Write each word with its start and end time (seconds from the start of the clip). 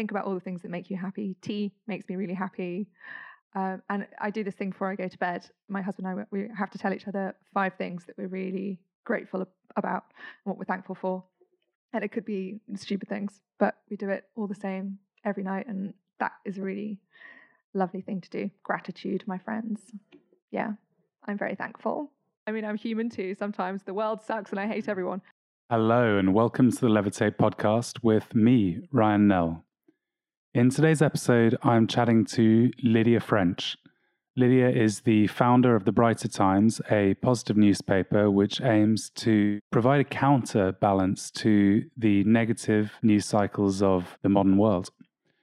think 0.00 0.10
about 0.10 0.24
all 0.24 0.32
the 0.32 0.40
things 0.40 0.62
that 0.62 0.70
make 0.70 0.88
you 0.88 0.96
happy. 0.96 1.36
Tea 1.42 1.70
makes 1.86 2.08
me 2.08 2.16
really 2.16 2.32
happy. 2.32 2.88
Um, 3.54 3.82
and 3.90 4.06
I 4.18 4.30
do 4.30 4.42
this 4.42 4.54
thing 4.54 4.70
before 4.70 4.90
I 4.90 4.94
go 4.94 5.08
to 5.08 5.18
bed. 5.18 5.44
My 5.68 5.82
husband 5.82 6.06
and 6.06 6.20
I, 6.20 6.24
we 6.30 6.48
have 6.56 6.70
to 6.70 6.78
tell 6.78 6.94
each 6.94 7.06
other 7.06 7.34
five 7.52 7.74
things 7.74 8.06
that 8.06 8.16
we're 8.16 8.28
really 8.28 8.80
grateful 9.04 9.46
about 9.76 10.04
and 10.08 10.50
what 10.50 10.56
we're 10.56 10.64
thankful 10.64 10.94
for. 10.94 11.22
And 11.92 12.02
it 12.02 12.12
could 12.12 12.24
be 12.24 12.60
stupid 12.76 13.10
things, 13.10 13.42
but 13.58 13.74
we 13.90 13.98
do 13.98 14.08
it 14.08 14.24
all 14.36 14.46
the 14.46 14.54
same 14.54 15.00
every 15.26 15.42
night. 15.42 15.66
And 15.68 15.92
that 16.18 16.32
is 16.46 16.56
a 16.56 16.62
really 16.62 16.98
lovely 17.74 18.00
thing 18.00 18.22
to 18.22 18.30
do. 18.30 18.50
Gratitude, 18.62 19.24
my 19.26 19.36
friends. 19.36 19.82
Yeah, 20.50 20.70
I'm 21.26 21.36
very 21.36 21.56
thankful. 21.56 22.10
I 22.46 22.52
mean, 22.52 22.64
I'm 22.64 22.76
human 22.76 23.10
too. 23.10 23.34
Sometimes 23.34 23.82
the 23.82 23.92
world 23.92 24.22
sucks 24.22 24.50
and 24.50 24.60
I 24.60 24.66
hate 24.66 24.88
everyone. 24.88 25.20
Hello, 25.68 26.16
and 26.16 26.32
welcome 26.32 26.70
to 26.70 26.80
the 26.80 26.88
Levitate 26.88 27.36
podcast 27.36 28.02
with 28.02 28.34
me, 28.34 28.78
Ryan 28.92 29.28
Nell. 29.28 29.64
In 30.52 30.68
today's 30.68 31.00
episode, 31.00 31.56
I'm 31.62 31.86
chatting 31.86 32.24
to 32.24 32.72
Lydia 32.82 33.20
French. 33.20 33.76
Lydia 34.34 34.68
is 34.68 35.02
the 35.02 35.28
founder 35.28 35.76
of 35.76 35.84
The 35.84 35.92
Brighter 35.92 36.26
Times, 36.26 36.80
a 36.90 37.14
positive 37.14 37.56
newspaper 37.56 38.28
which 38.32 38.60
aims 38.60 39.10
to 39.10 39.60
provide 39.70 40.00
a 40.00 40.04
counterbalance 40.04 41.30
to 41.32 41.84
the 41.96 42.24
negative 42.24 42.90
news 43.00 43.26
cycles 43.26 43.80
of 43.80 44.18
the 44.22 44.28
modern 44.28 44.56
world. 44.56 44.90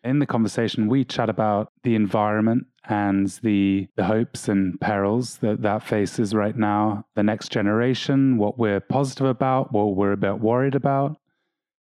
In 0.03 0.19
the 0.19 0.25
conversation, 0.25 0.89
we 0.89 1.05
chat 1.05 1.29
about 1.29 1.71
the 1.83 1.95
environment 1.95 2.67
and 2.89 3.29
the, 3.43 3.87
the 3.95 4.03
hopes 4.03 4.49
and 4.49 4.77
perils 4.81 5.37
that 5.37 5.61
that 5.61 5.83
faces 5.83 6.33
right 6.33 6.57
now, 6.57 7.05
the 7.15 7.23
next 7.23 7.49
generation, 7.49 8.37
what 8.37 8.59
we're 8.59 8.81
positive 8.81 9.27
about, 9.27 9.71
what 9.71 9.95
we're 9.95 10.11
a 10.11 10.17
bit 10.17 10.41
worried 10.41 10.75
about, 10.75 11.15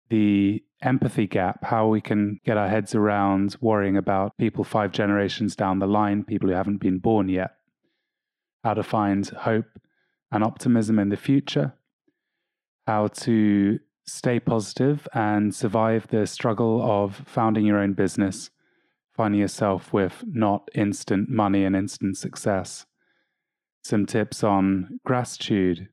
the 0.09 0.63
empathy 0.81 1.27
gap, 1.27 1.63
how 1.65 1.87
we 1.87 2.01
can 2.01 2.39
get 2.45 2.57
our 2.57 2.69
heads 2.69 2.95
around 2.95 3.55
worrying 3.61 3.97
about 3.97 4.37
people 4.37 4.63
five 4.63 4.91
generations 4.91 5.55
down 5.55 5.79
the 5.79 5.87
line, 5.87 6.23
people 6.23 6.49
who 6.49 6.55
haven't 6.55 6.81
been 6.81 6.99
born 6.99 7.29
yet, 7.29 7.51
how 8.63 8.73
to 8.73 8.83
find 8.83 9.27
hope 9.29 9.79
and 10.31 10.43
optimism 10.43 10.99
in 10.99 11.09
the 11.09 11.17
future, 11.17 11.73
how 12.87 13.07
to 13.07 13.79
stay 14.05 14.39
positive 14.39 15.07
and 15.13 15.53
survive 15.53 16.07
the 16.07 16.25
struggle 16.25 16.81
of 16.81 17.23
founding 17.25 17.65
your 17.65 17.79
own 17.79 17.93
business 17.93 18.49
finding 19.19 19.41
yourself 19.41 19.91
with 19.91 20.23
not 20.25 20.69
instant 20.73 21.29
money 21.29 21.65
and 21.65 21.75
instant 21.75 22.17
success. 22.17 22.85
Some 23.83 24.05
tips 24.05 24.45
on 24.45 25.01
gratitude, 25.03 25.89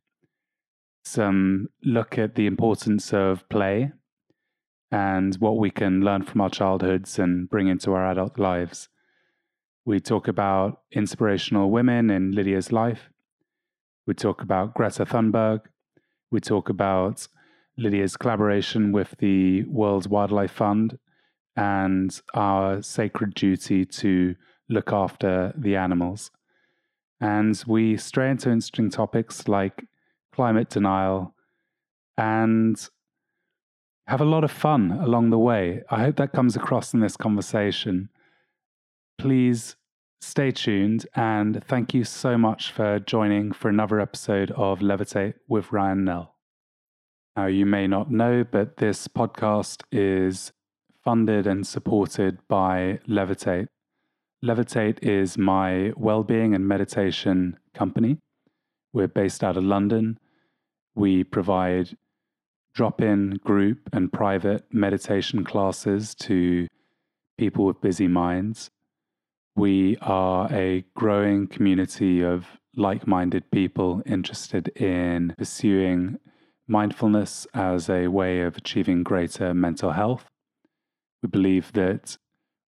some 1.05 1.67
look 1.83 2.19
at 2.19 2.37
the 2.37 2.47
importance 2.47 3.12
of 3.12 3.48
play 3.48 3.91
and 4.91 5.34
what 5.37 5.59
we 5.59 5.70
can 5.70 6.01
learn 6.01 6.23
from 6.23 6.41
our 6.41 6.51
childhoods 6.51 7.19
and 7.19 7.48
bring 7.48 7.69
into 7.69 7.92
our 7.92 8.11
adult 8.11 8.39
lives. 8.39 8.89
We 9.84 10.01
talk 10.01 10.28
about 10.28 10.83
inspirational 10.93 11.70
women 11.70 12.11
in 12.11 12.33
Lydia's 12.33 12.73
life. 12.73 13.11
We 14.06 14.15
talk 14.15 14.43
about 14.43 14.75
Greta 14.75 15.05
Thunberg. 15.05 15.61
We 16.31 16.41
talk 16.41 16.69
about 16.69 17.27
Lydia's 17.77 18.17
collaboration 18.17 18.93
with 18.93 19.15
the 19.19 19.65
World 19.65 20.09
Wildlife 20.09 20.53
Fund 20.53 20.98
and 21.56 22.21
our 22.34 22.83
sacred 22.83 23.34
duty 23.34 23.84
to 23.84 24.34
look 24.69 24.93
after 24.93 25.53
the 25.56 25.77
animals. 25.77 26.31
And 27.21 27.62
we 27.67 27.97
stray 27.97 28.31
into 28.31 28.50
interesting 28.50 28.91
topics 28.91 29.48
like 29.48 29.84
climate 30.33 30.69
denial 30.69 31.34
and 32.19 32.77
have 34.07 34.21
a 34.21 34.25
lot 34.25 34.45
of 34.45 34.51
fun 34.51 34.93
along 34.93 35.31
the 35.31 35.39
way. 35.39 35.83
I 35.91 36.01
hope 36.01 36.17
that 36.17 36.33
comes 36.33 36.55
across 36.55 36.95
in 36.95 37.01
this 37.01 37.17
conversation. 37.17 38.09
Please 39.19 39.77
stay 40.21 40.51
tuned 40.51 41.07
and 41.15 41.62
thank 41.65 41.93
you 41.93 42.05
so 42.05 42.39
much 42.39 42.71
for 42.71 43.01
joining 43.01 43.53
for 43.53 43.69
another 43.69 44.01
episode 44.01 44.51
of 44.53 44.78
Levitate 44.78 45.34
with 45.49 45.72
Ryan 45.72 46.05
Nell. 46.05 46.37
Now, 47.37 47.47
you 47.47 47.66
may 47.66 47.87
not 47.87 48.11
know, 48.11 48.45
but 48.45 48.77
this 48.78 49.09
podcast 49.09 49.83
is 49.91 50.53
funded 51.05 51.47
and 51.47 51.66
supported 51.66 52.39
by 52.49 53.00
Levitate. 53.09 53.66
Levitate 54.45 54.99
is 55.03 55.37
my 55.37 55.93
well-being 55.97 56.55
and 56.55 56.66
meditation 56.66 57.59
company. 57.75 58.19
We're 58.93 59.09
based 59.09 59.43
out 59.43 59.56
of 59.56 59.65
London. 59.65 60.19
We 60.95 61.25
provide 61.25 61.97
drop-in 62.76 63.41
group 63.42 63.88
and 63.92 64.12
private 64.12 64.62
meditation 64.70 65.42
classes 65.42 66.14
to 66.14 66.69
people 67.38 67.64
with 67.64 67.81
busy 67.81 68.06
minds. 68.06 68.70
We 69.56 69.97
are 70.03 70.47
a 70.53 70.84
growing 70.94 71.47
community 71.47 72.22
of 72.22 72.47
like 72.76 73.06
minded 73.06 73.50
people 73.50 74.03
interested 74.04 74.69
in 74.76 75.34
pursuing 75.38 76.19
mindfulness 76.69 77.47
as 77.54 77.88
a 77.88 78.09
way 78.09 78.42
of 78.42 78.59
achieving 78.59 79.03
greater 79.03 79.54
mental 79.54 79.92
health. 79.92 80.26
We 81.22 81.31
believe 81.31 81.72
that 81.72 82.19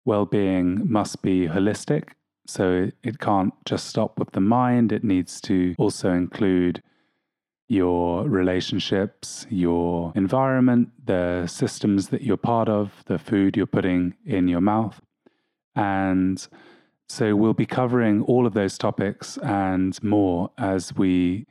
well 0.06 0.24
being 0.24 0.90
must 0.90 1.20
be 1.20 1.48
holistic. 1.48 2.04
So 2.46 2.90
it 3.04 3.18
can't 3.18 3.52
just 3.66 3.86
stop 3.86 4.18
with 4.18 4.30
the 4.30 4.40
mind, 4.40 4.90
it 4.90 5.04
needs 5.04 5.38
to 5.42 5.74
also 5.76 6.12
include 6.12 6.82
your 7.68 8.24
relationships, 8.26 9.46
your 9.50 10.12
environment, 10.16 10.88
the 11.04 11.46
systems 11.46 12.08
that 12.08 12.22
you're 12.22 12.38
part 12.38 12.68
of, 12.68 13.04
the 13.06 13.18
food 13.18 13.56
you're 13.56 13.66
putting 13.66 14.14
in 14.24 14.48
your 14.48 14.62
mouth. 14.62 15.00
And 15.76 16.46
so 17.08 17.36
we'll 17.36 17.54
be 17.54 17.66
covering 17.66 18.22
all 18.22 18.46
of 18.46 18.54
those 18.54 18.78
topics 18.78 19.38
and 19.38 20.02
more 20.02 20.50
as 20.58 20.94
we 20.96 21.46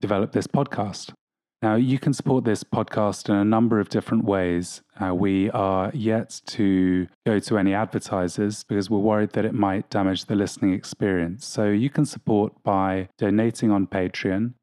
develop 0.00 0.32
this 0.32 0.46
podcast. 0.46 1.12
Now, 1.60 1.74
you 1.74 1.98
can 1.98 2.12
support 2.12 2.44
this 2.44 2.62
podcast 2.62 3.28
in 3.28 3.34
a 3.34 3.44
number 3.44 3.80
of 3.80 3.88
different 3.88 4.24
ways. 4.24 4.80
Uh, 5.00 5.12
we 5.12 5.50
are 5.50 5.90
yet 5.92 6.40
to 6.46 7.08
go 7.26 7.40
to 7.40 7.58
any 7.58 7.74
advertisers 7.74 8.62
because 8.62 8.88
we're 8.88 8.98
worried 8.98 9.30
that 9.30 9.44
it 9.44 9.54
might 9.54 9.90
damage 9.90 10.26
the 10.26 10.36
listening 10.36 10.72
experience. 10.72 11.44
So, 11.44 11.66
you 11.70 11.90
can 11.90 12.04
support 12.04 12.52
by 12.62 13.08
donating 13.18 13.72
on 13.72 13.88
Patreon, 13.88 14.54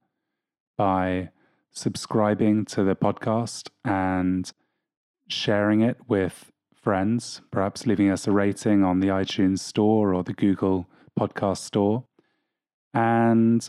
by 0.78 1.30
subscribing 1.72 2.66
to 2.66 2.84
the 2.84 2.96
podcast 2.96 3.70
and 3.84 4.52
sharing 5.28 5.82
it 5.82 5.98
with 6.08 6.52
friends, 6.74 7.42
perhaps 7.52 7.86
leaving 7.88 8.10
us 8.10 8.28
a 8.28 8.32
rating 8.32 8.84
on 8.84 9.00
the 9.00 9.08
iTunes 9.08 9.60
store 9.60 10.14
or 10.14 10.24
the 10.24 10.34
Google 10.34 10.88
podcast 11.20 11.58
store. 11.58 12.06
And 12.94 13.68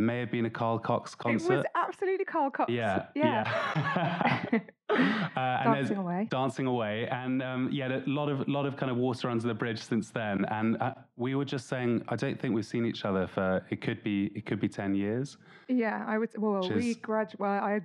It 0.00 0.04
may 0.04 0.18
have 0.20 0.30
been 0.30 0.46
a 0.46 0.50
Carl 0.50 0.78
Cox 0.78 1.14
concert. 1.14 1.52
It 1.52 1.56
was 1.56 1.64
absolutely 1.74 2.24
Carl 2.24 2.50
Cox. 2.50 2.72
Yeah, 2.72 3.04
yeah. 3.14 4.50
yeah. 4.50 4.60
uh, 5.36 5.74
dancing 5.74 5.98
away. 5.98 6.26
Dancing 6.30 6.66
away, 6.66 7.06
and 7.08 7.42
um, 7.42 7.68
yeah, 7.70 7.98
a 7.98 8.00
lot 8.06 8.30
of 8.30 8.48
lot 8.48 8.64
of 8.64 8.78
kind 8.78 8.90
of 8.90 8.96
water 8.96 9.28
under 9.28 9.46
the 9.46 9.52
bridge 9.52 9.82
since 9.82 10.08
then. 10.08 10.46
And 10.46 10.80
uh, 10.80 10.94
we 11.16 11.34
were 11.34 11.44
just 11.44 11.68
saying, 11.68 12.02
I 12.08 12.16
don't 12.16 12.40
think 12.40 12.54
we've 12.54 12.64
seen 12.64 12.86
each 12.86 13.04
other 13.04 13.26
for 13.26 13.62
it 13.68 13.82
could 13.82 14.02
be 14.02 14.32
it 14.34 14.46
could 14.46 14.58
be 14.58 14.68
ten 14.68 14.94
years. 14.94 15.36
Yeah, 15.68 16.02
I 16.08 16.16
would. 16.16 16.30
Well, 16.38 16.66
we 16.74 16.94
grad. 16.94 17.34
Well, 17.38 17.50
I. 17.50 17.80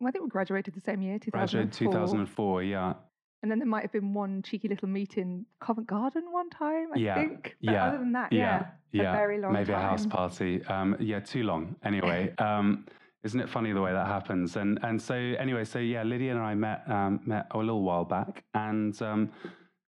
Well, 0.00 0.08
I 0.08 0.10
think 0.10 0.24
we 0.24 0.30
graduated 0.30 0.74
the 0.74 0.80
same 0.80 1.02
year, 1.02 1.18
2004. 1.18 1.38
Graduated 1.38 1.72
2004, 1.74 2.62
yeah. 2.62 2.94
And 3.42 3.50
then 3.50 3.58
there 3.58 3.68
might 3.68 3.82
have 3.82 3.92
been 3.92 4.12
one 4.12 4.42
cheeky 4.42 4.68
little 4.68 4.88
meet 4.88 5.16
in 5.16 5.46
Covent 5.60 5.86
Garden 5.86 6.24
one 6.30 6.50
time, 6.50 6.88
I 6.94 6.98
Yeah, 6.98 7.14
think. 7.14 7.56
But 7.62 7.72
yeah, 7.72 7.86
other 7.86 7.98
than 7.98 8.12
that, 8.12 8.32
yeah, 8.32 8.66
yeah, 8.92 9.02
yeah. 9.02 9.12
very 9.12 9.40
long 9.40 9.54
Maybe 9.54 9.72
time. 9.72 9.76
a 9.82 9.82
house 9.82 10.06
party. 10.06 10.62
Um, 10.66 10.94
yeah, 11.00 11.20
too 11.20 11.42
long. 11.44 11.74
Anyway, 11.82 12.34
um, 12.38 12.84
isn't 13.24 13.40
it 13.40 13.48
funny 13.48 13.72
the 13.72 13.80
way 13.80 13.92
that 13.92 14.06
happens? 14.06 14.56
And 14.56 14.78
and 14.82 15.00
so 15.00 15.14
anyway, 15.14 15.64
so 15.64 15.78
yeah, 15.78 16.02
Lydia 16.02 16.32
and 16.32 16.40
I 16.40 16.54
met 16.54 16.82
um, 16.90 17.20
met 17.24 17.46
a 17.52 17.58
little 17.58 17.82
while 17.82 18.04
back, 18.04 18.44
and 18.52 19.00
um, 19.00 19.30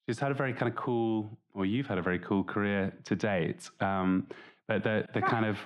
she's 0.07 0.19
had 0.19 0.31
a 0.31 0.35
very 0.35 0.53
kind 0.53 0.69
of 0.71 0.75
cool, 0.77 1.37
or 1.53 1.65
you've 1.65 1.87
had 1.87 1.97
a 1.97 2.01
very 2.01 2.19
cool 2.19 2.45
career 2.45 2.93
to 3.03 3.15
date. 3.17 3.69
Um, 3.81 4.27
but 4.67 4.83
the 4.83 5.05
the 5.13 5.21
kind 5.21 5.45
of 5.45 5.57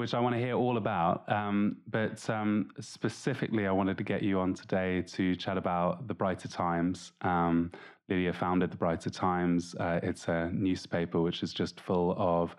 which 0.00 0.14
I 0.14 0.18
want 0.18 0.34
to 0.34 0.40
hear 0.40 0.54
all 0.54 0.78
about. 0.78 1.30
Um, 1.30 1.76
but 1.88 2.28
um, 2.30 2.70
specifically, 2.80 3.66
I 3.66 3.70
wanted 3.70 3.98
to 3.98 4.04
get 4.04 4.22
you 4.22 4.40
on 4.40 4.54
today 4.54 5.02
to 5.02 5.36
chat 5.36 5.58
about 5.58 6.08
the 6.08 6.14
Brighter 6.14 6.48
Times. 6.48 7.12
Um, 7.20 7.70
Lydia 8.08 8.32
founded 8.32 8.70
the 8.72 8.78
Brighter 8.78 9.10
Times. 9.10 9.74
Uh, 9.78 10.00
it's 10.02 10.26
a 10.28 10.50
newspaper 10.54 11.20
which 11.20 11.42
is 11.42 11.52
just 11.52 11.80
full 11.80 12.14
of 12.16 12.56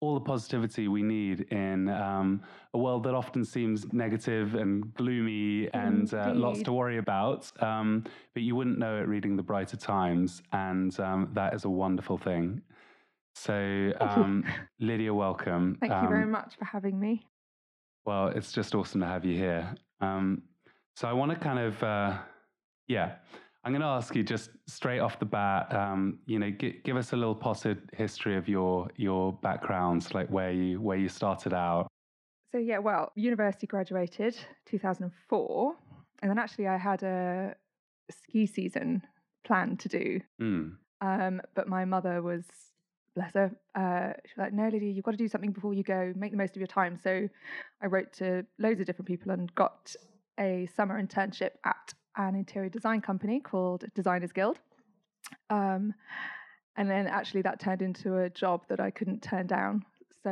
all 0.00 0.14
the 0.14 0.20
positivity 0.20 0.88
we 0.88 1.02
need 1.02 1.40
in 1.52 1.90
um, 1.90 2.40
a 2.72 2.78
world 2.78 3.02
that 3.04 3.14
often 3.14 3.44
seems 3.44 3.92
negative 3.92 4.54
and 4.54 4.94
gloomy 4.94 5.68
and 5.74 6.14
uh, 6.14 6.32
lots 6.34 6.62
to 6.62 6.72
worry 6.72 6.96
about. 6.98 7.52
Um, 7.62 8.04
but 8.32 8.42
you 8.42 8.56
wouldn't 8.56 8.78
know 8.78 8.96
it 8.96 9.08
reading 9.08 9.36
the 9.36 9.42
Brighter 9.42 9.76
Times, 9.76 10.42
and 10.52 10.98
um, 11.00 11.28
that 11.34 11.52
is 11.52 11.64
a 11.64 11.70
wonderful 11.70 12.16
thing. 12.16 12.62
So, 13.42 13.92
um, 14.00 14.44
Lydia, 14.80 15.14
welcome. 15.14 15.76
Thank 15.80 15.92
you 16.02 16.08
very 16.08 16.24
Um, 16.24 16.30
much 16.32 16.56
for 16.58 16.64
having 16.64 16.98
me. 16.98 17.24
well, 18.04 18.28
it's 18.28 18.50
just 18.52 18.74
awesome 18.74 19.00
to 19.02 19.06
have 19.06 19.24
you 19.24 19.36
here. 19.36 19.74
Um, 20.00 20.42
so 20.96 21.06
I 21.08 21.12
want 21.12 21.30
to 21.30 21.38
kind 21.38 21.58
of, 21.60 21.80
uh, 21.82 22.18
yeah, 22.88 23.16
I'm 23.62 23.72
going 23.72 23.82
to 23.82 23.86
ask 23.86 24.16
you 24.16 24.24
just 24.24 24.50
straight 24.66 24.98
off 24.98 25.20
the 25.20 25.24
bat, 25.26 25.72
um, 25.72 26.18
you 26.26 26.38
know, 26.40 26.50
gi- 26.50 26.80
give 26.84 26.96
us 26.96 27.12
a 27.12 27.16
little 27.16 27.34
potted 27.34 27.88
history 27.92 28.36
of 28.36 28.48
your 28.48 28.88
your 28.96 29.32
backgrounds, 29.34 30.14
like 30.14 30.28
where 30.30 30.50
you 30.50 30.80
where 30.80 30.96
you 30.98 31.08
started 31.08 31.52
out. 31.54 31.86
So 32.50 32.58
yeah, 32.58 32.78
well, 32.78 33.12
university 33.14 33.66
graduated 33.68 34.36
2004, 34.66 35.76
and 36.22 36.30
then 36.30 36.38
actually 36.38 36.66
I 36.66 36.76
had 36.78 37.02
a 37.04 37.54
ski 38.10 38.46
season 38.46 39.02
planned 39.44 39.78
to 39.80 39.88
do, 39.88 40.20
Mm, 40.40 40.76
um, 41.02 41.40
but 41.54 41.68
my 41.68 41.84
mother 41.84 42.22
was, 42.22 42.44
bless 43.18 43.34
her, 43.34 43.50
uh, 43.74 44.12
she 44.24 44.32
was 44.36 44.38
like, 44.44 44.52
"No, 44.52 44.68
Lydia, 44.68 44.90
you've 44.90 45.04
got 45.04 45.10
to 45.12 45.16
do 45.26 45.28
something 45.28 45.52
before 45.52 45.74
you 45.74 45.82
go. 45.82 46.12
Make 46.16 46.30
the 46.30 46.36
most 46.38 46.54
of 46.56 46.60
your 46.60 46.66
time." 46.80 46.96
So 46.96 47.28
I 47.82 47.86
wrote 47.86 48.12
to 48.14 48.44
loads 48.58 48.80
of 48.80 48.86
different 48.86 49.08
people 49.08 49.30
and 49.32 49.52
got 49.54 49.94
a 50.38 50.66
summer 50.76 51.02
internship 51.02 51.52
at 51.64 51.94
an 52.16 52.34
interior 52.34 52.68
design 52.68 53.00
company 53.00 53.40
called 53.40 53.84
Designers 53.94 54.32
Guild. 54.32 54.58
Um, 55.50 55.94
and 56.76 56.88
then 56.88 57.06
actually 57.08 57.42
that 57.42 57.58
turned 57.60 57.82
into 57.82 58.18
a 58.18 58.30
job 58.30 58.62
that 58.68 58.80
I 58.80 58.90
couldn't 58.90 59.20
turn 59.22 59.46
down. 59.48 59.84
So 60.22 60.30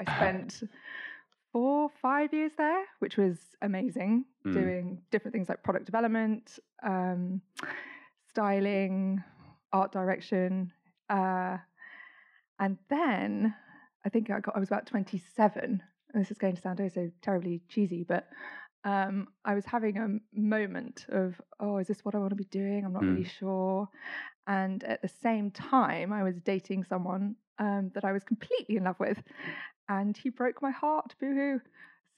I 0.00 0.04
spent 0.16 0.62
four, 1.52 1.90
five 2.00 2.32
years 2.32 2.52
there, 2.56 2.84
which 3.00 3.16
was 3.16 3.38
amazing, 3.60 4.24
Mm. 4.46 4.54
doing 4.54 5.02
different 5.12 5.32
things 5.34 5.48
like 5.48 5.62
product 5.62 5.84
development, 5.86 6.58
um, 6.82 7.40
styling, 8.30 9.22
art 9.72 9.92
direction. 9.92 10.72
Uh, 11.08 11.58
and 12.62 12.78
then 12.88 13.54
I 14.06 14.08
think 14.08 14.30
I 14.30 14.40
got 14.40 14.56
I 14.56 14.60
was 14.60 14.68
about 14.68 14.86
27. 14.86 15.82
And 16.14 16.22
this 16.22 16.30
is 16.30 16.38
going 16.38 16.54
to 16.54 16.60
sound 16.62 16.80
oh 16.80 16.88
so 16.88 17.10
terribly 17.22 17.62
cheesy, 17.68 18.04
but 18.06 18.28
um, 18.84 19.28
I 19.44 19.54
was 19.54 19.64
having 19.64 19.96
a 19.98 20.08
moment 20.38 21.06
of, 21.08 21.40
oh, 21.60 21.78
is 21.78 21.86
this 21.86 22.04
what 22.04 22.14
I 22.14 22.18
want 22.18 22.30
to 22.30 22.36
be 22.36 22.44
doing? 22.44 22.84
I'm 22.84 22.92
not 22.92 23.02
Mm. 23.02 23.10
really 23.12 23.24
sure. 23.24 23.88
And 24.46 24.82
at 24.84 25.00
the 25.02 25.08
same 25.08 25.50
time, 25.50 26.12
I 26.12 26.22
was 26.22 26.36
dating 26.40 26.84
someone 26.84 27.36
um, 27.58 27.90
that 27.94 28.04
I 28.04 28.12
was 28.12 28.24
completely 28.24 28.76
in 28.76 28.84
love 28.84 28.98
with, 29.00 29.22
and 29.88 30.16
he 30.16 30.30
broke 30.30 30.60
my 30.62 30.70
heart. 30.70 31.14
Boo 31.20 31.34
hoo. 31.34 31.60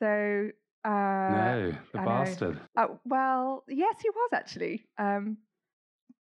So 0.01 0.51
uh, 0.85 1.31
no, 1.31 1.73
the 1.93 1.99
I 2.01 2.05
bastard. 2.05 2.61
uh, 2.77 2.89
well, 3.05 3.65
yes, 3.69 3.97
he 4.03 4.11
was 4.11 4.31
actually. 4.33 4.87
Um, 4.99 5.37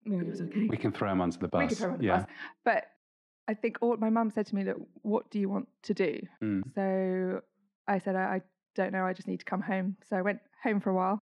no, 0.05 0.22
was 0.25 0.40
okay. 0.43 0.66
We 0.69 0.76
can 0.76 0.93
throw 0.93 1.11
him 1.11 1.20
onto 1.20 1.38
the 1.38 1.49
bus. 1.49 1.62
We 1.62 1.69
could 1.69 1.78
throw 1.78 1.88
him 1.88 1.93
on 1.94 1.99
the 2.00 2.05
yeah. 2.06 2.19
bus. 2.19 2.26
But 2.64 2.84
I 3.46 3.55
think 3.55 3.79
all 3.81 3.96
my 3.96 4.11
mum 4.11 4.31
said 4.31 4.46
to 4.46 4.55
me, 4.55 4.64
"Look, 4.64 4.81
what 5.02 5.31
do 5.31 5.38
you 5.38 5.49
want 5.49 5.69
to 5.82 5.94
do?" 5.94 6.20
Mm. 6.43 6.62
So 6.75 7.41
I 7.87 7.99
said, 7.99 8.17
I, 8.17 8.37
I 8.37 8.43
don't 8.75 8.93
know. 8.93 9.05
I 9.05 9.12
just 9.12 9.29
need 9.29 9.41
to 9.41 9.44
come 9.44 9.61
home. 9.61 9.96
So 10.08 10.17
I 10.17 10.23
went 10.23 10.41
home 10.62 10.81
for 10.81 10.91
a 10.91 10.94
while, 10.94 11.19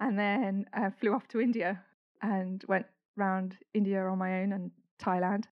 and 0.00 0.18
then 0.18 0.66
uh, 0.72 0.90
flew 0.90 1.12
off 1.12 1.26
to 1.28 1.40
India 1.40 1.82
and 2.22 2.64
went 2.68 2.86
round 3.16 3.56
India 3.74 4.04
on 4.04 4.18
my 4.18 4.42
own 4.42 4.52
and 4.52 4.70
Thailand, 5.02 5.44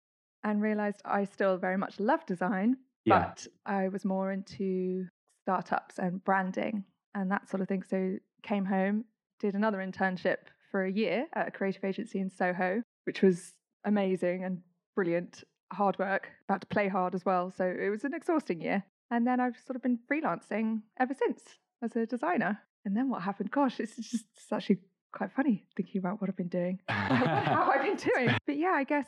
and 0.43 0.61
realised 0.61 1.01
I 1.05 1.25
still 1.25 1.57
very 1.57 1.77
much 1.77 1.99
love 1.99 2.25
design, 2.25 2.77
Yeah. 3.05 3.19
but 3.19 3.47
I 3.65 3.89
was 3.89 4.05
more 4.05 4.31
into 4.31 5.07
startups 5.43 5.97
and 5.99 6.23
branding 6.23 6.85
and 7.15 7.29
that 7.31 7.49
sort 7.49 7.61
of 7.61 7.67
thing. 7.67 7.83
So 7.83 8.17
came 8.43 8.65
home, 8.65 9.05
did 9.39 9.55
another 9.55 9.79
internship 9.79 10.37
for 10.71 10.85
a 10.85 10.91
year 10.91 11.27
at 11.33 11.47
a 11.47 11.51
creative 11.51 11.83
agency 11.83 12.19
in 12.19 12.29
Soho, 12.29 12.81
which 13.03 13.21
was 13.21 13.53
amazing 13.83 14.43
and 14.43 14.61
brilliant. 14.95 15.43
Hard 15.71 15.97
work, 15.99 16.29
about 16.47 16.61
to 16.61 16.67
play 16.67 16.87
hard 16.87 17.15
as 17.15 17.25
well. 17.25 17.51
So 17.55 17.65
it 17.65 17.89
was 17.89 18.03
an 18.03 18.13
exhausting 18.13 18.61
year. 18.61 18.83
And 19.09 19.25
then 19.27 19.39
I've 19.39 19.57
sort 19.65 19.75
of 19.75 19.81
been 19.81 19.99
freelancing 20.09 20.81
ever 20.99 21.13
since 21.13 21.41
as 21.83 21.95
a 21.95 22.05
designer. 22.05 22.59
And 22.85 22.95
then 22.95 23.09
what 23.09 23.21
happened? 23.21 23.51
Gosh, 23.51 23.79
it's 23.79 23.95
just 23.95 24.25
it's 24.35 24.51
actually 24.51 24.79
quite 25.13 25.31
funny 25.33 25.65
thinking 25.75 25.99
about 25.99 26.19
what 26.21 26.29
I've 26.29 26.37
been 26.37 26.47
doing, 26.47 26.79
how 26.89 27.71
I've 27.73 27.83
been 27.83 27.97
doing. 27.97 28.35
But 28.47 28.57
yeah, 28.57 28.71
I 28.73 28.83
guess 28.83 29.07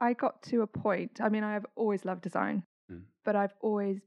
I 0.00 0.12
got 0.12 0.42
to 0.44 0.62
a 0.62 0.66
point. 0.66 1.20
I 1.22 1.28
mean, 1.28 1.44
I've 1.44 1.66
always 1.76 2.04
loved 2.04 2.22
design, 2.22 2.64
Mm. 2.90 3.04
but 3.24 3.34
I've 3.34 3.54
always 3.62 4.00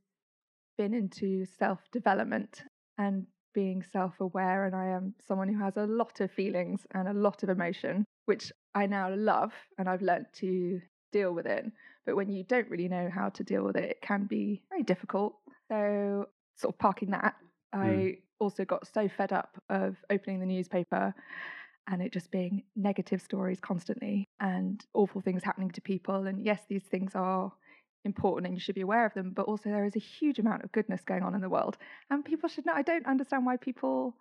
been 0.77 0.94
into 0.94 1.45
self 1.45 1.80
development 1.92 2.62
and 3.00 3.25
being 3.56 3.81
self 3.81 4.19
aware. 4.19 4.65
And 4.65 4.75
I 4.75 4.88
am 4.89 5.15
someone 5.27 5.48
who 5.48 5.59
has 5.63 5.77
a 5.77 5.88
lot 5.88 6.19
of 6.19 6.31
feelings 6.31 6.86
and 6.94 7.07
a 7.07 7.13
lot 7.13 7.42
of 7.44 7.50
emotion, 7.50 8.06
which 8.25 8.51
I 8.75 8.86
now 8.86 9.09
love 9.15 9.51
and 9.80 9.89
I've 9.89 10.04
learnt 10.04 10.27
to 10.42 10.80
deal 11.12 11.33
with 11.33 11.48
it. 11.48 11.65
But 12.07 12.15
when 12.15 12.31
you 12.31 12.44
don't 12.44 12.69
really 12.69 12.88
know 12.88 13.12
how 13.13 13.30
to 13.30 13.44
deal 13.44 13.63
with 13.63 13.75
it, 13.75 13.83
it 13.92 14.01
can 14.01 14.24
be 14.24 14.63
very 14.69 14.81
difficult. 14.81 15.36
So, 15.68 16.30
sort 16.56 16.74
of 16.74 16.80
parking 16.80 17.12
that, 17.12 17.36
mm. 17.75 17.80
I 17.80 18.18
also 18.39 18.63
got 18.63 18.88
so 18.92 19.09
fed 19.09 19.33
up 19.33 19.62
of 19.69 19.98
opening 20.09 20.39
the 20.39 20.45
newspaper 20.45 21.13
and 21.89 22.01
it 22.01 22.13
just 22.13 22.31
being 22.31 22.63
negative 22.75 23.21
stories 23.21 23.59
constantly 23.59 24.25
and 24.39 24.86
awful 24.94 25.21
things 25.21 25.44
happening 25.44 25.69
to 25.71 25.81
people. 25.81 26.27
And 26.27 26.45
yes, 26.45 26.62
these 26.69 26.83
things 26.83 27.12
are 27.13 27.51
important 28.06 28.47
and 28.47 28.56
you 28.56 28.61
should 28.61 28.76
be 28.76 28.81
aware 28.81 29.06
of 29.06 29.14
them, 29.14 29.33
but 29.35 29.45
also 29.45 29.69
there 29.69 29.85
is 29.85 29.97
a 29.97 29.99
huge 29.99 30.40
amount 30.40 30.64
of 30.64 30.71
goodness 30.71 31.02
going 31.06 31.23
on 31.23 31.35
in 31.35 31.42
the 31.42 31.49
world. 31.49 31.78
And 32.09 32.23
people 32.23 32.47
should 32.47 32.66
know. 32.66 32.73
I 32.73 32.83
don't 32.83 33.06
understand 33.06 33.45
why 33.45 33.57
people 33.57 34.16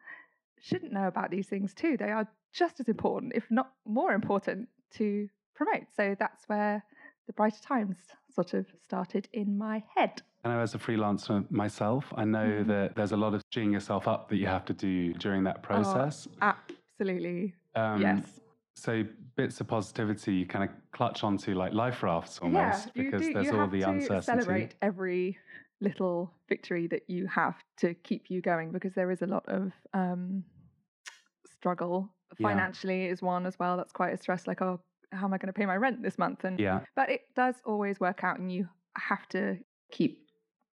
shouldn't 0.61 0.93
know 0.93 1.07
about 1.07 1.31
these 1.31 1.47
things 1.47 1.73
too. 1.73 1.97
They 1.97 2.11
are 2.11 2.27
just 2.53 2.81
as 2.81 2.89
important, 2.89 3.33
if 3.37 3.45
not 3.51 3.71
more 3.85 4.13
important, 4.13 4.69
to 4.95 5.29
promote. 5.55 5.87
So 5.97 6.17
that's 6.19 6.49
where 6.49 6.85
the 7.27 7.33
Brighter 7.33 7.61
Times 7.63 7.97
sort 8.33 8.55
of 8.55 8.67
started 8.83 9.29
in 9.33 9.57
my 9.59 9.83
head. 9.95 10.23
I 10.45 10.51
know 10.51 10.61
as 10.61 10.75
a 10.75 10.79
freelancer 10.79 11.49
myself, 11.51 12.05
I 12.17 12.25
know 12.25 12.47
Mhm. 12.47 12.67
that 12.69 12.95
there's 12.95 13.13
a 13.13 13.17
lot 13.17 13.35
of 13.35 13.43
geeing 13.51 13.73
yourself 13.73 14.07
up 14.07 14.29
that 14.29 14.37
you 14.37 14.47
have 14.47 14.65
to 14.67 14.73
do 14.73 15.13
during 15.15 15.43
that 15.45 15.63
process. 15.63 16.29
Absolutely. 16.41 17.55
Um, 17.75 18.01
yes. 18.01 18.41
So 18.75 19.05
bits 19.37 19.61
of 19.61 19.67
positivity 19.67 20.35
you 20.35 20.47
kind 20.47 20.69
of 20.69 20.77
clutch 20.93 21.25
onto 21.25 21.55
like 21.55 21.73
life 21.73 22.03
rafts 22.03 22.39
almost 22.39 22.91
you 22.95 23.05
because 23.05 23.23
do- 23.27 23.33
there's 23.35 23.47
you 23.47 23.53
all 23.53 23.59
have 23.61 23.71
the 23.73 23.81
to 23.81 23.89
uncertainty. 23.91 24.25
Celebrate 24.25 24.75
every 24.83 25.39
little 25.81 26.31
victory 26.49 26.87
that 26.87 27.09
you 27.09 27.27
have 27.27 27.57
to 27.79 27.95
keep 27.95 28.31
you 28.31 28.41
going 28.41 28.71
because 28.71 28.95
there 28.95 29.11
is 29.11 29.23
a 29.23 29.27
lot 29.27 29.45
of 29.49 29.73
um, 29.95 30.45
struggle. 31.51 32.13
Yeah. 32.39 32.49
Financially 32.49 33.07
is 33.07 33.23
one 33.23 33.47
as 33.47 33.59
well. 33.59 33.77
That's 33.77 33.93
quite 33.93 34.13
a 34.13 34.17
stress. 34.19 34.47
Like, 34.47 34.61
oh, 34.63 34.81
how 35.13 35.27
am 35.27 35.35
I 35.35 35.39
going 35.39 35.49
to 35.49 35.53
pay 35.53 35.67
my 35.67 35.77
rent 35.77 36.03
this 36.03 36.19
month? 36.19 36.45
And 36.45 36.59
Yeah. 36.59 36.81
but 36.95 37.11
it 37.11 37.23
does 37.35 37.57
always 37.65 38.01
work 38.01 38.25
out, 38.25 38.39
and 38.39 38.51
you 38.51 38.69
have 38.97 39.29
to 39.31 39.59
keep, 39.93 40.27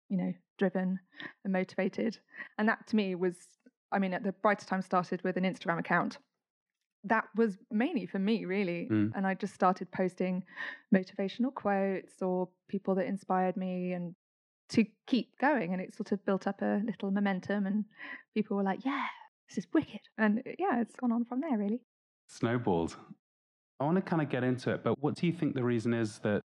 you 0.09 0.17
know, 0.17 0.33
driven 0.57 0.99
and 1.43 1.53
motivated. 1.53 2.17
And 2.57 2.67
that 2.69 2.87
to 2.87 2.95
me 2.95 3.15
was, 3.15 3.35
I 3.91 3.99
mean, 3.99 4.13
at 4.13 4.23
the 4.23 4.31
Brighter 4.31 4.65
Time 4.65 4.81
started 4.81 5.23
with 5.23 5.37
an 5.37 5.43
Instagram 5.43 5.79
account. 5.79 6.17
That 7.03 7.25
was 7.35 7.57
mainly 7.71 8.05
for 8.05 8.19
me, 8.19 8.45
really. 8.45 8.87
Mm. 8.91 9.11
And 9.15 9.25
I 9.25 9.33
just 9.33 9.55
started 9.55 9.91
posting 9.91 10.43
motivational 10.93 11.51
quotes 11.53 12.21
or 12.21 12.47
people 12.69 12.93
that 12.95 13.07
inspired 13.07 13.57
me 13.57 13.93
and 13.93 14.13
to 14.69 14.85
keep 15.07 15.37
going. 15.39 15.73
And 15.73 15.81
it 15.81 15.95
sort 15.95 16.11
of 16.11 16.23
built 16.25 16.45
up 16.45 16.61
a 16.61 16.81
little 16.85 17.09
momentum, 17.11 17.65
and 17.65 17.85
people 18.35 18.55
were 18.55 18.63
like, 18.63 18.85
yeah, 18.85 19.05
this 19.49 19.57
is 19.57 19.67
wicked. 19.73 20.01
And 20.17 20.43
yeah, 20.59 20.79
it's 20.79 20.95
gone 20.95 21.11
on 21.11 21.25
from 21.25 21.41
there, 21.41 21.57
really. 21.57 21.81
Snowballed. 22.27 22.95
I 23.81 23.83
want 23.83 23.95
to 23.95 24.01
kind 24.03 24.21
of 24.21 24.29
get 24.29 24.43
into 24.43 24.69
it, 24.69 24.83
but 24.83 25.01
what 25.01 25.15
do 25.15 25.25
you 25.25 25.33
think 25.33 25.55
the 25.55 25.63
reason 25.63 25.91
is 25.91 26.19
that 26.19 26.41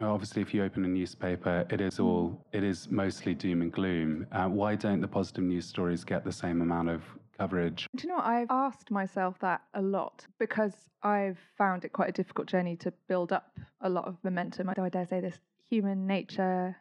obviously 0.00 0.40
if 0.40 0.54
you 0.54 0.64
open 0.64 0.86
a 0.86 0.88
newspaper, 0.88 1.66
it 1.68 1.82
is 1.82 2.00
all 2.00 2.46
it 2.54 2.64
is 2.64 2.90
mostly 2.90 3.34
doom 3.34 3.60
and 3.60 3.70
gloom. 3.70 4.26
Uh, 4.32 4.46
why 4.46 4.74
don't 4.74 5.02
the 5.02 5.06
positive 5.06 5.44
news 5.44 5.66
stories 5.66 6.02
get 6.02 6.24
the 6.24 6.32
same 6.32 6.62
amount 6.62 6.88
of 6.88 7.02
coverage. 7.36 7.86
Do 7.94 8.04
you 8.04 8.08
know 8.08 8.16
what? 8.16 8.24
I've 8.24 8.50
asked 8.50 8.90
myself 8.90 9.38
that 9.40 9.60
a 9.74 9.82
lot 9.82 10.26
because 10.38 10.72
I've 11.02 11.38
found 11.58 11.84
it 11.84 11.92
quite 11.92 12.08
a 12.08 12.12
difficult 12.12 12.48
journey 12.48 12.74
to 12.76 12.92
build 13.06 13.32
up 13.32 13.58
a 13.82 13.90
lot 13.90 14.06
of 14.06 14.16
momentum. 14.24 14.72
Do 14.74 14.82
I 14.82 14.88
dare 14.88 15.06
say 15.06 15.20
this? 15.20 15.38
Human 15.68 16.06
nature. 16.06 16.74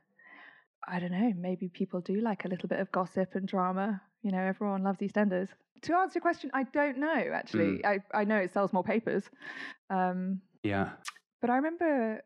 I 0.88 1.02
don't 1.02 1.12
know. 1.12 1.34
Maybe 1.36 1.68
people 1.68 2.00
do 2.00 2.22
like 2.22 2.46
a 2.46 2.48
little 2.48 2.70
bit 2.70 2.80
of 2.80 2.94
gossip 2.94 3.36
and 3.36 3.46
drama. 3.46 4.02
You 4.24 4.32
know, 4.32 4.40
everyone 4.40 4.84
loves 4.84 5.00
EastEnders. 5.00 5.50
To 5.84 5.94
answer 5.96 6.18
your 6.18 6.22
question, 6.22 6.50
I 6.54 6.64
don't 6.64 6.98
know. 6.98 7.32
Actually, 7.34 7.86
I 7.86 8.00
I 8.14 8.24
know 8.24 8.38
it 8.38 8.52
sells 8.52 8.74
more 8.74 8.84
papers. 8.84 9.24
Um, 9.90 10.42
Yeah. 10.64 10.90
but 11.42 11.50
I 11.50 11.56
remember, 11.56 12.22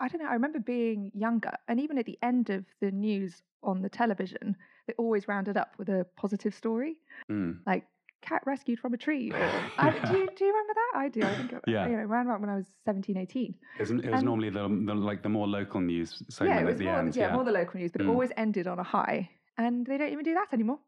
I 0.00 0.08
don't 0.08 0.22
know, 0.22 0.28
I 0.28 0.34
remember 0.34 0.58
being 0.60 1.10
younger, 1.14 1.52
and 1.68 1.78
even 1.80 1.98
at 1.98 2.06
the 2.06 2.18
end 2.22 2.50
of 2.50 2.64
the 2.80 2.90
news 2.90 3.42
on 3.62 3.82
the 3.82 3.88
television, 3.88 4.56
they 4.86 4.94
always 4.94 5.28
rounded 5.28 5.56
up 5.56 5.74
with 5.78 5.88
a 5.88 6.06
positive 6.16 6.54
story, 6.54 6.96
Mm. 7.30 7.58
like 7.66 7.84
cat 8.20 8.42
rescued 8.46 8.80
from 8.80 8.94
a 8.94 8.96
tree. 8.96 9.30
Or 9.32 9.36
I, 9.78 9.90
do, 9.90 10.18
you, 10.18 10.28
do 10.36 10.44
you 10.44 10.50
remember 10.52 10.74
that? 10.74 10.92
I 10.96 11.08
do. 11.08 11.22
I 11.22 11.34
think, 11.36 11.52
Yeah. 11.66 11.86
you 11.86 11.96
know, 11.96 12.02
around 12.04 12.26
about 12.26 12.40
when 12.40 12.50
I 12.50 12.56
was 12.56 12.66
17, 12.84 13.16
18. 13.16 13.54
It 13.76 13.80
was, 13.80 13.90
it 13.90 13.96
was 13.96 14.04
And- 14.06 14.24
normally 14.24 14.50
the, 14.50 14.66
the 14.68 14.94
like 14.94 15.22
the 15.22 15.28
more 15.28 15.46
local 15.46 15.80
news 15.80 16.22
segment 16.30 16.56
yeah, 16.56 16.62
it 16.62 16.64
was 16.64 16.72
at 16.74 16.78
the 16.78 16.84
more, 16.86 16.98
end. 16.98 17.16
yeah, 17.16 17.32
more 17.34 17.44
the 17.44 17.52
local 17.52 17.78
news, 17.80 17.92
but 17.92 18.00
Mm. 18.02 18.06
it 18.06 18.10
always 18.10 18.32
ended 18.36 18.66
on 18.66 18.78
a 18.78 18.82
high, 18.82 19.30
and 19.56 19.86
they 19.86 19.98
don't 19.98 20.12
even 20.12 20.24
do 20.24 20.34
that 20.34 20.48
anymore. 20.52 20.78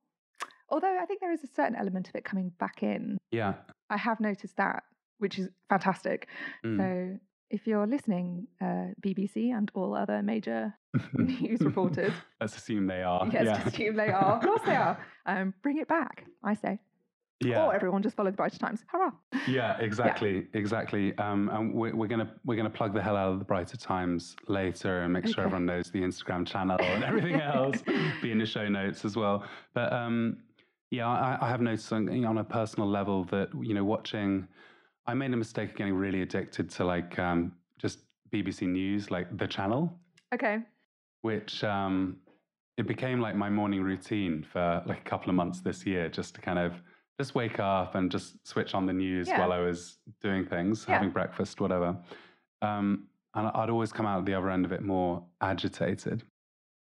Although 0.71 0.99
I 1.01 1.05
think 1.07 1.21
there 1.21 1.33
is 1.33 1.43
a 1.45 1.49
certain 1.49 1.77
element 1.77 2.09
of 2.09 2.15
it 2.15 2.25
coming 2.25 2.53
back 2.59 2.83
in. 2.83 3.19
yeah. 3.31 3.55
I 3.91 3.97
have 3.97 4.21
noticed 4.21 4.57
that, 4.57 4.85
which 5.19 5.39
is 5.39 5.49
fantastic. 5.69 6.29
Mm. 6.65 6.77
So 6.79 7.19
if 7.51 7.67
you're 7.67 7.87
listening, 7.89 8.47
uh, 8.61 8.95
BBC 9.05 9.53
and 9.57 9.69
all 9.75 9.97
other 9.97 10.23
major 10.23 10.73
news 11.15 11.61
reporters, 11.61 12.13
Let's 12.41 12.57
assume 12.57 12.87
they 12.87 13.03
are. 13.03 13.27
yes, 13.33 13.45
yeah. 13.47 13.67
assume 13.67 13.97
they 13.97 14.11
are. 14.11 14.37
Of 14.37 14.43
course 14.43 14.63
they 14.65 14.77
are. 14.77 14.97
Um, 15.27 15.55
bring 15.63 15.79
it 15.79 15.89
back, 15.89 16.25
I 16.45 16.55
say. 16.55 16.79
yeah. 17.41 17.65
Or 17.65 17.75
everyone 17.75 18.03
just 18.03 18.15
follow 18.15 18.31
the 18.31 18.37
Brighter 18.37 18.59
Times. 18.59 18.85
Hurrah! 18.87 19.11
Yeah, 19.49 19.77
exactly, 19.81 20.47
exactly. 20.55 21.17
Um, 21.19 21.49
and 21.53 21.75
we're, 21.75 21.97
we're 21.97 22.07
gonna 22.07 22.33
we're 22.45 22.57
gonna 22.57 22.71
plug 22.71 22.95
the 22.95 23.03
hell 23.03 23.17
out 23.17 23.33
of 23.33 23.39
the 23.41 23.45
Brighter 23.45 23.77
Times 23.77 24.37
later 24.47 25.03
and 25.03 25.13
make 25.13 25.27
sure 25.27 25.43
everyone 25.45 25.67
knows 25.67 25.91
the 25.91 26.01
Instagram 26.03 26.47
channel 26.47 26.79
and 26.81 27.03
everything 27.03 27.41
else. 27.41 27.83
be 28.23 28.31
in 28.31 28.39
the 28.39 28.47
show 28.47 28.69
notes 28.69 29.05
as 29.05 29.17
well. 29.17 29.43
But 29.75 29.93
um, 29.93 30.37
yeah, 30.91 31.07
I, 31.07 31.39
I 31.41 31.49
have 31.49 31.61
noticed 31.61 31.93
on, 31.93 32.25
on 32.25 32.39
a 32.39 32.45
personal 32.45 32.89
level 32.89 33.25
that 33.25 33.49
you 33.61 33.75
know 33.75 33.85
watching. 33.85 34.47
I 35.07 35.15
made 35.15 35.33
a 35.33 35.37
mistake 35.37 35.71
of 35.71 35.77
getting 35.77 35.95
really 35.95 36.23
addicted 36.23 36.71
to 36.71 36.85
like 36.85 37.19
um, 37.19 37.53
just 37.79 38.01
BBC 38.33 38.69
News, 38.69 39.11
like 39.11 39.37
the 39.37 39.47
channel, 39.47 39.93
Okay. 40.33 40.59
which 41.23 41.65
um, 41.65 42.17
it 42.77 42.87
became 42.87 43.21
like 43.21 43.35
my 43.35 43.51
morning 43.51 43.83
routine 43.83 44.45
for 44.53 44.83
like 44.87 44.99
a 45.01 45.09
couple 45.09 45.31
of 45.31 45.35
months 45.37 45.61
this 45.61 45.85
year, 45.87 46.09
just 46.09 46.35
to 46.37 46.41
kind 46.41 46.59
of 46.59 46.75
just 47.19 47.35
wake 47.35 47.59
up 47.59 47.95
and 47.97 48.11
just 48.11 48.47
switch 48.47 48.75
on 48.75 48.87
the 48.87 48.93
news 48.93 49.27
Yeah. 49.29 49.41
while 49.41 49.53
I 49.53 49.59
was 49.59 49.99
doing 50.23 50.47
things, 50.47 50.87
Yeah. 50.89 50.95
having 50.95 51.11
breakfast, 51.11 51.61
whatever. 51.61 51.97
Um, 52.63 53.07
and 53.35 53.49
I'd 53.49 53.71
always 53.71 53.93
come 53.93 54.07
out 54.07 54.21
at 54.21 54.27
the 54.27 54.35
other 54.35 54.51
end 54.51 54.65
of 54.65 54.73
it 54.73 54.83
more 54.83 55.25
agitated 55.41 56.23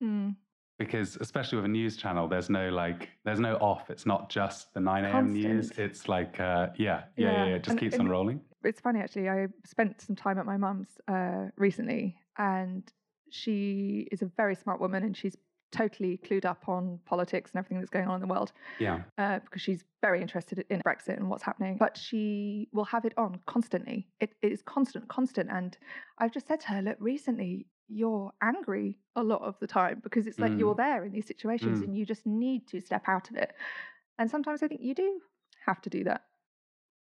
Hmm. 0.03 0.31
Because, 0.79 1.17
especially 1.21 1.57
with 1.57 1.65
a 1.65 1.69
news 1.69 1.97
channel, 1.97 2.29
there's 2.29 2.49
no 2.49 2.69
like, 2.71 3.11
there's 3.25 3.41
no 3.41 3.57
off. 3.57 3.91
It's 3.91 4.07
not 4.07 4.31
just 4.31 4.73
the 4.75 4.81
9 4.81 5.05
a.m. 5.05 5.33
news. 5.33 5.73
It's 5.73 6.09
like, 6.09 6.39
uh, 6.41 6.69
yeah, 6.77 7.05
yeah, 7.17 7.33
yeah, 7.33 7.47
Yeah. 7.47 7.55
It 7.57 7.59
just 7.65 7.71
And- 7.71 7.81
keeps 7.81 7.95
and- 7.95 8.03
on 8.03 8.09
rolling. 8.09 8.41
It's 8.65 8.81
funny 8.81 9.01
actually. 9.01 9.29
I 9.29 9.47
spent 9.65 10.01
some 10.01 10.17
time 10.17 10.37
at 10.39 10.45
my 10.47 10.57
mum's 10.57 10.99
uh, 11.07 11.47
recently, 11.57 12.17
and 12.39 12.83
she 13.31 14.09
is 14.11 14.21
a 14.23 14.27
very 14.27 14.57
smart 14.57 14.81
woman, 14.81 15.05
and 15.05 15.17
she's 15.17 15.37
totally 15.71 16.19
clued 16.25 16.45
up 16.45 16.69
on 16.69 16.99
politics 17.05 17.51
and 17.53 17.59
everything 17.59 17.79
that's 17.79 17.91
going 17.91 18.09
on 18.09 18.15
in 18.17 18.21
the 18.21 18.27
world. 18.27 18.53
Yeah. 18.81 19.03
uh, 19.19 19.39
because 19.41 19.63
she's 19.63 19.85
very 20.01 20.21
interested 20.23 20.65
in 20.71 20.81
Brexit 20.81 21.19
and 21.19 21.29
what's 21.29 21.43
happening. 21.43 21.77
But 21.79 21.97
she 21.97 22.69
will 22.73 22.87
have 22.87 23.05
it 23.05 23.13
on 23.17 23.39
constantly. 23.47 24.09
It, 24.21 24.35
it 24.43 24.51
is 24.53 24.63
constant, 24.63 25.07
constant. 25.09 25.51
And 25.53 25.77
I've 26.19 26.33
just 26.33 26.47
said 26.49 26.61
to 26.61 26.69
her, 26.69 26.83
look, 26.83 26.97
recently 27.01 27.67
you're 27.89 28.33
angry 28.43 28.99
a 29.17 29.23
lot 29.23 29.43
of 29.43 29.59
the 29.61 29.67
time 29.67 30.01
because 30.03 30.27
it's 30.27 30.39
like 30.39 30.53
Mm. 30.53 30.59
you're 30.59 30.75
there 30.75 31.05
in 31.05 31.13
these 31.13 31.27
situations 31.27 31.81
Mm. 31.81 31.85
and 31.85 31.97
you 31.97 32.05
just 32.05 32.27
need 32.27 32.67
to 32.69 32.81
step 32.81 33.05
out 33.09 33.31
of 33.31 33.37
it. 33.37 33.55
And 34.19 34.31
sometimes 34.31 34.63
I 34.63 34.69
think 34.69 34.81
you 34.83 34.95
do 34.95 35.21
have 35.65 35.81
to 35.83 35.91
do 35.91 36.05
that. 36.05 36.25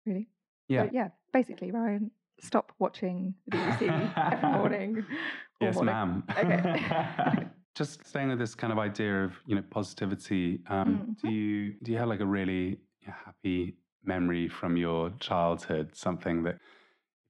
Really? 0.05 0.29
Yeah. 0.67 0.83
So, 0.85 0.89
yeah. 0.93 1.09
Basically, 1.33 1.71
Ryan, 1.71 2.11
stop 2.39 2.71
watching 2.79 3.33
the 3.47 3.57
BBC 3.57 4.11
every 4.31 4.49
morning. 4.59 5.05
Yes, 5.61 5.75
morning. 5.75 5.93
ma'am. 5.93 6.23
Okay. 6.37 7.47
Just 7.75 8.05
staying 8.05 8.29
with 8.29 8.39
this 8.39 8.55
kind 8.55 8.73
of 8.73 8.79
idea 8.79 9.23
of 9.23 9.33
you 9.45 9.55
know 9.55 9.61
positivity. 9.69 10.61
Um, 10.67 11.15
Do 11.21 11.27
Mhm. 11.27 11.31
you 11.31 11.73
do 11.83 11.91
you 11.91 11.97
have 11.97 12.09
like 12.09 12.19
a 12.19 12.25
really 12.25 12.79
happy 13.01 13.77
memory 14.03 14.49
from 14.49 14.75
your 14.77 15.11
childhood? 15.19 15.95
Something 15.95 16.43
that 16.43 16.57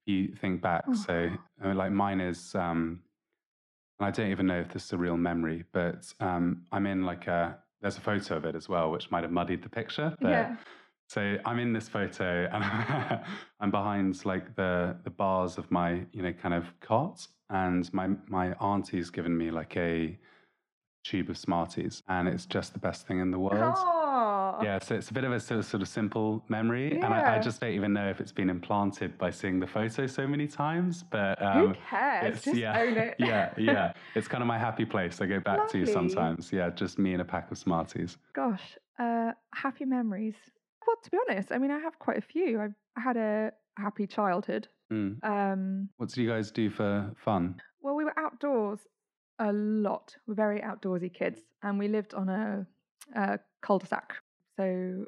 you 0.05 0.33
think 0.35 0.61
back. 0.61 0.85
Oh. 0.87 0.93
So 0.93 1.29
I 1.61 1.67
mean, 1.67 1.77
like 1.77 1.91
mine 1.91 2.19
is. 2.21 2.55
Um, 2.55 3.03
I 3.99 4.11
don't 4.11 4.31
even 4.31 4.47
know 4.47 4.59
if 4.59 4.69
this 4.71 4.85
is 4.85 4.93
a 4.93 4.97
real 4.97 5.17
memory, 5.17 5.65
but 5.71 6.11
um, 6.19 6.63
I'm 6.71 6.85
in 6.85 7.03
like 7.05 7.27
a. 7.27 7.57
There's 7.81 7.97
a 7.97 8.01
photo 8.01 8.35
of 8.35 8.45
it 8.45 8.55
as 8.55 8.67
well, 8.67 8.91
which 8.91 9.09
might 9.09 9.23
have 9.23 9.31
muddied 9.31 9.61
the 9.63 9.69
picture. 9.69 10.13
But 10.19 10.29
Yeah. 10.29 10.55
so 11.07 11.37
I'm 11.45 11.59
in 11.59 11.71
this 11.71 11.87
photo 11.87 12.49
and 12.51 12.61
I'm 13.61 13.71
behind 13.71 14.25
like 14.25 14.55
the 14.55 14.97
the 15.03 15.09
bars 15.09 15.57
of 15.57 15.69
my 15.71 16.05
you 16.11 16.21
know 16.21 16.33
kind 16.33 16.53
of 16.53 16.65
cot, 16.81 17.25
and 17.49 17.91
my 17.93 18.09
my 18.27 18.53
auntie's 18.53 19.09
given 19.09 19.37
me 19.37 19.49
like 19.51 19.75
a 19.77 20.17
tube 21.05 21.29
of 21.29 21.37
Smarties, 21.37 22.03
and 22.07 22.27
it's 22.27 22.45
just 22.45 22.73
the 22.73 22.79
best 22.79 23.07
thing 23.07 23.19
in 23.19 23.31
the 23.31 23.39
world. 23.39 23.75
Oh. 23.77 23.98
Yeah, 24.61 24.79
so 24.81 24.95
it's 24.95 25.09
a 25.09 25.13
bit 25.13 25.23
of 25.23 25.31
a 25.31 25.39
sort 25.39 25.59
of, 25.59 25.65
sort 25.65 25.81
of 25.81 25.87
simple 25.87 26.43
memory, 26.49 26.93
and 26.99 27.13
I, 27.13 27.35
I 27.37 27.39
just 27.39 27.61
don't 27.61 27.71
even 27.71 27.93
know 27.93 28.09
if 28.09 28.19
it's 28.19 28.31
been 28.31 28.49
implanted 28.49 29.17
by 29.17 29.29
seeing 29.31 29.59
the 29.59 29.67
photo 29.67 30.07
so 30.07 30.27
many 30.27 30.47
times. 30.47 31.03
But 31.09 31.39
Who 31.39 31.45
um, 31.45 31.77
cares? 31.89 32.35
it's 32.35 32.45
Just 32.45 32.57
yeah, 32.57 32.79
own 32.79 32.97
it. 32.97 33.15
yeah, 33.19 33.53
yeah. 33.57 33.93
It's 34.15 34.27
kind 34.27 34.41
of 34.43 34.47
my 34.47 34.57
happy 34.57 34.85
place. 34.85 35.21
I 35.21 35.25
go 35.25 35.39
back 35.39 35.69
to 35.69 35.77
Lovely. 35.79 35.93
sometimes. 35.93 36.51
Yeah, 36.51 36.69
just 36.69 36.99
me 36.99 37.13
and 37.13 37.21
a 37.21 37.25
pack 37.25 37.51
of 37.51 37.57
Smarties. 37.57 38.17
Gosh, 38.33 38.77
uh, 38.97 39.31
happy 39.53 39.85
memories. 39.85 40.35
Well, 40.85 40.95
to 41.03 41.11
be 41.11 41.17
honest, 41.29 41.51
I 41.51 41.57
mean, 41.57 41.71
I 41.71 41.79
have 41.79 41.99
quite 41.99 42.17
a 42.17 42.21
few. 42.21 42.59
I've 42.59 42.73
had 43.03 43.17
a 43.17 43.51
happy 43.77 44.07
childhood. 44.07 44.67
Mm. 44.91 45.23
Um, 45.23 45.89
What 45.97 46.09
do 46.09 46.21
you 46.23 46.29
guys 46.29 46.49
do 46.51 46.69
for 46.69 47.11
fun? 47.23 47.61
well, 47.81 47.95
we 47.95 48.03
were 48.03 48.17
outdoors 48.17 48.79
a 49.39 49.53
lot. 49.53 50.15
We're 50.27 50.33
very 50.33 50.59
outdoorsy 50.61 51.13
kids, 51.13 51.39
and 51.63 51.79
we 51.79 51.87
lived 51.87 52.13
on 52.13 52.27
a, 52.27 52.65
a 53.15 53.39
cul-de-sac. 53.61 54.15
So 54.59 55.05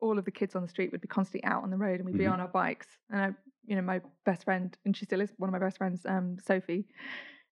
all 0.00 0.18
of 0.18 0.24
the 0.24 0.30
kids 0.30 0.54
on 0.56 0.62
the 0.62 0.68
street 0.68 0.90
would 0.90 1.02
be 1.02 1.08
constantly 1.08 1.44
out 1.44 1.62
on 1.62 1.70
the 1.70 1.76
road, 1.76 1.96
and 2.00 2.06
we'd 2.06 2.16
be 2.16 2.24
Mhm. 2.24 2.32
on 2.32 2.40
our 2.40 2.48
bikes. 2.48 2.86
And 3.10 3.20
I, 3.20 3.34
you 3.66 3.76
know, 3.76 3.82
my 3.82 4.00
best 4.24 4.44
friend, 4.44 4.74
and 4.86 4.96
she 4.96 5.04
still 5.04 5.20
is 5.20 5.34
one 5.36 5.48
of 5.50 5.52
my 5.52 5.58
best 5.58 5.76
friends, 5.76 6.06
um, 6.06 6.38
Sophie. 6.38 6.86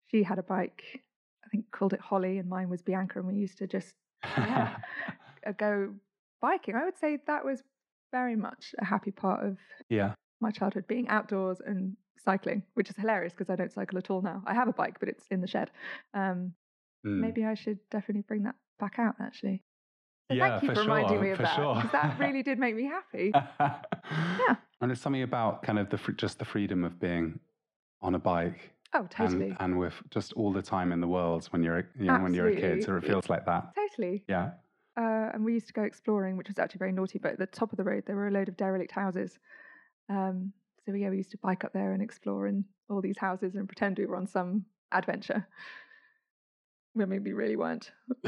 She 0.07 0.21
had 0.21 0.38
a 0.38 0.43
bike. 0.43 1.03
I 1.43 1.48
think 1.50 1.71
called 1.71 1.93
it 1.93 2.00
Holly, 2.00 2.38
and 2.38 2.48
mine 2.48 2.69
was 2.69 2.83
Bianca, 2.83 3.17
and 3.19 3.27
we 3.27 3.36
used 3.36 3.57
to 3.57 3.65
just 3.67 3.95
Yeah. 4.24 4.77
uh, 5.48 5.51
go 5.53 5.95
biking. 6.41 6.75
I 6.75 6.86
would 6.86 6.98
say 6.98 7.17
that 7.25 7.43
was 7.43 7.63
very 8.12 8.36
much 8.36 8.75
a 8.77 8.86
happy 8.86 9.12
part 9.12 9.43
of 9.43 9.57
yeah. 9.89 10.13
my 10.41 10.51
childhood, 10.51 10.86
being 10.88 11.07
outdoors 11.10 11.60
and 11.62 11.98
cycling, 12.17 12.62
which 12.75 12.89
is 12.91 12.95
hilarious 12.98 13.33
because 13.33 13.50
I 13.50 13.55
don't 13.55 13.71
cycle 13.71 13.98
at 13.98 14.12
all 14.12 14.21
now. 14.21 14.43
I 14.45 14.53
have 14.53 14.67
a 14.67 14.74
bike, 14.74 15.00
but 15.00 15.10
it's 15.10 15.27
in 15.29 15.41
the 15.41 15.48
shed. 15.48 15.71
Um, 16.13 16.53
Mm. 17.03 17.17
Maybe 17.19 17.45
I 17.45 17.55
should 17.55 17.79
definitely 17.89 18.21
bring 18.21 18.43
that 18.43 18.53
back 18.77 19.00
out, 19.00 19.15
actually. 19.19 19.63
So 20.31 20.38
Yeah, 20.38 20.59
thank 20.59 20.63
you 20.63 20.69
for 20.69 20.75
for, 20.75 20.81
reminding 20.81 21.09
sure, 21.09 21.21
me 21.21 21.29
of 21.31 21.38
for 21.38 21.43
that 21.43 21.55
sure. 21.55 21.75
because 21.75 21.91
that 21.91 22.19
really 22.19 22.43
did 22.43 22.57
make 22.57 22.75
me 22.75 22.85
happy. 22.85 23.31
yeah. 23.33 24.55
And 24.81 24.89
there's 24.89 25.00
something 25.00 25.21
about 25.21 25.61
kind 25.61 25.77
of 25.77 25.89
the 25.91 26.00
just 26.13 26.39
the 26.39 26.45
freedom 26.45 26.83
of 26.83 27.00
being 27.00 27.39
on 28.01 28.15
a 28.15 28.19
bike 28.19 28.71
Oh, 28.93 29.05
totally, 29.09 29.50
and, 29.50 29.57
and 29.59 29.79
with 29.79 29.93
just 30.09 30.33
all 30.33 30.51
the 30.51 30.61
time 30.61 30.91
in 30.91 31.00
the 31.01 31.07
world 31.07 31.45
when 31.51 31.61
you're 31.63 31.79
a, 31.79 31.83
you 32.00 32.05
know, 32.05 32.17
when 32.19 32.33
you're 32.33 32.47
a 32.47 32.55
kid, 32.55 32.83
so 32.83 32.95
it 32.97 33.03
feels 33.05 33.29
like 33.29 33.45
that. 33.45 33.73
totally. 33.75 34.23
Yeah. 34.27 34.51
Uh, 34.97 35.29
and 35.33 35.45
we 35.45 35.53
used 35.53 35.67
to 35.67 35.73
go 35.73 35.83
exploring, 35.83 36.35
which 36.35 36.47
was 36.50 36.59
actually 36.59 36.79
very 36.79 36.91
naughty. 36.91 37.17
But 37.19 37.33
at 37.33 37.39
the 37.39 37.45
top 37.45 37.71
of 37.71 37.77
the 37.77 37.83
road, 37.83 38.03
there 38.05 38.15
were 38.15 38.27
a 38.27 38.31
load 38.31 38.50
of 38.50 38.57
derelict 38.57 38.91
houses. 38.91 39.39
Um, 40.09 40.51
so 40.85 40.93
yeah, 40.93 41.09
we 41.09 41.17
used 41.17 41.31
to 41.31 41.38
bike 41.38 41.63
up 41.63 41.71
there 41.73 41.93
and 41.93 42.01
explore 42.01 42.47
in 42.47 42.65
all 42.89 43.01
these 43.01 43.17
houses 43.17 43.55
and 43.55 43.67
pretend 43.67 43.97
we 43.97 44.05
were 44.07 44.17
on 44.17 44.27
some 44.27 44.65
adventure. 44.91 45.47
When 46.93 47.07
maybe 47.07 47.31
we 47.31 47.33
really 47.33 47.55
weren't. 47.55 47.89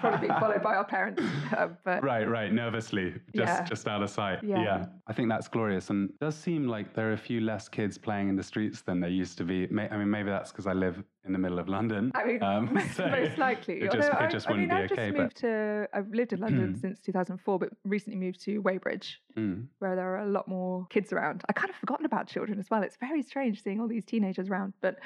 Probably 0.00 0.28
being 0.28 0.40
followed 0.40 0.62
by 0.62 0.74
our 0.74 0.84
parents. 0.86 1.22
Uh, 1.54 1.68
but 1.84 2.02
Right, 2.02 2.26
right. 2.26 2.50
Nervously, 2.50 3.10
just 3.36 3.46
Yeah. 3.52 3.64
just 3.64 3.86
out 3.86 4.02
of 4.02 4.08
sight. 4.08 4.42
Yeah. 4.42 4.86
I 5.06 5.12
think 5.12 5.28
that's 5.28 5.48
glorious, 5.48 5.90
and 5.90 6.08
it 6.08 6.18
does 6.18 6.34
seem 6.34 6.66
like 6.66 6.94
there 6.94 7.10
are 7.10 7.12
a 7.12 7.16
few 7.18 7.42
less 7.42 7.68
kids 7.68 7.98
playing 7.98 8.30
in 8.30 8.36
the 8.36 8.42
streets 8.42 8.80
than 8.80 9.00
there 9.00 9.10
used 9.10 9.36
to 9.38 9.44
be. 9.44 9.64
I 9.64 9.96
mean, 9.98 10.08
maybe 10.10 10.30
that's 10.30 10.50
because 10.50 10.66
I 10.66 10.72
live 10.72 11.02
in 11.26 11.32
the 11.34 11.38
middle 11.38 11.58
of 11.58 11.68
London. 11.68 12.10
I 12.14 12.24
mean, 12.24 12.42
Um, 12.42 12.70
most, 12.72 12.94
so 12.96 13.06
most 13.06 13.36
likely. 13.36 13.82
it 13.82 13.92
just- 13.92 14.10
Although 14.10 14.24
it 14.24 14.30
just 14.30 14.48
I, 14.48 14.52
I 14.52 14.56
mean, 14.56 14.68
wouldn't 14.70 14.78
be 14.78 14.84
I've 14.84 14.92
okay, 14.92 15.06
just 15.08 15.16
but- 15.16 15.22
moved 15.22 15.36
to. 15.38 15.88
I've 15.92 16.08
lived 16.08 16.32
in 16.32 16.40
London 16.40 16.76
since 16.76 17.00
2004, 17.00 17.58
but 17.58 17.68
recently 17.84 18.18
moved 18.18 18.40
to 18.44 18.60
Weybridge, 18.60 19.20
Mm. 19.36 19.66
where 19.80 19.94
there 19.94 20.08
are 20.14 20.20
a 20.20 20.26
lot 20.26 20.48
more 20.48 20.86
kids 20.88 21.12
around. 21.12 21.42
I 21.50 21.52
kind 21.52 21.68
of 21.68 21.76
forgotten 21.76 22.06
about 22.06 22.28
children 22.28 22.58
as 22.58 22.70
well. 22.70 22.82
It's 22.82 22.96
very 22.96 23.20
strange 23.22 23.62
seeing 23.62 23.78
all 23.80 23.88
these 23.88 24.06
teenagers 24.06 24.48
around. 24.48 24.72
But 24.80 25.00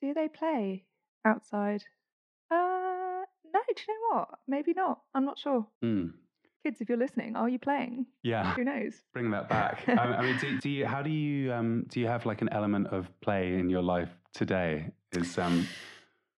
do 0.00 0.12
they 0.12 0.26
play 0.28 0.84
outside? 1.24 1.84
Uh, 2.50 3.24
no. 3.52 3.60
Do 3.68 3.82
you 3.88 3.94
know 3.94 4.16
what? 4.18 4.28
Maybe 4.48 4.72
not. 4.74 5.00
I'm 5.14 5.24
not 5.24 5.38
sure. 5.38 5.66
Mm. 5.82 6.12
kids, 6.62 6.80
if 6.80 6.88
you're 6.88 6.98
listening, 6.98 7.36
are 7.36 7.48
you 7.48 7.58
playing? 7.58 8.06
Yeah. 8.22 8.54
Who 8.54 8.64
knows? 8.64 9.02
Bring 9.12 9.30
that 9.30 9.48
back. 9.48 9.84
I, 9.88 9.92
I 9.92 10.22
mean, 10.22 10.38
do, 10.38 10.58
do 10.58 10.70
you? 10.70 10.86
How 10.86 11.02
do 11.02 11.10
you? 11.10 11.52
Um, 11.52 11.86
do 11.88 12.00
you 12.00 12.06
have 12.06 12.26
like 12.26 12.42
an 12.42 12.48
element 12.50 12.88
of 12.88 13.08
play 13.20 13.54
in 13.54 13.68
your 13.70 13.82
life 13.82 14.10
today? 14.34 14.90
Is 15.12 15.38
um, 15.38 15.66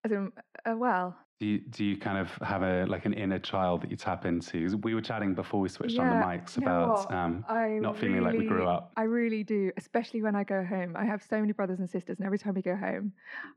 As 0.04 0.12
in, 0.12 0.32
uh, 0.64 0.76
well, 0.76 1.16
do 1.40 1.46
you, 1.46 1.58
do 1.60 1.84
you 1.84 1.96
kind 1.96 2.18
of 2.18 2.30
have 2.46 2.62
a 2.62 2.84
like 2.86 3.06
an 3.06 3.12
inner 3.12 3.38
child 3.38 3.82
that 3.82 3.90
you 3.90 3.96
tap 3.96 4.24
into? 4.24 4.76
We 4.82 4.94
were 4.94 5.00
chatting 5.00 5.34
before 5.34 5.60
we 5.60 5.68
switched 5.68 5.96
on 5.98 6.08
the 6.08 6.24
mics 6.26 6.56
about 6.58 7.12
um, 7.12 7.44
not 7.80 7.96
feeling 7.96 8.22
like 8.22 8.36
we 8.36 8.44
grew 8.44 8.66
up. 8.66 8.92
I 8.96 9.02
really 9.04 9.44
do, 9.44 9.70
especially 9.76 10.20
when 10.20 10.34
I 10.34 10.42
go 10.42 10.64
home. 10.64 10.96
I 10.96 11.04
have 11.04 11.22
so 11.22 11.38
many 11.40 11.52
brothers 11.52 11.78
and 11.78 11.88
sisters, 11.88 12.18
and 12.18 12.26
every 12.26 12.38
time 12.38 12.54
we 12.54 12.62
go 12.62 12.74
home, 12.74 13.12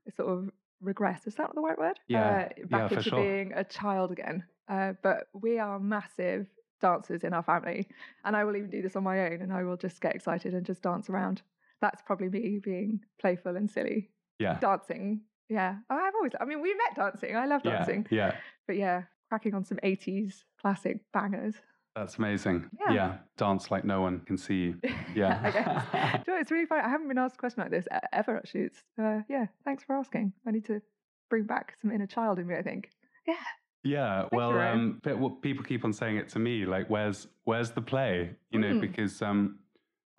I 0.07 0.11
sort 0.15 0.29
of 0.29 0.51
regress. 0.81 1.27
Is 1.27 1.35
that 1.35 1.51
the 1.53 1.61
right 1.61 1.77
word? 1.77 1.99
Yeah, 2.07 2.49
Uh, 2.61 2.65
back 2.67 2.89
for 2.89 2.95
into 2.97 3.09
sure. 3.09 3.23
being 3.23 3.53
a 3.53 3.63
child 3.63 4.11
again. 4.11 4.43
Uh, 4.67 4.93
but 5.03 5.27
we 5.33 5.59
are 5.59 5.79
massive 5.79 6.47
dancers 6.81 7.23
in 7.23 7.33
our 7.33 7.43
family, 7.43 7.87
and 8.25 8.35
I 8.35 8.43
will 8.43 8.55
even 8.55 8.69
do 8.69 8.81
this 8.81 8.95
on 8.95 9.03
my 9.03 9.27
own, 9.27 9.41
and 9.41 9.53
I 9.53 9.63
will 9.63 9.77
just 9.77 10.01
get 10.01 10.15
excited 10.15 10.53
and 10.53 10.65
just 10.65 10.81
dance 10.81 11.09
around. 11.09 11.41
That's 11.81 12.01
probably 12.01 12.29
me 12.29 12.59
being 12.63 13.01
playful 13.19 13.55
and 13.55 13.69
silly. 13.69 14.09
yeah. 14.39 14.57
Dancing, 14.59 15.21
yeah. 15.49 15.77
I've 15.89 16.15
always. 16.15 16.31
I 16.39 16.45
mean, 16.45 16.61
we 16.61 16.73
met 16.73 16.95
dancing. 16.95 17.35
I 17.35 17.45
love 17.45 17.61
Yeah, 17.65 17.71
dancing, 17.77 18.07
yeah, 18.09 18.35
but 18.67 18.77
yeah, 18.77 19.03
cracking 19.29 19.53
on 19.53 19.65
some 19.65 19.77
'80s 19.83 20.43
classic 20.59 21.01
bangers. 21.11 21.55
That's 21.95 22.17
amazing. 22.17 22.69
Yeah. 22.79 22.93
Yeah. 22.93 23.17
dance 23.37 23.69
like 23.71 23.83
no 23.85 24.01
one 24.01 24.21
can 24.21 24.37
see 24.37 24.55
you. 24.55 24.75
Yeah, 25.15 25.39
I 25.43 25.51
guess. 25.51 26.21
You 26.27 26.33
know, 26.33 26.39
it's 26.39 26.51
really 26.51 26.65
funny. 26.65 26.81
I 26.83 26.89
haven't 26.89 27.07
been 27.07 27.17
asked 27.17 27.35
a 27.35 27.37
question 27.37 27.61
like 27.63 27.71
this 27.71 27.87
ever, 28.13 28.37
actually. 28.37 28.61
It's, 28.61 28.83
uh, 29.01 29.21
yeah, 29.29 29.47
thanks 29.65 29.83
for 29.83 29.95
asking. 29.95 30.33
I 30.47 30.51
need 30.51 30.65
to 30.65 30.81
bring 31.29 31.43
back 31.43 31.75
some 31.81 31.91
inner 31.91 32.07
child 32.07 32.39
in 32.39 32.47
me, 32.47 32.55
I 32.55 32.61
think. 32.61 32.89
Yeah, 33.83 34.23
you, 34.23 34.29
well, 34.31 34.53
Ryan. 34.53 34.99
um, 35.05 35.37
people 35.41 35.63
keep 35.65 35.83
on 35.83 35.91
saying 35.93 36.17
it 36.17 36.29
to 36.29 36.39
me, 36.39 36.65
like, 36.65 36.87
where's 36.89 37.27
where's 37.45 37.71
the 37.71 37.81
play? 37.81 38.35
You 38.51 38.59
know, 38.59 38.73
Mm. 38.73 38.81
because 38.81 39.21
um, 39.21 39.59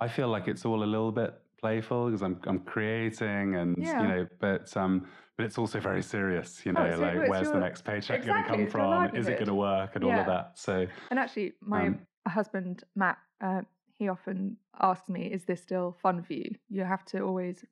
I 0.00 0.09
feel 0.09 0.29
like 0.29 0.49
it's 0.49 0.64
all 0.64 0.83
a 0.83 0.91
little 0.95 1.12
bit 1.12 1.35
playful 1.61 2.07
because 2.07 2.23
I'm 2.23 2.41
I'm 2.47 2.59
creating 2.61 3.55
and 3.55 3.76
Yeah. 3.79 4.02
you 4.02 4.09
know, 4.09 4.26
but 4.41 4.76
um, 4.76 5.07
but 5.37 5.47
it's 5.47 5.59
also 5.59 5.81
very 5.81 6.03
serious. 6.03 6.65
You 6.67 6.73
know, 6.73 6.87
Oh, 6.87 6.95
so 6.97 7.01
like 7.01 7.29
where's 7.29 7.51
the 7.51 7.59
next 7.59 7.85
paycheck 7.85 8.19
Exactly, 8.21 8.33
going 8.33 8.43
to 8.45 8.49
come 8.49 8.67
from? 9.11 9.17
Is 9.17 9.29
it 9.29 9.35
going 9.35 9.47
to 9.47 9.55
work 9.55 9.95
and 9.97 10.05
all 10.05 10.19
of 10.19 10.27
that? 10.27 10.59
So 10.59 10.87
And 11.11 11.19
actually, 11.19 11.53
my 11.61 11.87
Um, 11.89 12.07
husband, 12.29 12.85
Matt, 12.95 13.19
uh, 13.41 13.62
he 13.99 14.09
often 14.09 14.57
asks 14.81 15.09
me, 15.09 15.27
Is 15.27 15.45
this 15.45 15.62
still 15.62 15.97
fun 16.03 16.23
for 16.23 16.33
you? 16.35 16.55
You 16.69 16.85
have 16.85 17.05
to 17.07 17.21
always 17.21 17.65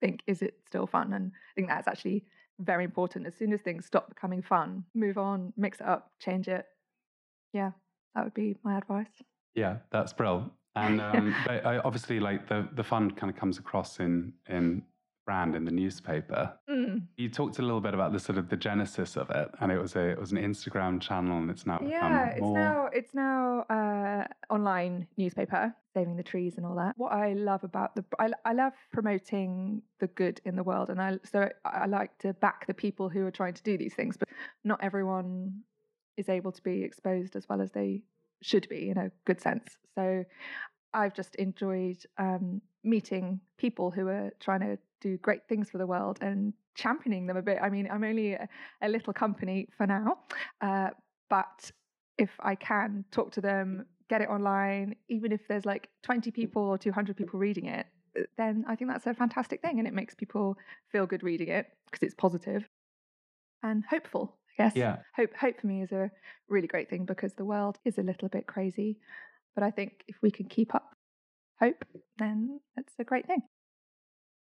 think, 0.00 0.22
Is 0.26 0.42
it 0.42 0.60
still 0.66 0.86
fun? 0.86 1.12
And 1.12 1.32
I 1.34 1.52
think 1.54 1.68
that's 1.68 1.88
actually 1.88 2.24
very 2.58 2.84
important. 2.84 3.26
As 3.26 3.34
soon 3.34 3.52
as 3.52 3.60
things 3.60 3.86
stop 3.86 4.08
becoming 4.08 4.42
fun, 4.42 4.84
move 4.94 5.18
on, 5.18 5.52
mix 5.56 5.80
it 5.80 5.86
up, 5.86 6.12
change 6.20 6.48
it. 6.48 6.66
Yeah, 7.52 7.72
that 8.14 8.24
would 8.24 8.34
be 8.34 8.56
my 8.62 8.76
advice. 8.78 9.10
yeah, 9.54 9.78
that's 9.90 10.12
brilliant. 10.12 10.52
And 10.76 11.00
um, 11.00 11.34
but 11.46 11.66
I, 11.66 11.78
obviously, 11.78 12.20
like 12.20 12.48
the 12.48 12.68
the 12.72 12.84
fun 12.84 13.10
kind 13.10 13.30
of 13.30 13.36
comes 13.36 13.58
across 13.58 14.00
in 14.00 14.32
in 14.48 14.82
brand 15.24 15.54
in 15.54 15.64
the 15.64 15.70
newspaper. 15.70 16.52
Mm. 16.68 17.02
You 17.16 17.28
talked 17.28 17.58
a 17.58 17.62
little 17.62 17.80
bit 17.80 17.94
about 17.94 18.12
the 18.12 18.20
sort 18.20 18.38
of 18.38 18.48
the 18.48 18.56
genesis 18.56 19.16
of 19.16 19.30
it, 19.30 19.50
and 19.60 19.70
it 19.70 19.78
was 19.78 19.96
a 19.96 20.10
it 20.10 20.18
was 20.20 20.32
an 20.32 20.38
Instagram 20.38 21.00
channel, 21.00 21.38
and 21.38 21.50
it's 21.50 21.66
now 21.66 21.78
become 21.78 21.90
Yeah, 21.90 22.26
it's 22.26 22.40
more. 22.40 22.58
now 22.58 22.88
it's 22.92 23.14
now 23.14 23.60
uh, 23.70 24.52
online 24.52 25.06
newspaper, 25.16 25.74
saving 25.94 26.16
the 26.16 26.22
trees 26.22 26.56
and 26.56 26.66
all 26.66 26.74
that. 26.76 26.94
What 26.96 27.12
I 27.12 27.34
love 27.34 27.64
about 27.64 27.94
the 27.94 28.04
I, 28.18 28.30
I 28.44 28.52
love 28.52 28.72
promoting 28.92 29.82
the 30.00 30.08
good 30.08 30.40
in 30.44 30.56
the 30.56 30.62
world, 30.62 30.90
and 30.90 31.00
I 31.00 31.18
so 31.24 31.48
I 31.64 31.82
I 31.82 31.86
like 31.86 32.16
to 32.18 32.32
back 32.34 32.66
the 32.66 32.74
people 32.74 33.08
who 33.08 33.26
are 33.26 33.30
trying 33.30 33.54
to 33.54 33.62
do 33.62 33.76
these 33.78 33.94
things, 33.94 34.16
but 34.16 34.28
not 34.64 34.82
everyone 34.82 35.62
is 36.16 36.28
able 36.28 36.52
to 36.52 36.62
be 36.62 36.82
exposed 36.82 37.36
as 37.36 37.48
well 37.48 37.60
as 37.60 37.70
they 37.72 38.02
should 38.42 38.68
be 38.68 38.90
in 38.90 38.98
a 38.98 39.10
good 39.24 39.40
sense. 39.40 39.76
So 39.94 40.24
I've 40.92 41.14
just 41.14 41.36
enjoyed 41.36 41.98
um, 42.18 42.60
meeting 42.84 43.40
people 43.58 43.90
who 43.90 44.08
are 44.08 44.32
trying 44.40 44.60
to 44.60 44.78
do 45.00 45.16
great 45.18 45.46
things 45.48 45.70
for 45.70 45.78
the 45.78 45.86
world 45.86 46.18
and 46.20 46.52
championing 46.74 47.26
them 47.26 47.36
a 47.36 47.42
bit. 47.42 47.58
I 47.60 47.68
mean, 47.68 47.88
I'm 47.90 48.04
only 48.04 48.34
a, 48.34 48.48
a 48.80 48.88
little 48.88 49.12
company 49.12 49.68
for 49.76 49.86
now, 49.86 50.18
uh, 50.60 50.90
but 51.28 51.70
if 52.18 52.30
I 52.40 52.54
can 52.54 53.04
talk 53.10 53.32
to 53.32 53.40
them, 53.40 53.86
get 54.08 54.20
it 54.20 54.28
online, 54.28 54.96
even 55.08 55.32
if 55.32 55.46
there's 55.48 55.64
like 55.64 55.88
20 56.02 56.30
people 56.30 56.62
or 56.62 56.78
200 56.78 57.16
people 57.16 57.38
reading 57.38 57.66
it, 57.66 57.86
uh, 58.18 58.22
then 58.36 58.64
I 58.68 58.76
think 58.76 58.90
that's 58.90 59.06
a 59.06 59.14
fantastic 59.14 59.62
thing 59.62 59.78
and 59.78 59.88
it 59.88 59.94
makes 59.94 60.14
people 60.14 60.56
feel 60.90 61.06
good 61.06 61.22
reading 61.22 61.48
it 61.48 61.66
because 61.86 62.02
it's 62.02 62.14
positive 62.14 62.68
and 63.62 63.84
hopeful. 63.88 64.36
I 64.58 64.64
guess 64.64 64.76
Yeah, 64.76 64.98
hope 65.16 65.34
hope 65.34 65.60
for 65.60 65.66
me 65.66 65.82
is 65.82 65.92
a 65.92 66.10
really 66.48 66.66
great 66.66 66.90
thing 66.90 67.06
because 67.06 67.34
the 67.34 67.44
world 67.44 67.78
is 67.84 67.98
a 67.98 68.02
little 68.02 68.28
bit 68.28 68.46
crazy 68.46 68.98
but 69.54 69.64
i 69.64 69.70
think 69.70 70.04
if 70.08 70.16
we 70.22 70.30
can 70.30 70.46
keep 70.46 70.74
up 70.74 70.94
hope 71.62 71.84
then 72.18 72.60
it's 72.76 72.94
a 72.98 73.04
great 73.04 73.26
thing 73.26 73.42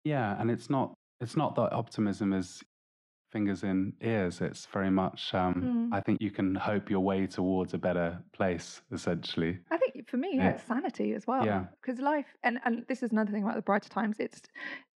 yeah, 0.05 0.40
and 0.40 0.51
it's 0.53 0.71
not 0.71 0.95
it's 1.21 1.37
not 1.37 1.57
that 1.57 1.73
optimism 1.73 2.33
is 2.33 2.62
fingers 3.33 3.64
in 3.64 3.92
ears. 4.01 4.40
It's 4.40 4.66
very 4.66 4.90
much. 4.90 5.35
Um, 5.35 5.55
Mm. 5.75 5.88
I 5.92 6.01
think 6.01 6.21
you 6.21 6.31
can 6.31 6.55
hope 6.55 6.90
your 6.90 7.01
way 7.01 7.27
towards 7.27 7.75
a 7.75 7.79
better 7.79 8.23
place. 8.33 8.83
Essentially, 8.92 9.59
i 9.71 9.77
think 9.77 10.09
for 10.09 10.16
me 10.16 10.31
yeah, 10.37 10.45
Yeah. 10.45 10.51
it's 10.51 10.62
sanity 10.64 11.12
as 11.14 11.27
well 11.27 11.45
Yeah. 11.45 11.64
because 11.81 11.99
life 11.99 12.27
and 12.45 12.61
and 12.64 12.85
this 12.88 13.03
is 13.03 13.11
another 13.11 13.33
thing 13.33 13.42
about 13.42 13.57
the 13.57 13.62
brighter 13.62 13.88
times 13.88 14.16
it's 14.21 14.42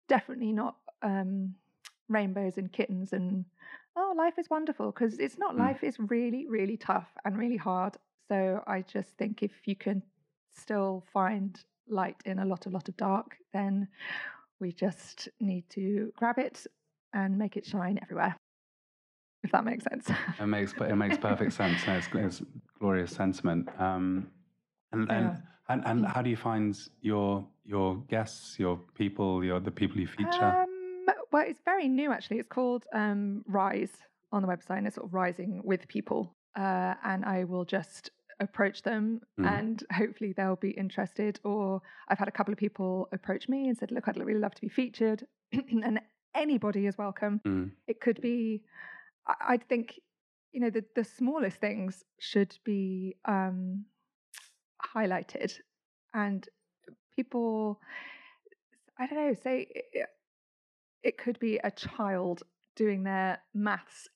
definitely 0.08 0.54
not 0.54 0.76
um 1.02 1.56
rainbows 2.08 2.58
and 2.58 2.72
kittens 2.72 3.14
and 3.14 3.46
oh 3.96 4.14
life 4.16 4.38
is 4.38 4.50
wonderful 4.50 4.92
because 4.92 5.18
it's 5.20 5.40
not 5.40 5.56
Mm. 5.56 5.60
life 5.60 5.84
is 5.84 5.98
really 6.00 6.46
really 6.48 6.78
tough 6.78 7.10
and 7.26 7.38
really 7.38 7.58
hard 7.58 7.98
so 8.28 8.64
i 8.68 8.82
just 8.82 9.10
think 9.18 9.42
if 9.42 9.68
you 9.68 9.76
can 9.76 10.04
still 10.56 11.04
find 11.14 11.64
light 11.90 12.16
in 12.26 12.40
a 12.40 12.46
lot 12.46 12.66
a 12.66 12.70
lot 12.70 12.88
of 12.90 12.96
dark 12.98 13.38
then 13.54 13.88
we 14.60 14.72
just 14.72 15.30
need 15.40 15.64
to 15.70 16.12
grab 16.16 16.38
it 16.38 16.66
and 17.14 17.38
make 17.38 17.58
it 17.58 17.66
shine 17.66 18.00
everywhere 18.02 18.36
if 19.44 19.52
that 19.52 19.64
makes 19.64 19.84
sense 19.84 20.10
it 20.40 20.46
makes 20.46 20.74
it 20.74 20.96
makes 20.96 21.18
perfect 21.18 21.54
sense. 21.54 21.84
and 21.88 21.98
It's, 21.98 22.08
it's 22.14 22.42
glorious 22.80 23.12
sentiment. 23.12 23.70
Um, 23.80 24.28
and 24.92 25.10
and, 25.12 25.26
Yeah. 25.26 25.38
and 25.70 25.86
and 25.86 26.06
how 26.06 26.22
do 26.22 26.30
you 26.30 26.38
find 26.38 26.78
your 27.02 27.46
your 27.66 27.98
guests, 28.08 28.58
your 28.60 28.78
people, 28.96 29.44
your 29.44 29.60
the 29.60 29.72
people 29.72 30.00
you 30.00 30.08
feature? 30.08 30.46
Um, 30.46 31.06
well, 31.32 31.46
it's 31.48 31.62
very 31.66 31.88
new 31.88 32.12
actually. 32.12 32.40
It's 32.40 32.50
called 32.50 32.86
um, 32.94 33.44
Rise 33.48 33.92
on 34.32 34.42
the 34.42 34.48
website, 34.48 34.78
and 34.78 34.88
it's 34.88 34.96
sort 34.96 35.08
of 35.08 35.14
rising 35.14 35.62
with 35.64 35.88
people. 35.88 36.36
Uh, 36.56 36.96
and 37.04 37.26
I 37.26 37.44
will 37.44 37.66
just 37.66 38.12
approach 38.40 38.82
them, 38.84 39.22
Mhm. 39.38 39.46
and 39.48 39.84
hopefully 39.92 40.34
they'll 40.34 40.56
be 40.56 40.72
interested. 40.72 41.40
Or 41.44 41.82
I've 42.08 42.20
had 42.20 42.28
a 42.28 42.32
couple 42.32 42.52
of 42.52 42.58
people 42.58 43.10
approach 43.12 43.50
me 43.50 43.68
and 43.68 43.78
said, 43.78 43.92
"Look, 43.92 44.08
I'd 44.08 44.18
really 44.18 44.40
love 44.40 44.56
to 44.56 44.62
be 44.62 44.70
featured," 44.70 45.28
and 45.52 46.00
anybody 46.34 46.86
is 46.88 46.98
welcome. 46.98 47.42
Mm. 47.46 47.72
It 47.88 48.00
could 48.02 48.22
be, 48.22 48.64
I, 49.28 49.36
I 49.54 49.58
think, 49.58 50.00
you 50.52 50.60
know, 50.62 50.70
the 50.70 50.86
the 50.96 51.04
smallest 51.04 51.58
things 51.58 52.04
should 52.20 52.58
be 52.64 53.18
um, 53.26 53.86
highlighted, 54.96 55.60
and 56.14 56.48
people, 57.16 57.82
I 58.98 59.08
don't 59.08 59.18
know, 59.20 59.34
say 59.34 59.68
it, 59.94 60.10
it 61.04 61.18
could 61.18 61.40
be 61.40 61.58
a 61.58 61.72
child 61.72 62.44
doing 62.76 63.04
their 63.04 63.42
maths 63.54 64.08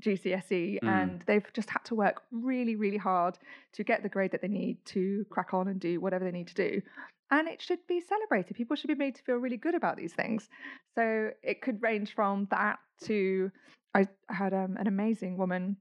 GCSE 0.00 0.78
Mm. 0.82 0.88
and 0.88 1.22
they've 1.26 1.52
just 1.52 1.70
had 1.70 1.84
to 1.86 1.94
work 1.94 2.22
really, 2.30 2.76
really 2.76 2.96
hard 2.96 3.38
to 3.72 3.84
get 3.84 4.02
the 4.02 4.08
grade 4.08 4.30
that 4.32 4.42
they 4.42 4.48
need 4.48 4.84
to 4.86 5.24
crack 5.30 5.54
on 5.54 5.68
and 5.68 5.80
do 5.80 6.00
whatever 6.00 6.24
they 6.24 6.30
need 6.32 6.48
to 6.48 6.54
do. 6.54 6.82
And 7.30 7.48
it 7.48 7.60
should 7.60 7.84
be 7.88 8.00
celebrated. 8.00 8.56
People 8.56 8.76
should 8.76 8.88
be 8.88 8.94
made 8.94 9.16
to 9.16 9.22
feel 9.22 9.36
really 9.36 9.56
good 9.56 9.74
about 9.74 9.96
these 9.96 10.12
things. 10.12 10.48
So 10.94 11.30
it 11.42 11.60
could 11.60 11.82
range 11.82 12.14
from 12.14 12.46
that 12.50 12.78
to 13.04 13.50
I 13.94 14.06
had 14.28 14.52
um, 14.52 14.76
an 14.76 14.86
amazing 14.86 15.36
woman. 15.38 15.76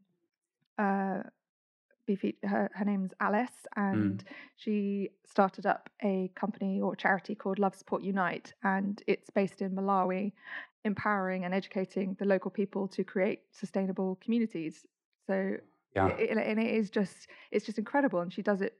Uh, 0.78 1.24
be 2.06 2.16
fe- 2.16 2.38
her, 2.44 2.70
her 2.74 2.86
name's 2.86 3.14
Alice, 3.20 3.66
and 3.76 4.24
she 4.56 5.10
started 5.26 5.66
up 5.66 5.90
a 6.04 6.32
company 6.36 6.80
or 6.82 6.96
charity 6.96 7.36
called 7.36 7.60
Love 7.60 7.76
Support 7.76 8.04
Unite, 8.04 8.54
and 8.64 9.02
it's 9.08 9.30
based 9.30 9.62
in 9.62 9.72
Malawi, 9.72 10.32
empowering 10.84 11.46
and 11.46 11.54
educating 11.54 12.16
the 12.20 12.26
local 12.26 12.52
people 12.52 12.88
to 12.90 13.04
create 13.04 13.42
sustainable 13.52 14.18
communities. 14.24 14.86
So, 15.28 15.58
Yeah. 15.96 16.08
it, 16.10 16.30
and 16.38 16.60
it 16.60 16.74
is 16.76 16.90
just 16.90 17.28
it's 17.52 17.66
just 17.66 17.78
incredible, 17.80 18.20
and 18.22 18.32
she 18.32 18.42
does 18.42 18.62
it 18.62 18.78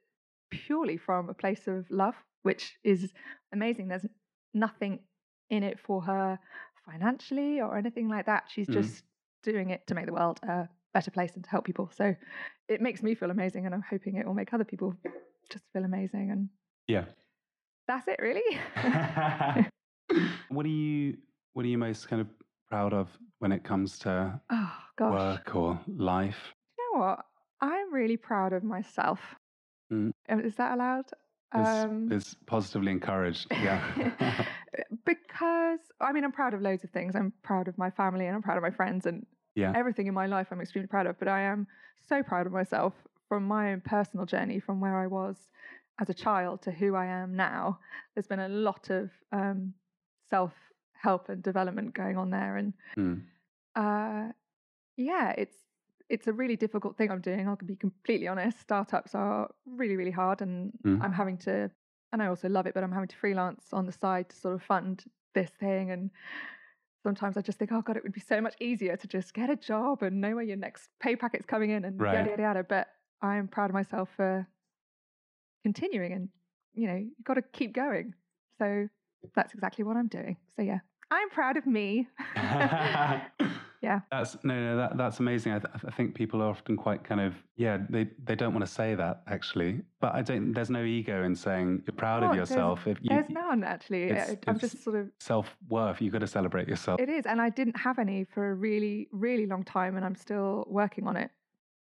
purely 0.52 0.98
from 0.98 1.30
a 1.30 1.34
place 1.34 1.68
of 1.68 1.90
love, 1.90 2.16
which 2.44 2.78
is 2.84 3.12
amazing. 3.52 3.88
There's 3.88 4.06
nothing 4.54 5.00
in 5.50 5.64
it 5.64 5.80
for 5.80 6.02
her 6.04 6.40
financially 6.86 7.60
or 7.62 7.78
anything 7.78 8.08
like 8.08 8.26
that. 8.28 8.46
She's 8.50 8.68
Mm. 8.68 8.74
just 8.74 9.04
doing 9.44 9.70
it 9.72 9.86
to 9.88 9.96
make 9.96 10.06
the 10.06 10.14
world 10.14 10.40
a 10.44 10.68
better 10.94 11.12
place 11.12 11.34
and 11.36 11.44
to 11.44 11.50
help 11.50 11.66
people. 11.66 11.90
So 11.94 12.16
it 12.68 12.82
makes 12.82 13.04
me 13.04 13.16
feel 13.16 13.32
amazing, 13.32 13.66
and 13.66 13.74
I'm 13.76 13.84
hoping 13.90 14.16
it 14.16 14.26
will 14.26 14.34
make 14.34 14.54
other 14.54 14.64
people 14.64 14.96
just 15.52 15.66
feel 15.74 15.84
amazing. 15.84 16.32
And 16.32 16.50
Yeah. 16.88 17.06
that's 17.88 18.08
it, 18.08 18.20
really. 18.20 18.42
what 20.50 20.66
are 20.66 20.70
you 20.70 21.18
What 21.54 21.66
are 21.66 21.70
you 21.70 21.78
most 21.78 22.08
kind 22.10 22.22
of 22.22 22.28
proud 22.70 22.94
of 22.94 23.10
when 23.40 23.52
it 23.52 23.64
comes 23.64 24.00
to 24.00 24.40
oh 24.50 24.74
work 25.00 25.56
or 25.56 25.80
life? 25.88 26.54
you 26.78 26.94
know 26.94 27.00
what? 27.06 27.26
I'm 27.62 27.94
really 27.94 28.18
proud 28.18 28.54
of 28.54 28.64
myself. 28.64 29.20
Mm. 29.92 30.12
Um, 30.30 30.40
Is 30.42 30.56
that 30.56 30.74
allowed? 30.74 31.06
Um, 31.54 32.08
It's, 32.12 32.28
it's 32.28 32.36
positively 32.46 32.92
encouraged. 32.92 33.48
Yeah. 33.52 33.82
because 35.06 35.80
I 36.02 36.12
mean, 36.12 36.24
I'm 36.24 36.32
proud 36.32 36.54
of 36.54 36.62
loads 36.62 36.84
of 36.84 36.90
things. 36.90 37.16
I'm 37.16 37.32
proud 37.44 37.68
of 37.68 37.78
my 37.78 37.90
family 37.92 38.26
and 38.26 38.36
I'm 38.36 38.42
proud 38.42 38.58
of 38.58 38.64
my 38.64 38.72
friends 38.72 39.06
and 39.06 39.26
Yeah. 39.56 39.74
everything 39.76 40.08
in 40.08 40.14
my 40.14 40.28
life. 40.28 40.48
I'm 40.52 40.62
extremely 40.62 40.88
proud 40.88 41.08
of. 41.08 41.18
But 41.20 41.28
I 41.28 41.42
am 41.42 41.68
so 42.02 42.22
proud 42.24 42.46
of 42.48 42.54
myself 42.54 42.94
from 43.30 43.46
my 43.48 43.72
own 43.72 43.82
personal 43.82 44.26
journey, 44.26 44.60
from 44.60 44.80
where 44.80 44.98
I 44.98 45.08
was 45.08 45.50
as 46.00 46.10
a 46.10 46.14
child 46.14 46.62
to 46.64 46.72
who 46.72 46.96
I 46.96 47.06
am 47.06 47.36
now. 47.36 47.80
There's 48.14 48.28
been 48.28 48.40
a 48.40 48.50
lot 48.50 48.90
of 48.90 49.12
um, 49.32 49.74
self 50.30 50.54
help 50.94 51.30
and 51.30 51.42
development 51.44 51.94
going 51.94 52.18
on 52.18 52.30
there, 52.30 52.58
and 52.58 52.74
Mm. 52.98 53.24
uh, 53.76 54.32
yeah, 54.98 55.34
it's 55.38 55.58
it's 56.10 56.28
a 56.28 56.34
really 56.34 56.56
difficult 56.56 56.98
thing 56.98 57.10
I'm 57.12 57.22
doing. 57.22 57.48
I'll 57.48 57.56
be 57.56 57.76
completely 57.76 58.28
honest. 58.28 58.60
Startups 58.60 59.16
are 59.16 59.50
really, 59.66 59.96
really 59.96 60.12
hard, 60.12 60.42
and 60.42 60.72
Mm. 60.84 61.04
I'm 61.04 61.14
having 61.14 61.38
to, 61.40 61.72
and 62.14 62.22
I 62.22 62.28
also 62.28 62.48
love 62.48 62.68
it, 62.68 62.74
but 62.76 62.84
I'm 62.84 62.92
having 62.92 63.08
to 63.10 63.18
freelance 63.18 63.74
on 63.74 63.86
the 63.86 63.92
side 63.92 64.30
to 64.30 64.36
sort 64.36 64.54
of 64.54 64.62
fund 64.64 65.04
this 65.34 65.50
thing. 65.60 65.92
And 65.92 66.12
sometimes 67.06 67.38
I 67.38 67.42
just 67.42 67.60
think, 67.60 67.72
oh 67.72 67.84
God, 67.84 67.98
it 67.98 68.04
would 68.04 68.14
be 68.14 68.20
so 68.20 68.42
much 68.42 68.56
easier 68.60 68.98
to 68.98 69.08
just 69.08 69.32
get 69.36 69.52
a 69.52 69.56
job 69.56 70.02
and 70.02 70.20
know 70.20 70.34
where 70.34 70.44
your 70.44 70.58
next 70.58 70.90
pay 71.00 71.16
packet's 71.16 71.46
coming 71.46 71.70
in 71.70 71.86
and 71.86 72.02
Right. 72.02 72.16
yada, 72.16 72.32
yada, 72.32 72.42
yada. 72.42 72.64
But 72.68 72.88
I'm 73.22 73.48
proud 73.48 73.70
of 73.70 73.76
myself 73.76 74.10
for 74.18 74.48
continuing 75.62 76.14
and, 76.14 76.30
you 76.74 76.88
know, 76.88 76.96
you've 76.96 77.24
got 77.24 77.36
to 77.36 77.44
keep 77.44 77.74
going. 77.74 78.16
So 78.58 78.90
that's 79.36 79.54
exactly 79.54 79.84
what 79.84 79.98
I'm 79.98 80.08
doing. 80.08 80.38
So 80.56 80.64
yeah, 80.64 80.80
I'm 81.12 81.30
proud 81.30 81.58
of 81.58 81.68
me. 81.68 82.08
Yeah. 83.86 84.00
That's 84.12 84.32
no, 84.44 84.56
no, 84.68 84.78
that, 84.78 84.98
that's 84.98 85.20
amazing. 85.20 85.52
I, 85.54 85.60
th- 85.60 85.74
I 85.90 85.92
think 85.92 86.16
people 86.16 86.42
are 86.44 86.50
often 86.50 86.76
quite 86.76 87.04
kind 87.04 87.22
of, 87.22 87.36
yeah, 87.56 87.78
they, 87.90 88.04
they 88.28 88.36
don't 88.36 88.54
want 88.54 88.66
to 88.66 88.72
say 88.80 88.96
that 88.96 89.22
actually, 89.28 89.82
but 90.02 90.12
I 90.16 90.22
don't, 90.30 90.54
there's 90.54 90.72
no 90.80 90.84
ego 90.84 91.24
in 91.24 91.36
saying 91.36 91.84
you're 91.86 91.96
proud 91.96 92.24
Oh, 92.24 92.28
of 92.28 92.32
there's- 92.34 92.50
yourself. 92.50 92.88
If 92.88 92.98
you, 93.02 93.10
There's 93.10 93.30
none 93.30 93.64
actually. 93.64 94.12
I- 94.12 94.38
I'm 94.48 94.58
just 94.60 94.84
sort 94.84 94.96
of 95.02 95.06
self 95.20 95.48
worth, 95.70 96.02
you've 96.02 96.14
got 96.14 96.20
to 96.20 96.28
celebrate 96.40 96.68
yourself. 96.68 97.00
It 97.00 97.10
is, 97.10 97.26
and 97.26 97.40
I 97.40 97.50
didn't 97.50 97.78
have 97.78 98.00
any 98.00 98.24
for 98.34 98.52
a 98.52 98.56
really, 98.56 99.08
really 99.12 99.46
long 99.46 99.64
time, 99.64 99.96
and 99.98 100.04
I'm 100.06 100.16
still 100.16 100.66
working 100.68 101.06
on 101.08 101.16
it. 101.24 101.30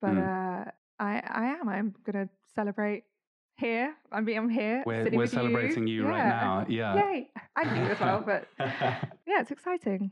But 0.01 0.11
Mm. 0.11 0.21
uh, 0.67 0.71
I, 0.99 1.11
I 1.41 1.45
am. 1.59 1.67
I'm 1.69 1.95
gonna 2.05 2.29
celebrate 2.55 3.03
here. 3.57 3.95
I 4.11 4.21
mean, 4.21 4.37
I'm 4.37 4.49
here. 4.49 4.83
We're, 4.85 5.09
we're 5.11 5.25
celebrating 5.25 5.87
you, 5.87 6.05
right 6.05 6.17
Yeah. 6.17 6.29
now. 6.47 6.65
Yeah. 6.69 6.95
Yay! 6.95 7.31
And 7.55 7.67
you 7.77 7.83
as 7.93 7.99
well, 7.99 8.21
but 8.23 8.47
yeah, 8.59 9.41
it's 9.41 9.49
exciting. 9.57 10.11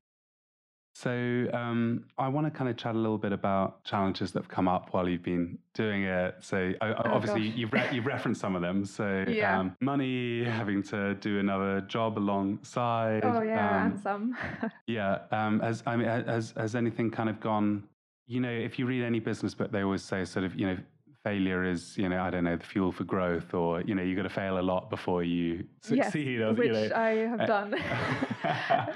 So 0.97 1.11
um, 1.53 2.05
I 2.17 2.29
want 2.29 2.47
to 2.47 2.51
kind 2.57 2.69
of 2.69 2.77
chat 2.77 2.95
a 2.95 2.97
little 2.97 3.17
bit 3.17 3.33
about 3.33 3.83
challenges 3.83 4.31
that 4.31 4.43
have 4.43 4.47
come 4.49 4.69
up 4.69 4.93
while 4.93 5.09
you've 5.09 5.23
been 5.23 5.57
doing 5.73 6.03
it. 6.05 6.35
So 6.39 6.71
I, 6.79 6.85
I- 6.85 6.93
Oh, 7.09 7.15
obviously 7.15 7.49
gosh. 7.49 7.57
you've 7.57 7.73
re- 7.73 7.89
you've 7.91 8.05
referenced 8.05 8.39
some 8.39 8.55
of 8.55 8.61
them. 8.61 8.85
So 8.85 9.25
Yeah. 9.29 9.59
um, 9.59 9.75
money, 9.81 10.45
having 10.45 10.81
to 10.83 11.15
do 11.15 11.39
another 11.39 11.81
job 11.81 12.17
alongside. 12.17 13.25
Oh 13.25 13.41
yeah, 13.41 13.81
um, 13.83 13.91
and 13.91 13.99
some. 13.99 14.37
yeah. 14.87 15.19
Um, 15.31 15.59
has 15.59 15.83
I 15.85 15.97
mean 15.97 16.07
has 16.07 16.53
has 16.55 16.75
anything 16.75 17.11
kind 17.11 17.27
of 17.29 17.41
gone? 17.41 17.83
You 18.27 18.39
know, 18.39 18.49
if 18.49 18.79
you 18.79 18.85
read 18.85 19.03
any 19.03 19.19
business 19.19 19.53
book, 19.53 19.73
they 19.73 19.81
always 19.83 20.01
say 20.01 20.23
sort 20.23 20.45
of 20.45 20.55
you 20.55 20.65
know 20.65 20.77
failure 21.25 21.65
is 21.65 21.97
you 21.97 22.07
know 22.07 22.21
I 22.21 22.29
don't 22.29 22.45
know 22.45 22.55
the 22.55 22.63
fuel 22.63 22.93
for 22.93 23.03
growth, 23.03 23.53
or 23.53 23.81
you 23.81 23.95
know 23.95 24.01
you 24.01 24.15
got 24.15 24.23
to 24.23 24.29
fail 24.29 24.59
a 24.59 24.61
lot 24.61 24.89
before 24.89 25.23
you 25.23 25.65
yes, 25.89 26.05
succeed. 26.05 26.39
or, 26.39 26.53
which 26.53 26.67
you 26.67 26.71
know. 26.73 26.89
I 26.95 27.09
have 27.27 27.41
uh, 27.41 27.45
done. 27.45 27.75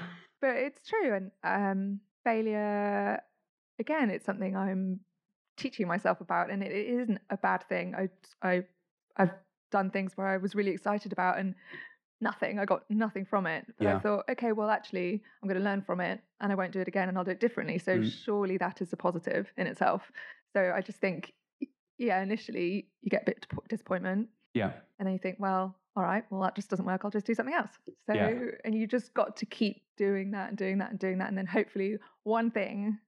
but 0.40 0.56
it's 0.56 0.86
true, 0.88 1.14
and 1.14 1.30
um, 1.44 2.00
failure 2.24 3.20
again, 3.78 4.10
it's 4.10 4.26
something 4.26 4.56
I'm 4.56 5.00
teaching 5.56 5.88
myself 5.88 6.20
about, 6.20 6.50
and 6.50 6.62
it, 6.62 6.70
it 6.70 6.86
isn't 6.86 7.20
a 7.30 7.36
bad 7.36 7.64
thing. 7.68 7.94
I, 7.94 8.08
I, 8.46 8.64
I've 9.16 9.32
done 9.72 9.90
things 9.90 10.16
where 10.16 10.26
I 10.26 10.36
was 10.36 10.54
really 10.54 10.70
excited 10.70 11.12
about, 11.12 11.38
and 11.38 11.54
nothing. 12.20 12.58
I 12.58 12.64
got 12.66 12.82
nothing 12.90 13.24
from 13.24 13.46
it. 13.46 13.66
But 13.78 13.86
I 13.88 13.98
thought, 13.98 14.24
okay, 14.30 14.52
well, 14.52 14.70
actually, 14.70 15.22
I'm 15.42 15.48
going 15.48 15.58
to 15.58 15.64
learn 15.64 15.82
from 15.82 16.00
it, 16.00 16.20
and 16.40 16.52
I 16.52 16.54
won't 16.54 16.72
do 16.72 16.80
it 16.80 16.88
again, 16.88 17.08
and 17.08 17.18
I'll 17.18 17.24
do 17.24 17.32
it 17.32 17.40
differently. 17.40 17.78
So 17.78 17.98
Mm. 17.98 18.10
surely 18.10 18.58
that 18.58 18.80
is 18.82 18.92
a 18.92 18.96
positive 18.96 19.52
in 19.56 19.66
itself. 19.66 20.10
So 20.52 20.72
I 20.74 20.80
just 20.82 21.00
think, 21.00 21.32
yeah, 21.98 22.22
initially 22.22 22.88
you 23.02 23.10
get 23.10 23.22
a 23.22 23.26
bit 23.26 23.46
disappointment, 23.68 24.28
yeah. 24.54 24.72
and 24.98 25.06
then 25.06 25.12
you 25.12 25.18
think, 25.18 25.36
well, 25.38 25.74
all 25.96 26.02
right, 26.02 26.24
well, 26.30 26.42
that 26.42 26.54
just 26.54 26.70
doesn't 26.70 26.84
work. 26.86 27.02
I'll 27.04 27.10
just 27.10 27.26
do 27.26 27.34
something 27.34 27.54
else. 27.54 27.70
So, 28.06 28.14
Yeah. 28.14 28.32
and 28.64 28.74
you 28.74 28.86
just 28.86 29.12
got 29.12 29.36
to 29.38 29.46
keep 29.46 29.82
doing 29.96 30.30
that 30.32 30.48
and 30.48 30.56
doing 30.58 30.78
that 30.78 30.90
and 30.90 30.98
doing 30.98 31.18
that. 31.18 31.28
And 31.28 31.36
then 31.36 31.46
hopefully 31.46 31.98
one 32.22 32.50
thing 32.50 32.98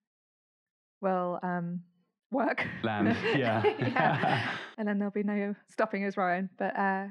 will 1.01 1.39
um, 1.43 1.83
work. 2.31 2.67
Land. 2.83 3.17
Yeah. 3.37 3.63
yeah. 3.79 4.51
And 4.79 4.89
then 4.89 4.99
there'll 4.99 5.13
be 5.13 5.23
no 5.23 5.55
stopping 5.69 6.05
us, 6.07 6.17
Ryan. 6.17 6.49
But 6.59 6.77
uh, 6.77 7.07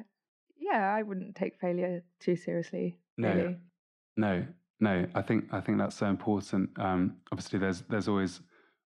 yeah, 0.57 0.93
I 0.93 1.03
wouldn't 1.03 1.35
take 1.35 1.59
failure 1.59 2.03
too 2.19 2.35
seriously. 2.35 2.97
No. 3.17 3.33
Really. 3.33 3.57
No, 4.17 4.45
no. 4.79 5.05
I 5.15 5.21
think 5.21 5.45
I 5.53 5.61
think 5.61 5.77
that's 5.77 5.95
so 5.95 6.07
important. 6.07 6.71
Um, 6.77 7.17
obviously, 7.31 7.59
there's 7.59 7.81
there's 7.87 8.07
always 8.09 8.41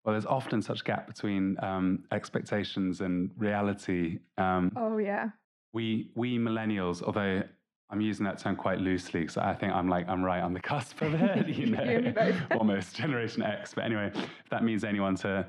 well, 0.05 0.13
there's 0.13 0.25
often 0.25 0.61
such 0.61 0.83
gap 0.83 1.07
between 1.07 1.57
um, 1.63 2.03
expectations 2.11 3.01
and 3.01 3.31
reality. 3.37 4.19
Um, 4.37 4.71
Oh, 4.75 4.97
yeah. 4.97 5.29
We 5.73 6.11
we 6.15 6.37
millennials, 6.37 7.01
although 7.01 7.43
I'm 7.89 8.01
using 8.01 8.23
that 8.25 8.37
term 8.37 8.55
quite 8.55 8.79
loosely 8.79 9.21
because 9.21 9.37
I 9.37 9.53
think 9.53 9.73
I'm 9.73 9.89
like 9.89 10.07
I'm 10.07 10.23
right 10.23 10.41
on 10.41 10.53
the 10.53 10.59
cusp 10.59 11.01
of 11.01 11.13
it. 11.15 11.47
You 11.57 11.65
You 11.65 11.75
and 11.75 12.05
me 12.05 12.11
know, 12.11 12.33
almost 12.59 12.95
Generation 12.95 13.41
X. 13.43 13.73
But 13.73 13.83
anyway, 13.83 14.11
if 14.13 14.49
that 14.51 14.63
means 14.63 14.83
anyone 14.83 15.15
to 15.17 15.45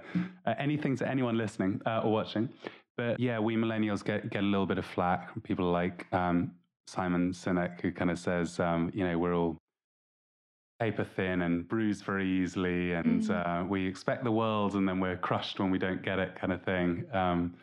uh, 0.46 0.54
anything 0.58 0.96
to 0.96 1.08
anyone 1.08 1.36
listening 1.36 1.80
uh, 1.86 2.00
or 2.02 2.12
watching. 2.12 2.48
But 2.96 3.20
yeah, 3.20 3.38
we 3.38 3.56
millennials 3.56 4.02
get 4.02 4.30
get 4.30 4.42
a 4.42 4.46
little 4.46 4.66
bit 4.66 4.78
of 4.78 4.86
flack 4.86 5.32
from 5.32 5.42
people 5.42 5.70
like 5.70 6.06
um, 6.12 6.52
Simon 6.86 7.32
Sinek, 7.32 7.80
who 7.82 7.92
kind 7.92 8.10
of 8.10 8.18
says, 8.18 8.58
um, 8.58 8.90
you 8.94 9.06
know, 9.06 9.18
we're 9.18 9.34
all 9.34 9.58
paper 10.78 11.04
thin 11.04 11.42
and 11.42 11.66
bruised 11.66 12.04
very 12.04 12.28
easily, 12.28 12.92
and 12.92 13.22
Mhm. 13.22 13.30
uh, 13.30 13.64
we 13.66 13.86
expect 13.86 14.24
the 14.24 14.32
world, 14.32 14.74
and 14.74 14.86
then 14.88 15.00
we're 15.00 15.16
crushed 15.16 15.58
when 15.58 15.70
we 15.70 15.78
don't 15.78 16.02
get 16.02 16.18
it, 16.18 16.34
kind 16.36 16.52
of 16.52 16.62
thing. 16.62 17.06
Um, 17.14 17.54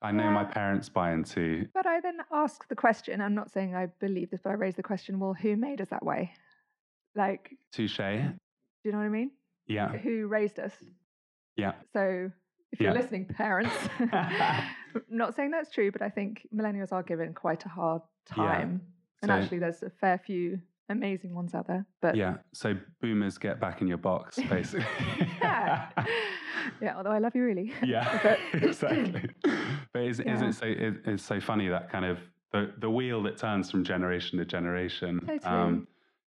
I 0.00 0.12
know 0.12 0.30
my 0.30 0.44
parents 0.44 0.88
buy 0.88 1.12
into. 1.12 1.66
But 1.74 1.86
I 1.86 2.00
then 2.00 2.18
ask 2.30 2.68
the 2.68 2.76
question 2.76 3.20
I'm 3.20 3.34
not 3.34 3.50
saying 3.50 3.74
I 3.74 3.86
believe 3.86 4.30
this, 4.30 4.40
but 4.42 4.50
I 4.50 4.54
raise 4.54 4.76
the 4.76 4.82
question 4.82 5.18
well, 5.18 5.34
who 5.34 5.56
made 5.56 5.80
us 5.80 5.88
that 5.88 6.04
way? 6.04 6.32
Like, 7.16 7.56
Touche. 7.72 7.96
do 7.96 8.04
you 8.84 8.92
know 8.92 8.98
what 8.98 9.04
I 9.04 9.08
mean? 9.08 9.32
Yeah. 9.66 9.88
Who 9.96 10.28
raised 10.28 10.60
us? 10.60 10.72
Yeah. 11.56 11.72
So 11.92 12.30
if 12.70 12.80
you're 12.80 12.92
listening, 12.92 13.24
parents, 13.26 13.74
not 15.08 15.34
saying 15.34 15.50
that's 15.50 15.70
true, 15.70 15.90
but 15.90 16.00
I 16.02 16.10
think 16.10 16.46
millennials 16.54 16.92
are 16.92 17.02
given 17.02 17.34
quite 17.34 17.64
a 17.64 17.68
hard 17.68 18.02
time. 18.26 18.82
And 19.22 19.30
So- 19.30 19.34
actually, 19.34 19.58
there's 19.58 19.82
a 19.82 19.90
fair 19.90 20.18
few 20.18 20.60
amazing 20.88 21.34
ones 21.34 21.54
out 21.54 21.66
there. 21.66 21.86
But 22.00 22.16
Yeah. 22.16 22.36
So 22.52 22.74
boomers 23.00 23.38
get 23.38 23.60
back 23.60 23.80
in 23.80 23.86
your 23.86 23.98
box, 23.98 24.36
basically. 24.48 24.86
yeah. 25.40 25.88
yeah, 26.80 26.96
although 26.96 27.10
I 27.10 27.18
love 27.18 27.34
you 27.34 27.44
really. 27.44 27.72
yeah. 27.84 28.36
Exactly. 28.54 29.28
But 29.92 30.02
is, 30.02 30.18
Yeah. 30.24 30.34
isn't 30.34 30.48
it 30.48 30.52
so? 30.54 30.66
It, 30.66 30.94
it's 31.06 31.22
so 31.22 31.40
funny 31.40 31.68
that 31.68 31.90
kind 31.90 32.04
of 32.04 32.18
the 32.52 32.72
the 32.78 32.90
wheel 32.90 33.22
that 33.24 33.36
turns 33.36 33.70
from 33.70 33.84
generation 33.84 34.38
to 34.38 34.44
generation. 34.44 35.20
Um, 35.28 35.38
Totally. 35.40 35.86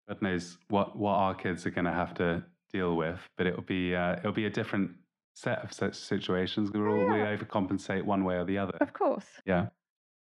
God 0.08 0.22
knows 0.22 0.58
what 0.68 0.96
what 0.96 1.12
our 1.14 1.34
kids 1.34 1.66
are 1.66 1.70
going 1.70 1.84
to 1.84 1.92
have 1.92 2.14
to 2.14 2.44
deal 2.72 2.96
with, 2.96 3.20
but 3.36 3.46
it'll 3.46 3.62
be 3.62 3.94
uh, 3.94 4.16
it'll 4.16 4.32
be 4.32 4.46
a 4.46 4.50
different 4.50 4.90
set 5.34 5.62
of 5.62 5.72
such 5.72 5.94
situations. 5.94 6.70
We're 6.72 6.88
all 6.90 7.08
we 7.12 7.18
Yeah. 7.20 7.36
overcompensate 7.36 8.02
one 8.04 8.24
way 8.24 8.36
or 8.36 8.44
the 8.44 8.58
other. 8.58 8.76
of 8.80 8.92
course. 8.92 9.26
Yeah. 9.46 9.66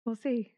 We'll 0.04 0.16
see. 0.16 0.52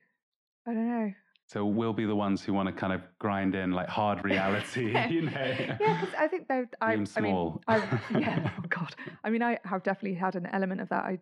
I 0.67 0.73
don't 0.75 0.89
know. 0.89 1.13
So 1.47 1.67
we'll 1.67 1.93
be 1.93 2.07
the 2.07 2.17
ones 2.17 2.43
who 2.43 2.53
want 2.55 2.69
to 2.69 2.73
kind 2.73 2.93
of 2.93 3.03
grind 3.19 3.55
in 3.55 3.71
like 3.73 3.89
hard 3.89 4.25
reality, 4.25 4.93
you 5.11 5.23
know. 5.23 5.33
Yeah, 5.81 6.01
because 6.01 6.15
I 6.19 6.27
think 6.29 6.49
that 6.49 6.75
I, 6.81 7.05
I 7.17 7.21
mean. 7.21 7.59
I've, 7.69 7.83
yeah, 8.19 8.51
oh 8.59 8.65
God. 8.69 8.95
I 9.23 9.31
mean, 9.31 9.43
I 9.43 9.59
have 9.65 9.83
definitely 9.83 10.19
had 10.19 10.37
an 10.37 10.47
element 10.47 10.81
of 10.81 10.89
that. 10.89 11.05
I 11.05 11.19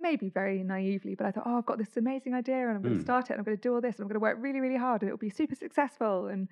maybe 0.00 0.30
very 0.30 0.62
naively, 0.62 1.14
but 1.14 1.26
I 1.26 1.30
thought, 1.30 1.44
oh, 1.46 1.58
I've 1.58 1.66
got 1.66 1.78
this 1.78 1.96
amazing 1.96 2.34
idea 2.34 2.66
and 2.68 2.76
I'm 2.76 2.82
going 2.82 2.94
to 2.96 3.00
Mm. 3.00 3.04
start 3.04 3.26
it 3.26 3.32
and 3.34 3.38
I'm 3.38 3.44
going 3.44 3.56
to 3.56 3.60
do 3.60 3.74
all 3.74 3.80
this 3.82 3.96
and 3.96 4.02
I'm 4.04 4.08
going 4.08 4.14
to 4.14 4.20
work 4.20 4.38
really, 4.40 4.60
really 4.60 4.78
hard 4.78 5.02
and 5.02 5.08
it'll 5.10 5.18
be 5.18 5.28
super 5.30 5.54
successful. 5.54 6.28
And 6.28 6.48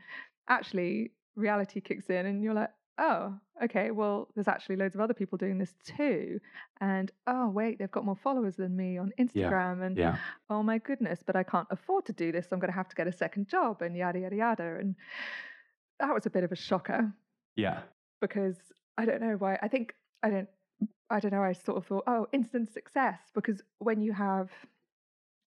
actually, 0.49 1.12
reality 1.35 1.81
kicks 1.81 2.11
in 2.11 2.27
and 2.27 2.43
you're 2.43 2.53
like, 2.55 2.71
oh, 2.98 3.34
okay, 3.64 3.90
well, 3.90 4.28
there's 4.34 4.48
actually 4.48 4.76
loads 4.76 4.94
of 4.94 5.00
other 5.00 5.14
people 5.14 5.38
doing 5.38 5.58
this 5.58 5.74
too. 5.84 6.40
And 6.80 7.11
oh, 7.26 7.48
wait, 7.48 7.78
they've 7.78 7.90
got 7.90 8.04
more 8.04 8.16
followers 8.16 8.56
than 8.56 8.76
me 8.76 8.98
on 8.98 9.12
Instagram. 9.18 9.84
And 9.87 9.96
yeah. 9.96 10.16
oh 10.50 10.62
my 10.62 10.78
goodness, 10.78 11.20
but 11.24 11.37
I 11.37 11.42
can't 11.42 11.68
afford 11.70 12.06
to 12.06 12.12
do 12.12 12.32
this. 12.32 12.46
So 12.48 12.50
I'm 12.54 12.61
going 12.61 12.72
to 12.72 12.76
have 12.76 12.88
to 12.88 12.96
get 12.96 13.06
a 13.06 13.12
second 13.12 13.48
job 13.48 13.82
and 13.82 13.96
yada, 13.96 14.18
yada, 14.20 14.37
yada. 14.37 14.76
And 14.80 14.96
that 16.00 16.12
was 16.12 16.26
a 16.26 16.30
bit 16.30 16.44
of 16.44 16.52
a 16.52 16.56
shocker 16.56 17.12
Yeah. 17.56 17.80
because 18.20 18.56
I 18.96 19.04
don't 19.04 19.20
know 19.20 19.37
why. 19.38 19.58
I 19.62 19.68
think 19.68 19.94
I 20.22 20.30
don't. 20.30 20.48
I 21.11 21.20
don't 21.20 21.32
know. 21.32 21.42
I 21.42 21.54
sort 21.54 21.78
of 21.78 21.87
thought, 21.87 22.04
oh, 22.06 22.26
instant 22.32 22.70
success 22.70 23.18
because 23.34 23.62
when 23.78 24.02
you 24.02 24.12
have, 24.12 24.50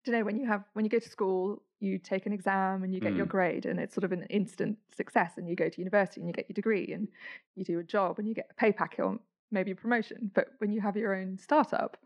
do 0.04 0.12
you 0.12 0.18
know, 0.18 0.24
when 0.26 0.38
you 0.38 0.46
have 0.48 0.64
when 0.74 0.84
you 0.84 0.90
go 0.90 1.00
to 1.00 1.10
school, 1.10 1.62
you 1.86 1.98
take 2.00 2.26
an 2.26 2.34
exam 2.34 2.84
and 2.84 2.94
you 2.94 3.00
get 3.02 3.16
your 3.16 3.26
Mm. 3.26 3.30
grade, 3.30 3.66
and 3.66 3.80
it's 3.80 3.94
sort 3.94 4.04
of 4.04 4.12
an 4.12 4.24
instant 4.24 4.78
success. 4.94 5.38
And 5.38 5.48
you 5.48 5.56
go 5.56 5.70
to 5.70 5.80
university 5.80 6.22
and 6.22 6.28
you 6.28 6.34
get 6.34 6.50
your 6.50 6.56
degree, 6.56 6.92
and 6.94 7.08
you 7.56 7.64
do 7.64 7.80
a 7.80 7.84
job 7.84 8.20
and 8.20 8.28
you 8.28 8.34
get 8.34 8.48
a 8.52 8.54
pay 8.56 8.72
packet 8.72 9.02
or 9.02 9.20
maybe 9.52 9.72
a 9.72 9.76
promotion. 9.76 10.32
But 10.34 10.50
when 10.58 10.72
you 10.72 10.82
have 10.82 10.98
your 10.98 11.16
own 11.16 11.38
startup, 11.38 11.98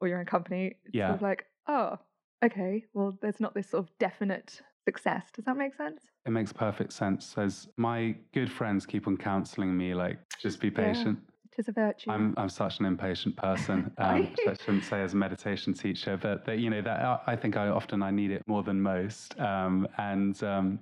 or 0.00 0.08
your 0.08 0.20
own 0.20 0.26
company, 0.26 0.76
it's 0.84 0.94
Yeah. 0.94 1.08
sort 1.08 1.16
of 1.16 1.22
like, 1.22 1.46
oh, 1.66 1.98
okay, 2.44 2.84
well, 2.94 3.18
there's 3.20 3.40
not 3.40 3.52
this 3.54 3.70
sort 3.70 3.84
of 3.84 3.98
definite 3.98 4.62
success. 4.84 5.28
Does 5.32 5.44
that 5.46 5.56
make 5.56 5.74
sense? 5.74 6.02
It 6.24 6.30
makes 6.30 6.52
perfect 6.52 6.92
sense. 6.92 7.36
As 7.36 7.68
my 7.76 8.14
good 8.32 8.50
friends 8.50 8.86
keep 8.86 9.08
on 9.08 9.16
counseling 9.16 9.76
me, 9.76 9.94
like, 9.94 10.18
just 10.40 10.60
be 10.60 10.70
patient. 10.70 11.18
It 11.18 11.37
is 11.58 11.68
a 11.68 11.72
virtue. 11.72 12.10
I'm 12.10 12.34
I'm 12.36 12.48
such 12.48 12.78
an 12.80 12.86
impatient 12.86 13.36
person. 13.36 13.92
Um, 13.98 14.28
I 14.46 14.54
shouldn't 14.54 14.84
say 14.84 15.02
as 15.02 15.12
a 15.14 15.16
meditation 15.16 15.74
teacher, 15.74 16.16
but 16.16 16.44
that 16.46 16.58
you 16.58 16.70
know 16.70 16.82
that 16.82 17.00
I- 17.04 17.32
I 17.32 17.36
think 17.36 17.56
I 17.56 17.68
often 17.68 18.02
I 18.02 18.10
need 18.10 18.30
it 18.30 18.42
more 18.46 18.62
than 18.62 18.80
most. 18.80 19.38
Um, 19.40 19.86
and 19.98 20.40
um, 20.42 20.78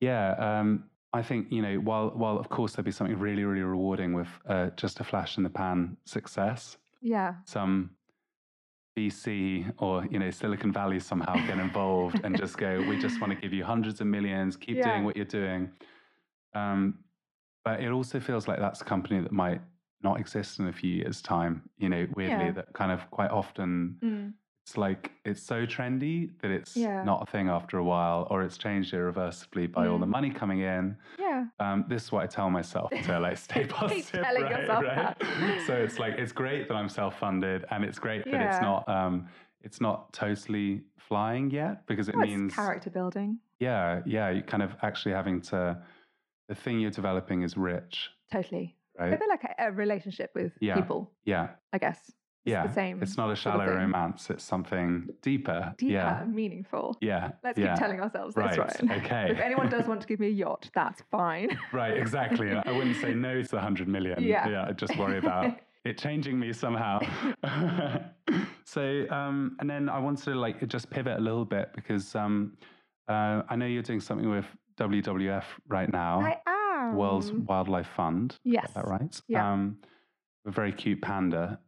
yeah, 0.00 0.32
um, 0.38 0.84
I 1.12 1.22
think 1.22 1.50
you 1.50 1.62
know 1.62 1.76
while 1.76 2.10
while 2.10 2.38
of 2.38 2.48
course 2.48 2.72
there'd 2.74 2.84
be 2.84 2.90
something 2.92 3.18
really 3.18 3.44
really 3.44 3.62
rewarding 3.62 4.12
with 4.14 4.28
uh, 4.48 4.70
just 4.76 5.00
a 5.00 5.04
flash 5.04 5.36
in 5.38 5.42
the 5.42 5.50
pan 5.50 5.96
success, 6.04 6.76
yeah. 7.02 7.34
some 7.44 7.90
VC 8.98 9.72
or 9.78 10.06
you 10.10 10.18
know 10.18 10.30
Silicon 10.30 10.72
Valley 10.72 11.00
somehow 11.00 11.34
get 11.46 11.58
involved 11.58 12.20
and 12.24 12.36
just 12.36 12.56
go, 12.56 12.80
we 12.88 12.98
just 12.98 13.20
want 13.20 13.32
to 13.32 13.38
give 13.38 13.52
you 13.52 13.64
hundreds 13.64 14.00
of 14.00 14.06
millions, 14.06 14.56
keep 14.56 14.76
Yeah. 14.76 14.90
doing 14.90 15.04
what 15.04 15.16
you're 15.16 15.24
doing. 15.42 15.70
Um, 16.54 16.98
but 17.64 17.80
it 17.80 17.90
also 17.90 18.20
feels 18.20 18.48
like 18.48 18.58
that's 18.58 18.80
a 18.80 18.84
company 18.84 19.20
that 19.20 19.32
might 19.32 19.60
not 20.02 20.20
exist 20.20 20.58
in 20.58 20.68
a 20.68 20.72
few 20.72 20.90
years' 20.94 21.22
time. 21.22 21.62
You 21.78 21.88
know, 21.88 22.06
weirdly, 22.14 22.46
Yeah. 22.46 22.52
that 22.52 22.72
kind 22.74 22.92
of 22.92 23.10
quite 23.10 23.30
often 23.30 23.98
Mm. 24.02 24.32
it's 24.64 24.76
like 24.76 25.12
it's 25.24 25.42
so 25.42 25.64
trendy 25.66 26.30
that 26.40 26.50
it's 26.50 26.76
Yeah. 26.76 27.02
not 27.04 27.22
a 27.22 27.26
thing 27.30 27.48
after 27.48 27.78
a 27.78 27.84
while, 27.84 28.26
or 28.30 28.42
it's 28.42 28.58
changed 28.58 28.92
irreversibly 28.94 29.66
by 29.68 29.86
all 29.86 29.98
the 29.98 30.06
Mm. 30.06 30.10
money 30.10 30.30
coming 30.30 30.60
in. 30.60 30.96
Yeah. 31.18 31.46
Um, 31.60 31.84
this 31.88 32.04
is 32.04 32.12
what 32.12 32.22
I 32.24 32.26
tell 32.26 32.50
myself 32.50 32.90
to 32.90 33.18
like 33.20 33.36
stay 33.48 33.64
positive. 33.68 34.22
telling 34.24 34.42
right, 34.42 34.50
yourself 34.60 34.84
right? 34.84 35.18
that. 35.18 35.60
So 35.66 35.74
it's 35.76 35.98
like 35.98 36.14
it's 36.18 36.32
great 36.32 36.68
that 36.68 36.74
I'm 36.74 36.88
self-funded, 36.88 37.64
and 37.70 37.84
it's 37.84 37.98
great 37.98 38.24
that 38.24 38.40
it's 38.40 38.60
not 38.60 38.88
um, 38.88 39.28
it's 39.62 39.80
not 39.80 40.12
totally 40.12 40.84
flying 40.98 41.50
yet 41.50 41.86
because 41.86 42.08
it 42.08 42.16
Well, 42.16 42.26
means 42.26 42.54
character 42.54 42.90
building. 42.90 43.38
yeah, 43.58 44.02
yeah, 44.04 44.30
you 44.30 44.42
kind 44.42 44.62
of 44.62 44.76
actually 44.82 45.12
having 45.14 45.40
to 45.42 45.82
the 46.48 46.54
thing 46.54 46.78
you're 46.78 46.90
developing 46.92 47.42
is 47.42 47.56
rich, 47.56 48.10
Totally. 48.30 48.75
A 48.98 49.02
right? 49.10 49.18
bit 49.20 49.28
like 49.28 49.44
a, 49.44 49.66
a 49.68 49.72
relationship 49.72 50.30
with 50.34 50.52
Yeah. 50.60 50.74
people, 50.76 51.10
Yeah, 51.24 51.48
I 51.72 51.78
guess. 51.78 52.00
It's 52.08 52.52
yeah. 52.52 52.64
the 52.66 52.72
same. 52.72 53.02
It's 53.02 53.16
not 53.16 53.28
a 53.30 53.34
sort 53.34 53.56
of 53.56 53.62
shallow 53.62 53.74
romance; 53.76 54.30
it's 54.30 54.44
something 54.44 55.08
deeper. 55.20 55.74
Deeper, 55.78 55.92
Yeah, 55.92 56.24
meaningful. 56.28 56.96
yeah. 57.00 57.32
Let's 57.42 57.58
yeah. 57.58 57.74
keep 57.74 57.80
telling 57.80 58.00
ourselves 58.00 58.36
this, 58.36 58.44
Right. 58.44 58.58
right? 58.58 58.98
Okay. 59.04 59.28
If 59.32 59.40
anyone 59.40 59.68
does 59.68 59.88
want 59.88 60.00
to 60.02 60.06
give 60.06 60.20
me 60.20 60.28
a 60.28 60.30
yacht, 60.30 60.70
that's 60.72 61.02
fine. 61.10 61.58
Right, 61.72 61.96
exactly. 61.96 62.52
I 62.52 62.70
wouldn't 62.70 62.96
say 62.96 63.14
no 63.14 63.42
to 63.42 63.48
the 63.48 63.56
100 63.56 63.88
million. 63.88 64.22
Yeah. 64.22 64.48
yeah 64.48 64.66
I'd 64.68 64.78
just 64.78 64.96
worry 64.96 65.18
about 65.18 65.58
it 65.84 65.98
changing 65.98 66.38
me 66.38 66.52
somehow. 66.52 67.00
so, 68.64 69.06
um, 69.10 69.56
and 69.60 69.68
then 69.68 69.88
I 69.88 69.98
wanted 69.98 70.24
to 70.24 70.34
like 70.34 70.66
just 70.68 70.88
pivot 70.90 71.18
a 71.18 71.20
little 71.20 71.44
bit 71.44 71.70
because 71.74 72.14
um, 72.14 72.56
uh, 73.08 73.42
I 73.48 73.56
know 73.56 73.66
you're 73.66 73.82
doing 73.82 74.00
something 74.00 74.28
with 74.30 74.46
WWF 74.78 75.44
right 75.68 75.90
now, 75.92 76.20
I 76.20 76.38
World's 76.94 77.32
Wildlife 77.32 77.88
Fund. 77.96 78.36
Yes. 78.44 78.68
Is 78.68 78.74
that 78.74 78.86
right? 78.86 79.20
Yeah. 79.28 79.52
Um, 79.52 79.78
a 80.46 80.50
very 80.50 80.72
cute 80.72 81.00
panda. 81.02 81.58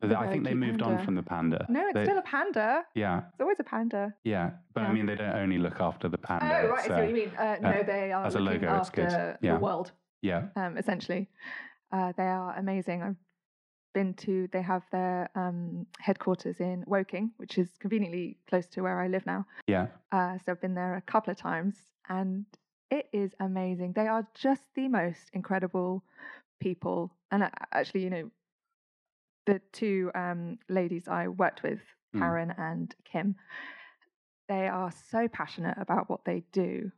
But 0.00 0.12
I 0.14 0.28
think 0.30 0.44
they 0.44 0.52
moved 0.54 0.82
on 0.82 1.02
from 1.04 1.14
the 1.14 1.22
panda. 1.22 1.64
No, 1.70 1.84
it's 1.86 1.94
They- 1.94 2.04
still 2.04 2.18
a 2.18 2.22
panda. 2.22 2.84
Yeah, 2.94 3.22
It's 3.32 3.40
always 3.40 3.58
a 3.60 3.64
panda. 3.64 4.14
yeah. 4.24 4.50
But 4.74 4.82
I 4.84 4.92
mean, 4.92 5.06
they 5.06 5.14
don't 5.16 5.34
only 5.34 5.56
look 5.58 5.80
after 5.80 6.08
the 6.08 6.18
panda. 6.18 6.44
oh, 6.64 6.68
right. 6.68 6.78
I 6.80 6.86
see 6.86 6.92
uh, 6.92 6.96
what 6.98 7.08
you 7.08 7.14
mean. 7.14 7.30
Uh, 7.36 7.56
no, 7.62 7.68
uh, 7.70 7.82
they 7.82 8.12
are 8.12 8.26
as 8.26 8.34
a 8.34 8.38
looking 8.40 8.62
logo, 8.62 8.76
it's 8.78 8.90
good. 8.90 9.06
after 9.06 9.38
Yeah. 9.40 9.54
the 9.54 9.60
world, 9.60 9.92
yeah, 10.20 10.48
um, 10.54 10.76
essentially. 10.76 11.28
Uh, 11.90 12.12
they 12.16 12.24
are 12.26 12.54
amazing. 12.58 13.02
I've 13.02 13.16
been 13.94 14.12
to, 14.14 14.48
they 14.52 14.60
have 14.60 14.82
their 14.92 15.30
um, 15.34 15.86
headquarters 15.98 16.60
in 16.60 16.84
Woking, 16.86 17.32
which 17.38 17.56
is 17.56 17.70
conveniently 17.80 18.36
close 18.50 18.66
to 18.68 18.82
where 18.82 19.00
I 19.00 19.08
live 19.08 19.24
now. 19.24 19.46
yeah. 19.66 19.86
Uh, 20.12 20.36
so 20.44 20.52
I've 20.52 20.60
been 20.60 20.74
there 20.74 20.96
a 20.96 21.00
couple 21.00 21.30
of 21.30 21.38
times 21.38 21.76
and 22.10 22.44
it 22.90 23.08
is 23.12 23.34
amazing. 23.40 23.92
They 23.92 24.08
are 24.08 24.26
just 24.34 24.62
the 24.74 24.88
most 24.88 25.30
incredible 25.32 26.02
people. 26.60 27.12
And 27.30 27.50
actually, 27.72 28.02
you 28.04 28.10
know, 28.10 28.30
the 29.46 29.60
two 29.72 30.10
um, 30.14 30.58
ladies 30.68 31.08
I 31.08 31.28
worked 31.28 31.62
with, 31.62 31.80
Mm. 32.14 32.20
Karen 32.20 32.54
and 32.56 32.94
Kim, 33.04 33.36
they 34.48 34.68
are 34.68 34.92
so 35.10 35.28
passionate 35.28 35.76
about 35.78 36.08
what 36.08 36.24
they 36.24 36.44
do. 36.52 36.90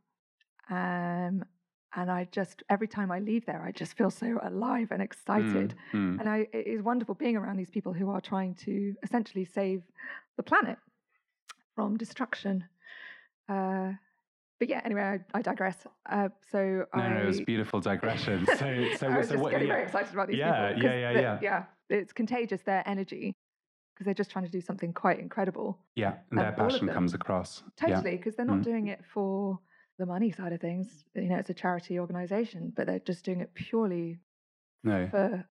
Um, 0.69 1.43
and 1.95 2.11
I 2.11 2.27
just, 2.31 2.61
every 2.69 2.87
time 2.87 3.11
I 3.11 3.19
leave 3.19 3.45
there, 3.45 3.63
I 3.63 3.71
just 3.71 3.97
feel 3.97 4.11
so 4.11 4.39
alive 4.43 4.89
and 4.91 5.01
excited. 5.01 5.73
Mm, 5.91 6.15
mm. 6.15 6.19
And 6.19 6.29
I, 6.29 6.47
it 6.53 6.67
is 6.67 6.83
wonderful 6.83 7.15
being 7.15 7.35
around 7.35 7.57
these 7.57 7.71
people 7.71 7.93
who 7.93 8.09
are 8.11 8.21
trying 8.21 8.53
to 8.65 8.93
essentially 9.01 9.45
save 9.45 9.81
the 10.37 10.43
planet 10.43 10.77
from 11.75 11.97
destruction. 11.97 12.65
Uh, 13.47 13.93
but 14.59 14.69
yeah, 14.69 14.81
anyway, 14.83 15.01
I, 15.01 15.37
I 15.37 15.41
digress. 15.41 15.77
Uh, 16.09 16.29
so 16.51 16.85
No, 16.95 17.01
I, 17.01 17.09
no, 17.09 17.21
it 17.21 17.25
was 17.25 17.41
beautiful 17.41 17.79
digression. 17.79 18.45
So, 18.57 18.85
so, 18.97 19.07
I 19.07 19.17
was 19.17 19.27
so 19.27 19.33
just 19.33 19.43
what? 19.43 19.51
getting 19.51 19.67
yeah. 19.67 19.73
very 19.73 19.83
excited 19.85 20.13
about 20.13 20.27
these 20.27 20.37
Yeah, 20.37 20.73
people. 20.73 20.83
yeah, 20.89 20.95
yeah, 20.99 21.13
the- 21.13 21.21
yeah. 21.21 21.39
yeah. 21.41 21.63
It's 21.89 22.13
contagious 22.13 22.61
their 22.61 22.83
energy 22.87 23.33
because 23.95 24.05
they're 24.05 24.13
just 24.13 24.29
trying 24.31 24.45
to 24.45 24.51
do 24.51 24.61
something 24.61 24.93
quite 24.93 25.19
incredible. 25.19 25.79
Yeah, 25.95 26.13
and 26.29 26.39
their 26.39 26.51
passion 26.51 26.87
comes 26.89 27.13
across. 27.13 27.63
Totally, 27.77 28.17
because 28.17 28.35
they're 28.35 28.45
not 28.45 28.59
Mm. 28.59 28.63
doing 28.63 28.87
it 28.87 29.03
for 29.13 29.59
the 29.97 30.05
money 30.05 30.31
side 30.31 30.53
of 30.53 30.61
things. 30.61 31.03
You 31.15 31.29
know, 31.29 31.37
it's 31.37 31.49
a 31.49 31.53
charity 31.53 31.99
organization, 31.99 32.71
but 32.75 32.85
they're 32.87 32.99
just 32.99 33.25
doing 33.25 33.41
it 33.41 33.53
purely 33.53 34.19
No, 34.83 35.07
for 35.09 35.45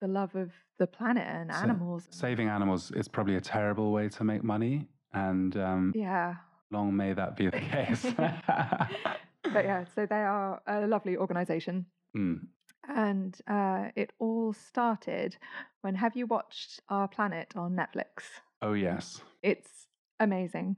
the 0.00 0.06
love 0.08 0.34
of 0.36 0.52
the 0.78 0.86
planet 0.86 1.26
and 1.26 1.50
So- 1.52 1.58
animals. 1.62 2.06
saving 2.10 2.48
animals 2.48 2.90
is 2.92 3.08
probably 3.08 3.36
a 3.36 3.40
terrible 3.40 3.90
way 3.92 4.08
to 4.10 4.24
make 4.24 4.44
money, 4.44 4.86
and 5.12 5.56
um, 5.56 5.92
yeah. 5.94 6.36
Long 6.70 6.96
may 6.96 7.12
that 7.12 7.36
be 7.36 7.46
the 7.48 7.60
case. 7.72 8.06
But 9.52 9.64
yeah, 9.64 9.84
so 9.94 10.06
they 10.06 10.22
are 10.22 10.60
a 10.66 10.86
lovely 10.86 11.16
organization. 11.16 11.86
Mm. 12.16 12.40
And 12.88 13.36
uh, 13.48 13.88
it 13.96 14.12
all 14.18 14.52
started 14.52 15.36
when 15.80 15.94
have 15.94 16.14
you 16.14 16.26
watched 16.26 16.80
Our 16.88 17.08
Planet 17.08 17.54
on 17.56 17.74
Netflix? 17.74 18.24
Oh 18.62 18.74
yes, 18.74 19.20
It's 19.42 19.88
amazing 20.20 20.76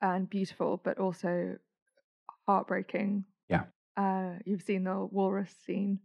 and 0.00 0.30
beautiful, 0.30 0.80
but 0.82 0.98
also 0.98 1.56
heartbreaking. 2.46 3.24
Yeah. 3.48 3.64
Uh, 3.96 4.38
you've 4.46 4.62
seen 4.62 4.84
the 4.84 5.08
walrus 5.10 5.54
scene. 5.66 5.98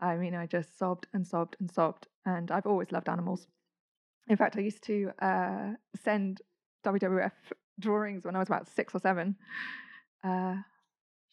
I 0.00 0.16
mean, 0.16 0.34
I 0.34 0.46
just 0.46 0.78
sobbed 0.78 1.06
and 1.12 1.26
sobbed 1.26 1.56
and 1.60 1.70
sobbed. 1.70 2.06
And 2.24 2.50
I've 2.50 2.66
always 2.66 2.90
loved 2.90 3.08
animals. 3.08 3.46
In 4.28 4.36
fact, 4.36 4.56
I 4.56 4.60
used 4.60 4.82
to 4.84 5.10
uh, 5.20 5.72
send 6.02 6.40
WWF 6.84 7.32
drawings 7.78 8.24
when 8.24 8.34
I 8.36 8.38
was 8.38 8.48
about 8.48 8.68
six 8.68 8.94
or 8.94 9.00
seven, 9.00 9.36
uh, 10.24 10.56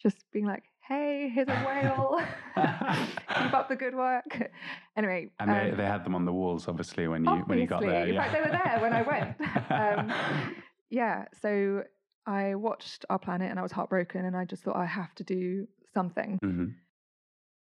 just 0.02 0.16
being 0.32 0.46
like, 0.46 0.64
hey, 0.86 1.28
here's 1.34 1.48
a 1.48 1.54
whale. 1.64 2.20
Keep 2.56 3.54
up 3.54 3.68
the 3.68 3.76
good 3.76 3.94
work. 3.94 4.50
Anyway. 4.96 5.30
and 5.40 5.50
they, 5.50 5.70
um, 5.70 5.76
they 5.76 5.84
had 5.84 6.04
them 6.04 6.14
on 6.14 6.24
the 6.24 6.32
walls, 6.32 6.68
obviously, 6.68 7.08
when 7.08 7.24
you 7.24 7.30
when 7.46 7.58
you 7.58 7.66
got 7.66 7.80
there. 7.80 7.90
Obviously. 7.90 8.10
In 8.10 8.14
Yeah. 8.14 8.22
fact, 8.22 8.32
they 8.34 8.40
were 8.40 8.56
there 8.64 8.80
when 8.80 8.92
I 8.92 9.02
went. 9.02 9.36
Um, 9.68 10.54
yeah, 10.90 11.24
so 11.42 11.82
I 12.26 12.54
watched 12.54 13.04
Our 13.10 13.18
Planet 13.18 13.50
and 13.50 13.58
I 13.58 13.62
was 13.62 13.72
heartbroken, 13.72 14.24
and 14.24 14.36
I 14.36 14.44
just 14.44 14.62
thought 14.62 14.76
I 14.76 14.86
have 14.86 15.14
to 15.16 15.24
do 15.24 15.66
something. 15.92 16.38
Mhm. 16.42 16.74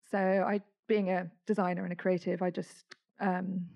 So 0.10 0.18
I, 0.18 0.62
being 0.88 1.10
a 1.12 1.30
designer 1.46 1.84
and 1.84 1.92
a 1.94 1.96
creative, 1.96 2.42
I 2.42 2.50
just 2.50 2.86
um, 3.20 3.68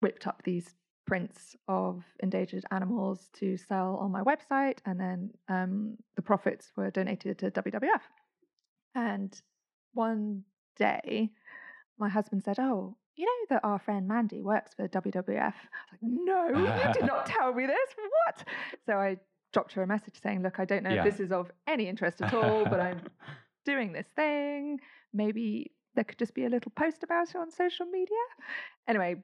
whipped 0.00 0.26
up 0.26 0.42
these 0.44 0.74
prints 1.06 1.56
of 1.68 2.02
endangered 2.20 2.64
animals 2.70 3.28
to 3.34 3.56
sell 3.56 3.96
on 4.00 4.10
my 4.10 4.22
website, 4.22 4.78
and 4.86 4.98
then 4.98 5.30
um, 5.48 5.96
the 6.16 6.22
profits 6.22 6.72
were 6.76 6.90
donated 6.90 7.38
to 7.38 7.50
WWF. 7.50 8.00
And 8.94 9.40
one 9.92 10.44
day, 10.76 11.30
my 11.98 12.08
husband 12.08 12.42
said, 12.44 12.58
"Oh." 12.58 12.96
You 13.16 13.26
know 13.26 13.46
that 13.54 13.60
our 13.64 13.78
friend 13.78 14.08
Mandy 14.08 14.42
works 14.42 14.74
for 14.74 14.88
WWF. 14.88 15.38
I 15.38 15.52
was 15.52 15.52
like, 15.92 16.00
no, 16.02 16.48
you 16.48 16.92
did 16.94 17.04
not 17.06 17.26
tell 17.34 17.54
me 17.54 17.64
this. 17.64 17.94
What? 18.26 18.44
So 18.86 18.94
I 18.94 19.18
dropped 19.52 19.72
her 19.74 19.84
a 19.84 19.86
message 19.86 20.20
saying, 20.20 20.42
look, 20.42 20.58
I 20.58 20.64
don't 20.64 20.82
know 20.82 20.90
Yeah. 20.90 21.04
if 21.04 21.12
this 21.12 21.20
is 21.20 21.30
of 21.30 21.48
any 21.68 21.86
interest 21.86 22.20
at 22.22 22.34
all, 22.34 22.64
but 22.64 22.80
I'm 22.80 23.00
doing 23.64 23.92
this 23.92 24.08
thing. 24.16 24.80
Maybe 25.12 25.70
there 25.94 26.02
could 26.02 26.18
just 26.18 26.34
be 26.34 26.44
a 26.44 26.48
little 26.48 26.72
post 26.74 27.04
about 27.04 27.28
it 27.28 27.36
on 27.36 27.52
social 27.52 27.86
media. 27.86 28.16
Anyway, 28.88 29.22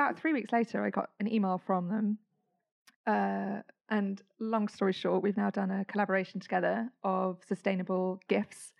about 0.00 0.18
three 0.18 0.32
weeks 0.32 0.52
later, 0.52 0.84
I 0.84 0.90
got 0.90 1.10
an 1.20 1.32
email 1.32 1.60
from 1.66 1.88
them. 1.88 2.18
Uh, 3.06 3.62
and 3.88 4.22
long 4.38 4.68
story 4.68 4.92
short, 4.92 5.22
we've 5.22 5.36
now 5.36 5.50
done 5.50 5.70
a 5.70 5.84
collaboration 5.84 6.40
together 6.40 6.88
of 7.02 7.38
sustainable 7.46 8.20
gifts 8.28 8.72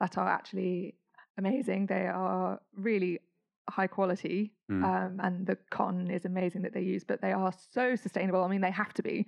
that 0.00 0.16
are 0.18 0.28
actually 0.28 0.96
amazing. 1.38 1.86
They 1.86 2.06
are 2.06 2.60
really 2.76 3.20
high 3.68 3.86
quality, 3.86 4.52
Mm. 4.70 4.84
um, 4.84 5.20
and 5.22 5.46
the 5.46 5.56
cotton 5.70 6.10
is 6.10 6.24
amazing 6.24 6.62
that 6.62 6.72
they 6.72 6.80
use, 6.80 7.04
but 7.04 7.20
they 7.20 7.32
are 7.32 7.52
so 7.52 7.96
sustainable. 7.96 8.42
I 8.42 8.48
mean, 8.48 8.62
they 8.62 8.70
have 8.70 8.94
to 8.94 9.02
be. 9.02 9.26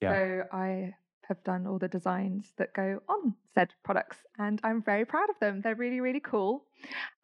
Yeah. 0.00 0.12
So 0.12 0.42
I 0.52 0.94
have 1.28 1.42
done 1.44 1.66
all 1.66 1.78
the 1.78 1.88
designs 1.88 2.52
that 2.58 2.74
go 2.74 3.00
on 3.08 3.34
said 3.54 3.72
products, 3.82 4.18
and 4.38 4.60
I'm 4.62 4.82
very 4.82 5.06
proud 5.06 5.30
of 5.30 5.38
them. 5.40 5.62
They're 5.62 5.74
really, 5.74 6.00
really 6.00 6.20
cool. 6.20 6.66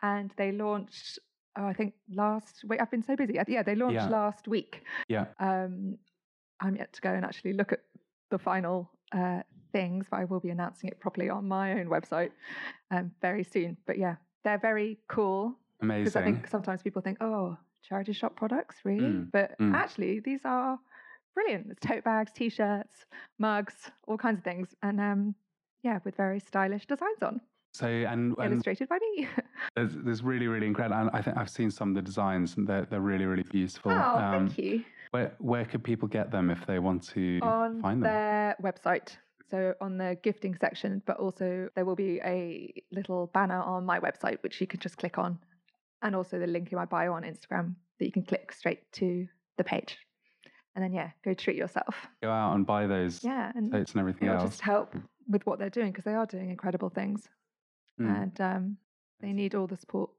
And 0.00 0.32
they 0.38 0.52
launched 0.52 1.18
oh, 1.58 1.66
I 1.66 1.72
think 1.72 1.94
last 2.12 2.64
week. 2.68 2.80
I've 2.80 2.90
been 2.90 3.02
so 3.02 3.16
busy. 3.16 3.38
Yeah, 3.48 3.62
they 3.62 3.74
launched 3.74 3.94
Yeah. 3.94 4.08
last 4.08 4.48
week. 4.48 4.82
Yeah. 5.08 5.26
Um, 5.38 5.98
I'm 6.60 6.76
yet 6.76 6.92
to 6.94 7.00
go 7.00 7.10
and 7.12 7.24
actually 7.24 7.54
look 7.54 7.72
at 7.72 7.80
the 8.30 8.38
final 8.38 8.90
uh, 9.12 9.42
things, 9.72 10.06
but 10.10 10.18
I 10.20 10.24
will 10.24 10.40
be 10.40 10.50
announcing 10.50 10.88
it 10.90 11.00
properly 11.00 11.28
on 11.30 11.48
my 11.48 11.72
own 11.80 11.86
website 11.86 12.30
um, 12.90 13.10
very 13.20 13.42
soon. 13.44 13.76
But 13.86 13.98
yeah, 13.98 14.16
they're 14.44 14.58
very 14.58 14.98
cool 15.08 15.56
Amazing. 15.80 16.04
because 16.04 16.16
I 16.16 16.24
think 16.24 16.46
sometimes 16.46 16.82
people 16.82 17.02
think, 17.02 17.18
oh, 17.20 17.56
charity 17.82 18.12
shop 18.12 18.36
products, 18.36 18.76
really? 18.84 19.06
Mm, 19.08 19.30
But 19.32 19.58
mm. 19.58 19.74
actually, 19.74 20.20
these 20.20 20.40
are 20.44 20.78
brilliant. 21.34 21.68
It's 21.70 21.80
tote 21.80 22.04
bags, 22.04 22.30
t-shirts, 22.32 23.06
mugs, 23.38 23.90
all 24.06 24.18
kinds 24.18 24.38
of 24.38 24.44
things, 24.44 24.74
and 24.82 25.00
um, 25.00 25.34
yeah, 25.82 25.98
with 26.04 26.14
very 26.16 26.40
stylish 26.40 26.86
designs 26.86 27.22
on, 27.22 27.40
So 27.72 27.86
and, 27.86 28.34
and 28.38 28.52
illustrated 28.52 28.88
by 28.88 28.98
me. 28.98 29.28
there's, 29.76 29.92
there's 29.94 30.22
really 30.22 30.48
really 30.48 30.66
incredible. 30.66 31.00
And 31.00 31.10
I 31.12 31.22
think 31.22 31.36
I've 31.36 31.50
seen 31.50 31.70
some 31.70 31.90
of 31.90 31.94
the 31.94 32.02
designs, 32.02 32.56
and 32.56 32.66
they're 32.66 32.86
they're 32.90 33.00
really 33.00 33.26
really 33.26 33.44
beautiful. 33.44 33.92
oh, 33.92 33.94
Um, 34.18 34.48
thank 34.48 34.58
you. 34.58 34.84
Where 35.12 35.32
where 35.38 35.64
could 35.64 35.82
people 35.84 36.08
get 36.08 36.30
them 36.30 36.50
if 36.50 36.66
they 36.66 36.78
want 36.78 37.02
to 37.10 37.38
on 37.42 37.80
find 37.80 38.02
them? 38.02 38.12
their 38.12 38.56
website. 38.62 39.16
So 39.50 39.74
on 39.80 39.98
the 39.98 40.16
gifting 40.22 40.56
section, 40.60 41.02
but 41.06 41.16
also 41.18 41.68
there 41.74 41.84
will 41.84 41.96
be 41.96 42.20
a 42.24 42.72
little 42.92 43.26
banner 43.34 43.60
on 43.60 43.84
my 43.84 43.98
website 43.98 44.40
which 44.42 44.60
you 44.60 44.66
can 44.66 44.78
just 44.80 44.96
click 44.96 45.18
on, 45.18 45.38
and 46.02 46.14
also 46.14 46.38
the 46.38 46.46
link 46.46 46.70
in 46.72 46.76
my 46.78 46.84
bio 46.84 47.12
on 47.12 47.22
Instagram 47.22 47.74
that 47.98 48.06
you 48.06 48.12
can 48.12 48.22
click 48.24 48.52
straight 48.52 48.90
to 48.92 49.26
the 49.58 49.64
page, 49.64 49.98
and 50.74 50.84
then 50.84 50.92
yeah, 50.92 51.10
go 51.24 51.34
treat 51.34 51.56
yourself. 51.56 51.94
Go 52.22 52.30
out 52.30 52.54
and 52.54 52.64
buy 52.66 52.86
those 52.86 53.22
Yeah, 53.24 53.50
and 53.54 53.72
and 53.74 53.96
everything 53.96 54.28
else. 54.28 54.50
just 54.50 54.60
help 54.60 54.94
with 55.28 55.44
what 55.46 55.58
they're 55.60 55.70
doing 55.70 55.90
because 55.92 56.04
they 56.04 56.14
are 56.14 56.26
doing 56.26 56.50
incredible 56.50 56.88
things, 56.88 57.28
Mm. 58.00 58.16
and 58.16 58.40
um, 58.40 58.76
they 59.20 59.32
need 59.32 59.54
all 59.54 59.66
the 59.66 59.76
support 59.76 60.10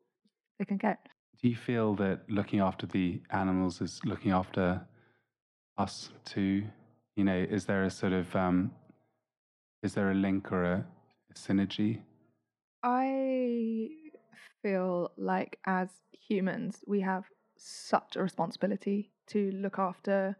they 0.59 0.65
can 0.65 0.77
get. 0.77 0.99
Do 1.41 1.49
you 1.49 1.55
feel 1.55 1.95
that 1.95 2.29
looking 2.29 2.59
after 2.59 2.85
the 2.85 3.21
animals 3.31 3.81
is 3.81 3.99
looking 4.05 4.31
after 4.31 4.85
us 5.77 6.09
too? 6.23 6.63
You 7.15 7.23
know, 7.23 7.45
is 7.49 7.65
there 7.65 7.83
a 7.83 7.89
sort 7.89 8.13
of 8.13 8.35
um, 8.35 8.71
is 9.81 9.93
there 9.93 10.11
a 10.11 10.15
link 10.15 10.51
or 10.51 10.63
a, 10.63 10.85
a 11.31 11.33
synergy? 11.33 12.01
I 12.83 13.89
feel 14.61 15.11
like 15.17 15.57
as 15.65 15.89
humans, 16.11 16.83
we 16.85 17.01
have 17.01 17.25
such 17.57 18.15
a 18.15 18.21
responsibility 18.21 19.11
to 19.27 19.51
look 19.51 19.79
after 19.79 20.35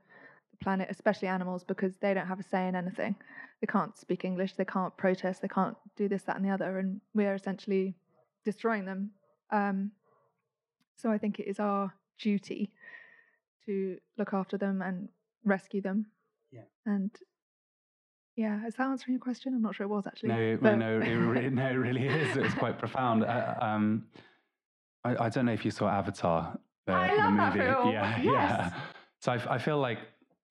the 0.52 0.58
planet, 0.58 0.88
especially 0.92 1.28
animals, 1.28 1.64
because 1.64 1.98
they 1.98 2.14
don't 2.14 2.28
have 2.28 2.40
a 2.40 2.44
say 2.44 2.68
in 2.68 2.76
anything. 2.76 3.16
They 3.62 3.68
can't 3.68 3.96
speak 3.98 4.26
English, 4.26 4.54
they 4.56 4.66
can't 4.66 4.96
protest, 4.98 5.42
they 5.42 5.48
can't 5.48 5.78
do 5.96 6.08
this, 6.10 6.24
that, 6.24 6.36
and 6.36 6.44
the 6.44 6.50
other, 6.50 6.80
and 6.80 7.00
we 7.14 7.26
are 7.28 7.36
essentially 7.36 7.94
destroying 8.44 8.86
them. 8.86 9.12
Um, 9.52 9.92
so 10.98 11.12
I 11.12 11.18
think 11.20 11.40
it 11.40 11.48
is 11.48 11.60
our 11.60 11.94
duty 12.20 12.72
to 13.68 13.98
look 14.18 14.34
after 14.34 14.58
them 14.58 14.82
and 14.82 15.10
rescue 15.46 15.82
them. 15.82 16.08
Yeah. 16.52 16.62
And 16.88 17.12
yeah, 18.36 18.66
is 18.66 18.74
that 18.76 18.88
answering 18.88 19.14
your 19.14 19.22
question? 19.22 19.54
I'm 19.54 19.62
not 19.62 19.76
sure 19.76 19.86
it 19.86 19.90
was 19.90 20.08
actually. 20.08 20.30
No, 20.30 20.58
but- 20.60 20.76
no, 20.78 21.00
it, 21.00 21.14
re- 21.16 21.50
no, 21.52 21.68
it 21.68 21.74
really 21.76 22.08
is. 22.08 22.36
It's 22.38 22.56
quite 22.56 22.80
profound. 22.80 23.24
Uh, 23.24 23.54
um, 23.62 24.06
I, 25.04 25.26
I 25.26 25.30
don't 25.30 25.46
know 25.46 25.54
if 25.54 25.66
you 25.66 25.72
saw 25.72 25.88
Avatar, 25.88 26.58
the, 26.88 26.94
I 26.94 27.10
the 27.12 27.16
love 27.18 27.38
that 27.38 27.56
movie. 27.56 27.66
film. 27.70 27.92
Yeah, 27.92 28.18
Yes. 28.18 28.26
yeah. 28.26 28.74
So 29.20 29.34
I, 29.34 29.56
I 29.56 29.58
feel 29.60 29.78
like, 29.78 30.00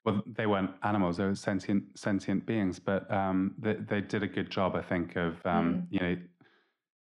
well, 0.04 0.22
they 0.26 0.46
weren't 0.46 0.70
animals; 0.82 1.16
they 1.18 1.24
were 1.24 1.34
sentient, 1.34 1.84
sentient 1.98 2.46
beings. 2.46 2.78
But 2.78 3.10
um, 3.12 3.54
they, 3.58 3.74
they 3.74 4.00
did 4.00 4.22
a 4.22 4.26
good 4.28 4.50
job, 4.50 4.74
I 4.76 4.82
think, 4.82 5.16
of 5.16 5.34
um, 5.44 5.74
Mm. 5.74 5.86
you 5.90 6.00
know 6.00 6.16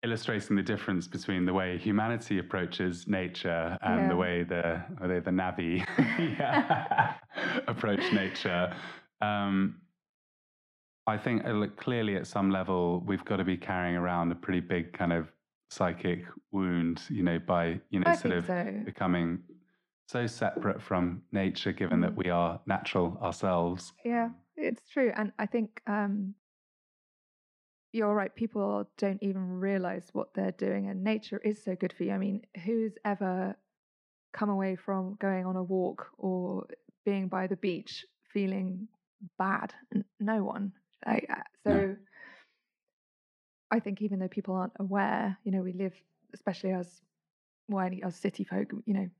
illustrating 0.03 0.55
the 0.57 0.62
difference 0.62 1.09
between 1.09 1.46
the 1.46 1.53
way 1.53 1.77
humanity 1.79 2.38
approaches 2.38 3.09
nature 3.09 3.77
and 3.83 4.03
Yeah. 4.03 4.09
the 4.09 4.16
way 4.16 4.44
the 4.44 4.83
are 5.01 5.09
they 5.09 5.18
the 5.20 5.31
Na'vi 5.33 5.85
approach 7.66 8.12
nature. 8.12 8.72
Um, 9.20 9.81
I 11.09 11.16
think 11.16 11.44
uh, 11.44 11.51
look, 11.53 11.77
clearly 11.77 12.16
at 12.16 12.27
some 12.27 12.51
level 12.51 13.01
we've 13.07 13.25
got 13.25 13.37
to 13.37 13.44
be 13.44 13.57
carrying 13.57 13.96
around 13.96 14.31
a 14.33 14.35
pretty 14.35 14.61
big 14.61 14.92
kind 14.92 15.12
of 15.12 15.29
psychic 15.70 16.25
wound, 16.53 17.03
you 17.09 17.22
know, 17.22 17.38
by 17.38 17.81
you 17.90 18.01
know 18.01 18.11
I 18.11 18.14
sort 18.16 18.35
of 18.35 18.46
so. 18.46 18.83
becoming 18.85 19.40
so 20.07 20.27
separate 20.27 20.81
from 20.81 21.23
nature, 21.33 21.73
given 21.73 22.01
that 22.01 22.12
Mm. 22.12 22.25
we 22.25 22.31
are 22.31 22.61
natural 22.66 23.19
ourselves. 23.21 23.92
Yeah, 24.05 24.31
it's 24.57 24.88
true. 24.88 25.12
And 25.16 25.33
I 25.38 25.47
think 25.47 25.83
um, 25.87 26.35
you're 27.92 28.14
right. 28.14 28.35
People 28.35 28.88
don't 28.99 29.23
even 29.23 29.59
realize 29.61 30.09
what 30.12 30.33
they're 30.35 30.53
doing, 30.53 30.88
and 30.88 31.03
nature 31.03 31.38
is 31.45 31.62
so 31.62 31.75
good 31.75 31.92
for 31.92 32.05
you. 32.05 32.12
I 32.12 32.19
mean, 32.19 32.42
who's 32.64 32.97
ever 33.05 33.57
come 34.33 34.49
away 34.51 34.77
from 34.77 35.14
going 35.14 35.45
on 35.45 35.57
a 35.57 35.62
walk 35.62 36.07
or 36.19 36.66
being 37.05 37.29
by 37.29 37.47
the 37.47 37.57
beach 37.57 38.05
feeling 38.33 38.88
bad? 39.38 39.75
No 40.21 40.45
one. 40.45 40.73
Like, 41.05 41.27
uh, 41.31 41.42
so 41.64 41.71
No. 41.73 41.97
I 43.71 43.81
think 43.81 44.01
even 44.03 44.19
though 44.21 44.29
people 44.29 44.55
aren't 44.55 44.75
aware, 44.79 45.37
you 45.42 45.51
know, 45.51 45.62
we 45.62 45.73
live, 45.73 45.95
especially 46.35 46.71
as 46.73 47.01
well, 47.69 47.85
any- 47.85 48.03
as 48.03 48.14
city 48.14 48.45
folk, 48.45 48.71
you 48.85 48.95
know, 48.95 49.11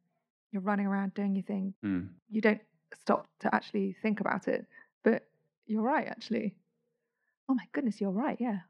you're 0.53 0.63
running 0.63 0.87
around 0.87 1.15
doing 1.15 1.35
your 1.35 1.43
thing, 1.45 1.75
Mm. 1.85 2.09
you 2.29 2.41
don't 2.41 2.61
stop 2.95 3.29
to 3.41 3.55
actually 3.55 3.97
think 4.03 4.21
about 4.21 4.49
it. 4.49 4.67
But 5.03 5.27
you're 5.67 5.83
right, 5.83 6.07
actually. 6.07 6.55
Oh 7.49 7.55
my 7.55 7.65
goodness, 7.73 8.01
you're 8.01 8.11
right. 8.11 8.37
Yeah, 8.41 8.61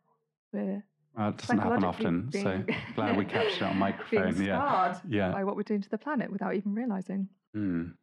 we're 0.53 0.83
Well, 1.17 1.29
it 1.31 1.37
doesn't 1.39 1.59
happen 1.59 1.85
often, 1.85 2.31
so 2.33 2.62
glad 2.95 3.17
we 3.17 3.25
captured 3.25 3.57
it 3.57 3.62
on 3.62 3.69
being 3.71 3.79
microphone. 3.79 4.43
Yeah, 4.45 4.99
yeah. 5.09 5.33
by 5.33 5.45
what 5.45 5.57
we're 5.57 5.62
doing 5.62 5.83
to 5.83 5.89
the 5.89 5.99
planet 5.99 6.31
without 6.31 6.55
even 6.55 6.75
realizing. 6.75 7.29
Mm. 7.57 7.95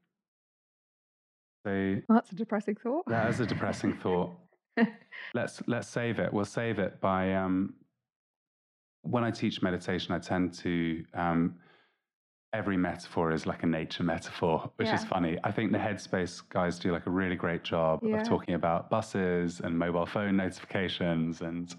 So 1.65 2.01
Well, 2.09 2.17
that's 2.17 2.31
a 2.31 2.35
depressing 2.35 2.75
thought. 2.75 3.05
that 3.07 3.29
is 3.29 3.39
a 3.39 3.45
depressing 3.45 3.93
thought. 3.97 4.31
Let's 5.35 5.61
let's 5.67 5.87
save 5.87 6.19
it. 6.19 6.33
We'll 6.33 6.45
save 6.45 6.79
it 6.79 6.99
by 6.99 7.33
um, 7.35 7.75
when 9.03 9.23
I 9.23 9.31
teach 9.31 9.61
meditation, 9.61 10.13
I 10.13 10.19
tend 10.19 10.53
to 10.55 11.03
um, 11.13 11.55
every 12.53 12.77
metaphor 12.77 13.31
is 13.31 13.45
like 13.45 13.63
a 13.63 13.65
nature 13.65 14.03
metaphor, 14.03 14.71
which 14.75 14.93
is 14.93 15.03
funny. 15.03 15.37
I 15.43 15.51
think 15.51 15.71
the 15.71 15.77
Headspace 15.77 16.41
guys 16.49 16.77
do 16.79 16.91
like 16.91 17.07
a 17.07 17.09
really 17.09 17.35
great 17.35 17.63
job 17.63 17.99
Yeah. 18.03 18.15
of 18.15 18.23
talking 18.23 18.53
about 18.53 18.89
buses 18.89 19.59
and 19.59 19.77
mobile 19.77 20.05
phone 20.05 20.37
notifications 20.37 21.41
and 21.41 21.73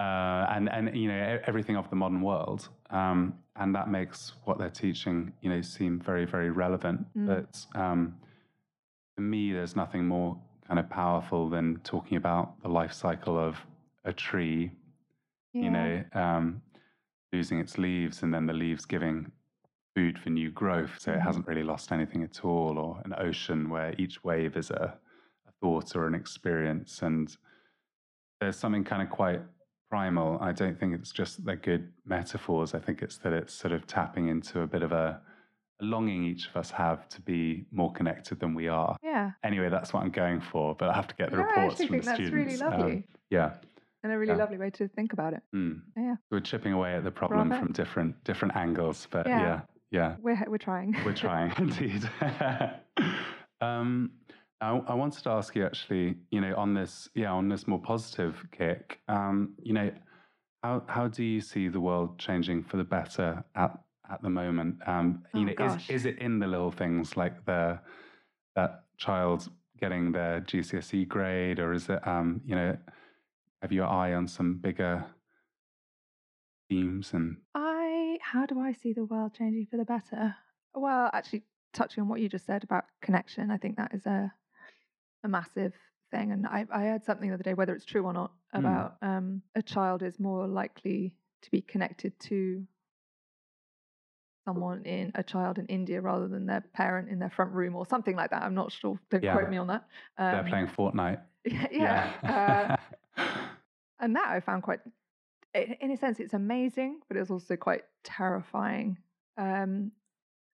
uh, 0.00 0.46
and 0.50 0.68
and 0.68 0.96
you 0.96 1.08
know 1.08 1.38
everything 1.46 1.76
of 1.76 1.88
the 1.88 1.96
modern 1.96 2.20
world, 2.20 2.68
um, 2.90 3.38
and 3.56 3.74
that 3.74 3.88
makes 3.88 4.32
what 4.44 4.58
they're 4.58 4.68
teaching 4.68 5.32
you 5.40 5.48
know 5.48 5.60
seem 5.60 6.00
very 6.00 6.24
very 6.24 6.50
relevant. 6.50 7.06
Mm. 7.16 7.26
But 7.26 7.80
um, 7.80 8.16
for 9.14 9.22
me, 9.22 9.52
there's 9.52 9.76
nothing 9.76 10.06
more 10.06 10.36
kind 10.66 10.80
of 10.80 10.90
powerful 10.90 11.48
than 11.48 11.78
talking 11.84 12.16
about 12.16 12.60
the 12.62 12.68
life 12.68 12.92
cycle 12.92 13.38
of 13.38 13.56
a 14.04 14.12
tree 14.12 14.72
you 15.54 15.70
know, 15.70 16.02
um, 16.14 16.62
losing 17.32 17.60
its 17.60 17.76
leaves 17.78 18.22
and 18.22 18.32
then 18.32 18.46
the 18.46 18.52
leaves 18.52 18.84
giving 18.86 19.30
food 19.94 20.18
for 20.18 20.30
new 20.30 20.50
growth. 20.50 20.98
So 20.98 21.12
it 21.12 21.18
Mhm. 21.18 21.22
hasn't 21.22 21.46
really 21.46 21.62
lost 21.62 21.92
anything 21.92 22.22
at 22.22 22.44
all, 22.44 22.78
or 22.78 23.00
an 23.04 23.14
ocean 23.16 23.68
where 23.68 23.94
each 23.98 24.24
wave 24.24 24.56
is 24.56 24.70
a, 24.70 24.98
a 25.46 25.52
thought 25.60 25.94
or 25.96 26.06
an 26.06 26.14
experience. 26.14 27.02
And 27.02 27.34
there's 28.40 28.56
something 28.56 28.84
kind 28.84 29.02
of 29.02 29.10
quite 29.10 29.40
primal. 29.90 30.38
I 30.40 30.52
don't 30.52 30.78
think 30.78 30.94
it's 30.94 31.12
just 31.12 31.44
they're 31.44 31.56
good 31.56 31.92
metaphors. 32.06 32.74
I 32.74 32.78
think 32.78 33.02
it's 33.02 33.18
that 33.18 33.32
it's 33.32 33.52
sort 33.52 33.72
of 33.72 33.86
tapping 33.86 34.28
into 34.28 34.60
a 34.60 34.66
bit 34.66 34.82
of 34.82 34.92
a, 34.92 35.20
a 35.80 35.84
longing 35.84 36.24
each 36.24 36.48
of 36.48 36.56
us 36.56 36.70
have 36.70 37.08
to 37.10 37.20
be 37.20 37.66
more 37.70 37.92
connected 37.92 38.40
than 38.40 38.54
we 38.54 38.68
are. 38.68 38.96
Yeah. 39.02 39.32
Anyway, 39.44 39.68
that's 39.68 39.92
what 39.92 40.02
I'm 40.02 40.10
going 40.10 40.40
for, 40.40 40.74
but 40.74 40.88
I 40.88 40.94
have 40.94 41.08
to 41.08 41.14
get 41.16 41.30
the 41.30 41.36
No, 41.36 41.44
reports 41.44 41.72
actually 41.74 41.86
from 41.88 41.92
think 41.94 42.04
the 42.04 42.06
that's 42.10 42.28
students. 42.28 42.62
really 42.62 42.94
Um, 42.94 43.04
yeah. 43.28 43.54
and 44.02 44.12
a 44.12 44.18
really 44.18 44.32
yeah. 44.32 44.38
lovely 44.38 44.56
way 44.58 44.70
to 44.70 44.88
think 44.88 45.12
about 45.12 45.34
it. 45.34 45.42
Mm. 45.54 45.82
Yeah. 45.96 46.16
We're 46.30 46.40
chipping 46.40 46.72
away 46.72 46.94
at 46.94 47.04
the 47.04 47.10
problem 47.10 47.48
Bravo. 47.48 47.64
from 47.66 47.72
different 47.74 48.24
different 48.24 48.56
angles, 48.56 49.06
but 49.10 49.26
Yeah. 49.26 49.40
yeah, 49.40 49.60
yeah, 49.92 50.16
We're 50.20 50.42
we're 50.48 50.58
trying. 50.58 50.96
we're 51.04 51.14
trying 51.14 51.52
indeed. 51.58 52.08
um, 53.60 54.10
I, 54.60 54.70
I 54.88 54.94
wanted 54.94 55.22
to 55.24 55.30
ask 55.30 55.54
you 55.54 55.64
actually, 55.66 56.16
you 56.30 56.40
know, 56.40 56.54
on 56.56 56.74
this, 56.74 57.08
yeah, 57.14 57.30
on 57.32 57.48
this 57.48 57.66
more 57.68 57.80
positive 57.80 58.44
kick, 58.52 59.00
um, 59.08 59.54
you 59.62 59.72
know, 59.74 59.90
how 60.62 60.82
how 60.88 61.08
do 61.08 61.22
you 61.24 61.40
see 61.40 61.68
the 61.68 61.80
world 61.80 62.18
changing 62.18 62.64
for 62.64 62.76
the 62.78 62.84
better 62.84 63.44
at 63.54 63.78
at 64.10 64.22
the 64.22 64.30
moment? 64.30 64.76
Um, 64.86 65.24
you 65.34 65.40
Oh, 65.40 65.44
know, 65.44 65.54
gosh. 65.54 65.90
is 65.90 66.02
is 66.02 66.06
it 66.06 66.18
in 66.18 66.38
the 66.38 66.46
little 66.46 66.70
things 66.72 67.16
like 67.16 67.44
the 67.44 67.78
that 68.56 68.84
child 68.96 69.48
getting 69.80 70.12
their 70.12 70.40
GCSE 70.42 71.08
grade, 71.08 71.58
or 71.58 71.72
is 71.72 71.88
it, 71.88 72.06
um, 72.06 72.40
you 72.46 72.54
know, 72.54 72.76
have 73.62 73.72
your 73.72 73.86
eye 73.86 74.14
on 74.14 74.28
some 74.28 74.58
bigger 74.58 75.04
themes 76.68 77.12
and 77.14 77.36
how 78.32 78.46
do 78.46 78.58
I 78.58 78.72
see 78.72 78.92
the 78.94 79.04
world 79.04 79.34
changing 79.34 79.66
for 79.70 79.76
the 79.76 79.84
better? 79.84 80.34
Well, 80.74 81.10
actually, 81.12 81.42
touching 81.74 82.02
on 82.02 82.08
what 82.08 82.20
you 82.20 82.28
just 82.30 82.46
said 82.46 82.64
about 82.64 82.84
connection, 83.02 83.50
I 83.50 83.58
think 83.58 83.76
that 83.76 83.92
is 83.94 84.06
a 84.06 84.32
a 85.24 85.28
massive 85.28 85.72
thing. 86.10 86.32
And 86.32 86.46
I, 86.46 86.66
I 86.72 86.82
heard 86.84 87.04
something 87.04 87.28
the 87.28 87.34
other 87.34 87.44
day, 87.44 87.54
whether 87.54 87.74
it's 87.74 87.84
true 87.84 88.04
or 88.04 88.12
not, 88.12 88.32
Mm. 88.54 88.58
about 88.58 88.96
um, 89.02 89.42
a 89.54 89.62
child 89.62 90.02
is 90.02 90.18
more 90.18 90.46
likely 90.46 91.14
to 91.42 91.50
be 91.50 91.60
connected 91.62 92.18
to 92.20 92.66
someone 94.44 94.82
in 94.84 95.12
a 95.14 95.22
child 95.22 95.58
in 95.58 95.66
India 95.66 96.00
rather 96.00 96.26
than 96.28 96.46
their 96.46 96.60
parent 96.74 97.08
in 97.08 97.18
their 97.18 97.30
front 97.30 97.52
room 97.52 97.76
or 97.76 97.86
something 97.86 98.16
like 98.16 98.30
that. 98.30 98.42
I'm 98.42 98.54
not 98.54 98.72
sure. 98.72 98.98
Don't 99.10 99.22
Yeah. 99.22 99.32
quote 99.36 99.48
me 99.50 99.56
on 99.58 99.68
that. 99.68 99.84
They're 100.18 100.42
Um, 100.42 100.48
playing 100.48 100.66
Fortnite. 100.66 101.20
yeah. 101.70 102.76
uh, 103.16 103.22
and 104.00 104.16
that 104.16 104.28
I 104.28 104.40
found 104.40 104.62
quite, 104.64 104.80
in 105.54 105.90
a 105.90 105.96
sense, 105.96 106.20
it's 106.20 106.34
amazing, 106.34 107.00
but 107.08 107.16
it's 107.16 107.30
also 107.30 107.56
quite 107.56 107.82
terrifying. 108.04 108.98
Um, 109.36 109.92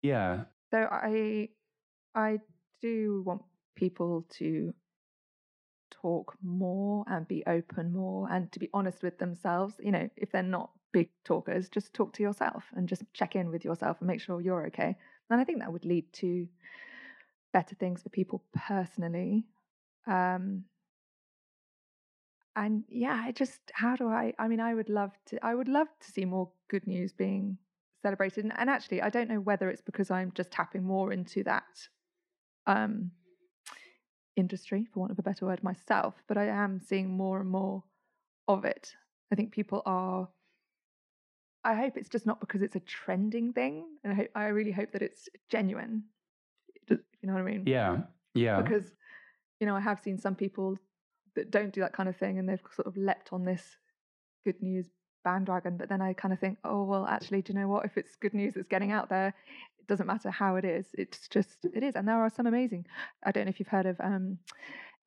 yeah. 0.02 0.44
so 0.70 0.88
I, 0.90 1.48
I 2.14 2.38
do 2.80 3.22
want 3.24 3.42
people 3.74 4.26
to 4.38 4.72
talk 5.90 6.34
more 6.42 7.04
and 7.08 7.26
be 7.26 7.42
open 7.46 7.92
more 7.92 8.30
and 8.30 8.50
to 8.52 8.58
be 8.58 8.68
honest 8.72 9.02
with 9.02 9.18
themselves. 9.18 9.74
You 9.82 9.92
know, 9.92 10.08
if 10.16 10.30
they're 10.30 10.42
not 10.42 10.70
big 10.92 11.10
talkers, 11.24 11.68
just 11.68 11.92
talk 11.92 12.12
to 12.14 12.22
yourself 12.22 12.64
and 12.74 12.88
just 12.88 13.02
check 13.12 13.36
in 13.36 13.50
with 13.50 13.64
yourself 13.64 13.98
and 14.00 14.06
make 14.06 14.20
sure 14.20 14.40
you're 14.40 14.66
okay. 14.66 14.96
And 15.30 15.40
I 15.40 15.44
think 15.44 15.60
that 15.60 15.72
would 15.72 15.84
lead 15.84 16.10
to 16.14 16.46
better 17.52 17.74
things 17.74 18.02
for 18.02 18.08
people 18.08 18.42
personally. 18.54 19.44
Um, 20.06 20.64
and 22.56 22.84
yeah, 22.88 23.22
I 23.22 23.32
just 23.32 23.60
how 23.72 23.96
do 23.96 24.08
I? 24.08 24.32
I 24.38 24.48
mean, 24.48 24.60
I 24.60 24.74
would 24.74 24.88
love 24.88 25.12
to. 25.26 25.44
I 25.44 25.54
would 25.54 25.68
love 25.68 25.88
to 26.00 26.10
see 26.10 26.24
more 26.24 26.50
good 26.68 26.86
news 26.86 27.12
being 27.12 27.58
celebrated. 28.02 28.44
And, 28.44 28.52
and 28.56 28.70
actually, 28.70 29.02
I 29.02 29.10
don't 29.10 29.28
know 29.28 29.40
whether 29.40 29.68
it's 29.68 29.82
because 29.82 30.10
I'm 30.10 30.32
just 30.34 30.50
tapping 30.50 30.82
more 30.82 31.12
into 31.12 31.44
that 31.44 31.88
um, 32.66 33.10
industry, 34.36 34.86
for 34.92 35.00
want 35.00 35.12
of 35.12 35.18
a 35.18 35.22
better 35.22 35.44
word, 35.44 35.62
myself. 35.62 36.14
But 36.26 36.38
I 36.38 36.46
am 36.46 36.80
seeing 36.80 37.10
more 37.10 37.40
and 37.40 37.48
more 37.48 37.84
of 38.48 38.64
it. 38.64 38.94
I 39.30 39.36
think 39.36 39.52
people 39.52 39.82
are. 39.84 40.28
I 41.62 41.74
hope 41.74 41.96
it's 41.96 42.08
just 42.08 42.26
not 42.26 42.40
because 42.40 42.62
it's 42.62 42.76
a 42.76 42.80
trending 42.80 43.52
thing, 43.52 43.84
and 44.02 44.12
I, 44.12 44.16
hope, 44.16 44.28
I 44.34 44.46
really 44.46 44.72
hope 44.72 44.92
that 44.92 45.02
it's 45.02 45.28
genuine. 45.50 46.04
You 46.88 46.98
know 47.24 47.32
what 47.34 47.42
I 47.42 47.44
mean? 47.44 47.64
Yeah. 47.66 47.98
Yeah. 48.34 48.60
because 48.60 48.84
you 49.58 49.66
know 49.66 49.74
I 49.74 49.80
have 49.80 50.00
seen 50.00 50.18
some 50.18 50.34
people 50.34 50.76
that 51.36 51.50
don't 51.50 51.72
do 51.72 51.80
that 51.80 51.92
kind 51.92 52.08
of 52.08 52.16
thing 52.16 52.38
and 52.38 52.48
they've 52.48 52.60
sort 52.74 52.86
of 52.88 52.96
leapt 52.96 53.32
on 53.32 53.44
this 53.44 53.76
good 54.44 54.60
news 54.60 54.86
bandwagon 55.24 55.76
but 55.76 55.88
then 55.88 56.00
I 56.02 56.12
kind 56.12 56.32
of 56.34 56.40
think 56.40 56.58
oh 56.64 56.82
well 56.84 57.06
actually 57.06 57.42
do 57.42 57.52
you 57.52 57.58
know 57.58 57.68
what 57.68 57.84
if 57.84 57.96
it's 57.96 58.16
good 58.16 58.34
news 58.34 58.54
that's 58.54 58.68
getting 58.68 58.92
out 58.92 59.08
there 59.08 59.28
it 59.78 59.86
doesn't 59.88 60.06
matter 60.06 60.30
how 60.30 60.56
it 60.56 60.64
is 60.64 60.86
it's 60.94 61.28
just 61.28 61.64
it 61.74 61.82
is 61.82 61.94
and 61.96 62.06
there 62.06 62.20
are 62.20 62.30
some 62.30 62.46
amazing 62.46 62.86
I 63.24 63.32
don't 63.32 63.44
know 63.46 63.50
if 63.50 63.58
you've 63.60 63.68
heard 63.68 63.86
of 63.86 63.96
um 64.00 64.38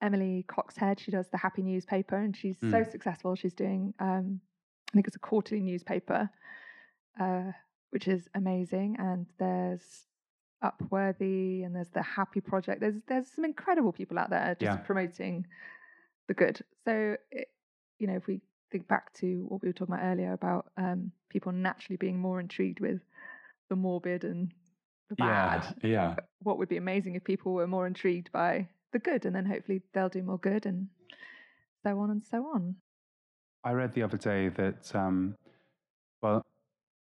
Emily 0.01 0.45
Coxhead 0.47 0.99
she 0.99 1.11
does 1.11 1.27
the 1.29 1.37
Happy 1.37 1.61
Newspaper 1.61 2.17
and 2.17 2.35
she's 2.35 2.57
so 2.59 2.67
Mm. 2.81 2.91
successful 2.91 3.35
she's 3.35 3.53
doing 3.53 3.93
um 3.99 4.39
I 4.89 4.93
think 4.93 5.07
it's 5.07 5.15
a 5.15 5.19
quarterly 5.19 5.61
newspaper 5.61 6.29
uh 7.19 7.51
which 7.91 8.07
is 8.07 8.27
amazing 8.35 8.97
and 8.99 9.25
there's 9.39 10.05
Upworthy 10.63 11.65
and 11.65 11.73
there's 11.73 11.87
the 11.89 12.01
Happy 12.01 12.41
Project. 12.41 12.81
There's 12.81 12.95
there's 13.07 13.29
some 13.31 13.45
incredible 13.45 13.93
people 13.93 14.19
out 14.19 14.29
there 14.29 14.57
just 14.59 14.61
Yeah. 14.79 14.85
promoting 14.85 15.47
the 16.29 16.33
good. 16.33 16.61
So 16.85 17.17
it, 17.31 17.49
you 17.97 18.07
know, 18.07 18.15
if 18.15 18.27
we 18.27 18.39
think 18.71 18.87
back 18.87 19.11
to 19.15 19.45
what 19.49 19.61
we 19.61 19.67
were 19.67 19.73
talking 19.73 19.95
about 19.95 20.05
earlier 20.05 20.31
about 20.31 20.71
um, 20.77 21.11
people 21.27 21.51
naturally 21.51 21.97
being 21.97 22.17
more 22.19 22.39
intrigued 22.39 22.79
with 22.79 23.01
the 23.67 23.75
morbid 23.75 24.23
and 24.23 24.53
the 25.09 25.15
bad, 25.15 25.75
Yeah. 25.83 25.89
yeah. 25.89 26.15
what 26.43 26.57
would 26.59 26.69
be 26.69 26.77
amazing 26.77 27.15
if 27.15 27.23
people 27.23 27.53
were 27.53 27.67
more 27.67 27.87
intrigued 27.87 28.31
by 28.31 28.69
the 28.93 28.99
good, 28.99 29.25
and 29.25 29.35
then 29.35 29.45
hopefully 29.45 29.81
they'll 29.93 30.07
do 30.09 30.21
more 30.23 30.37
good, 30.37 30.65
and 30.65 30.87
so 31.83 31.99
on 31.99 32.11
and 32.11 32.23
so 32.23 32.45
on. 32.53 32.75
I 33.63 33.73
read 33.73 33.93
the 33.93 34.03
other 34.03 34.17
day 34.17 34.49
that, 34.49 34.95
um, 34.95 35.35
well, 36.21 36.45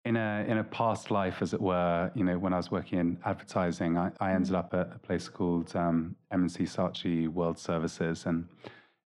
in 0.06 0.16
a 0.16 0.46
in 0.48 0.58
a 0.58 0.64
past 0.64 1.12
life, 1.12 1.42
as 1.42 1.54
it 1.54 1.62
were, 1.62 2.12
you 2.16 2.24
know, 2.24 2.38
when 2.40 2.54
I 2.54 2.58
was 2.58 2.72
working 2.72 3.00
in 3.00 3.18
advertising, 3.26 3.98
I, 3.98 4.12
I 4.20 4.32
ended 4.34 4.56
up 4.56 4.74
at 4.74 4.92
a 4.96 5.00
place 5.00 5.28
called 5.30 5.76
um, 5.76 6.16
M&C 6.32 6.64
Saatchi 6.64 7.28
World 7.28 7.60
Services, 7.60 8.26
and 8.26 8.48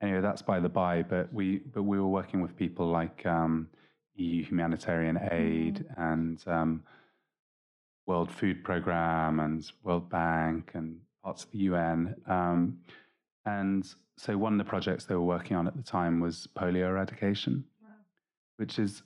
anyway, 0.00 0.20
that's 0.20 0.42
by 0.42 0.60
the 0.60 0.68
by. 0.68 1.02
But 1.02 1.32
we 1.32 1.58
but 1.58 1.82
we 1.82 1.98
were 1.98 2.08
working 2.08 2.40
with 2.40 2.56
people 2.56 2.88
like 2.88 3.24
um, 3.26 3.68
EU 4.16 4.44
Humanitarian 4.44 5.18
Aid 5.30 5.84
and 5.96 6.42
um, 6.46 6.82
World 8.06 8.30
Food 8.30 8.64
Programme 8.64 9.40
and 9.40 9.70
World 9.82 10.08
Bank 10.10 10.72
and 10.74 11.00
parts 11.22 11.44
of 11.44 11.50
the 11.52 11.58
UN. 11.58 12.14
Um, 12.26 12.78
and 13.46 13.86
so 14.16 14.36
one 14.36 14.52
of 14.52 14.58
the 14.58 14.68
projects 14.68 15.04
they 15.04 15.14
were 15.14 15.22
working 15.22 15.56
on 15.56 15.66
at 15.66 15.76
the 15.76 15.82
time 15.82 16.20
was 16.20 16.48
polio 16.56 16.88
eradication, 16.88 17.64
which 18.56 18.78
is 18.78 19.02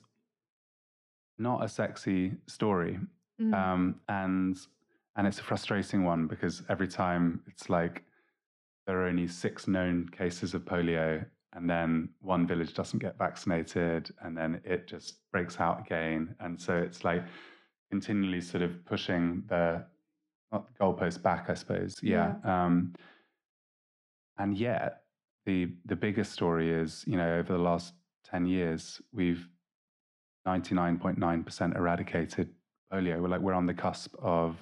not 1.37 1.63
a 1.63 1.69
sexy 1.69 2.33
story. 2.47 2.99
Mm. 3.41 3.53
Um, 3.53 3.95
and 4.09 4.57
and 5.15 5.27
it's 5.27 5.39
a 5.39 5.43
frustrating 5.43 6.03
one 6.03 6.27
because 6.27 6.63
every 6.69 6.87
time 6.87 7.41
it's 7.47 7.69
like 7.69 8.03
there 8.87 9.01
are 9.01 9.07
only 9.07 9.27
six 9.27 9.67
known 9.67 10.07
cases 10.09 10.53
of 10.53 10.63
polio, 10.65 11.25
and 11.53 11.69
then 11.69 12.09
one 12.19 12.45
village 12.47 12.73
doesn't 12.73 12.99
get 12.99 13.17
vaccinated, 13.17 14.09
and 14.21 14.37
then 14.37 14.61
it 14.65 14.87
just 14.87 15.19
breaks 15.31 15.59
out 15.59 15.79
again, 15.81 16.35
and 16.39 16.59
so 16.59 16.75
it's 16.77 17.03
like 17.03 17.23
continually 17.91 18.41
sort 18.41 18.63
of 18.63 18.83
pushing 18.85 19.43
the 19.47 19.85
not 20.51 20.67
the 20.67 20.83
goalpost 20.83 21.21
back, 21.23 21.49
I 21.49 21.53
suppose. 21.55 21.95
Yeah. 22.01 22.35
Um, 22.43 22.93
and 24.37 24.57
yet 24.57 25.03
the 25.45 25.73
the 25.85 25.95
biggest 25.95 26.31
story 26.31 26.71
is 26.71 27.03
you 27.07 27.17
know 27.17 27.37
over 27.37 27.53
the 27.53 27.59
last 27.59 27.93
ten 28.23 28.45
years 28.45 29.01
we've 29.11 29.47
ninety 30.45 30.73
nine 30.75 30.97
point 30.97 31.17
nine 31.17 31.43
percent 31.43 31.75
eradicated 31.75 32.49
polio. 32.91 33.21
We're 33.21 33.29
like 33.29 33.41
we're 33.41 33.53
on 33.53 33.65
the 33.65 33.73
cusp 33.73 34.15
of 34.19 34.57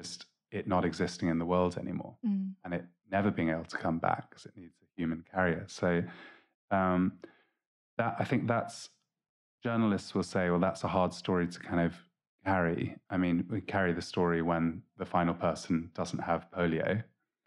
just 0.00 0.26
it 0.50 0.66
not 0.68 0.84
existing 0.84 1.28
in 1.28 1.38
the 1.38 1.46
world 1.46 1.78
anymore 1.78 2.16
Mm. 2.26 2.52
and 2.64 2.74
it 2.74 2.84
never 3.12 3.30
being 3.30 3.50
able 3.50 3.64
to 3.64 3.76
come 3.76 3.98
back 3.98 4.28
because 4.30 4.46
it 4.46 4.52
needs 4.56 4.74
a 4.82 4.86
human 5.00 5.22
carrier. 5.32 5.64
So 5.68 6.02
um, 6.70 7.12
that 7.98 8.16
I 8.18 8.24
think 8.24 8.48
that's 8.48 8.88
journalists 9.62 10.14
will 10.14 10.22
say, 10.22 10.50
well, 10.50 10.58
that's 10.58 10.82
a 10.84 10.88
hard 10.88 11.12
story 11.14 11.46
to 11.46 11.58
kind 11.60 11.80
of 11.80 11.94
carry. 12.44 12.96
I 13.10 13.16
mean, 13.18 13.44
we 13.50 13.60
carry 13.60 13.92
the 13.92 14.02
story 14.02 14.42
when 14.42 14.82
the 14.98 15.04
final 15.04 15.34
person 15.34 15.90
doesn't 15.94 16.18
have 16.20 16.46
polio. 16.50 17.04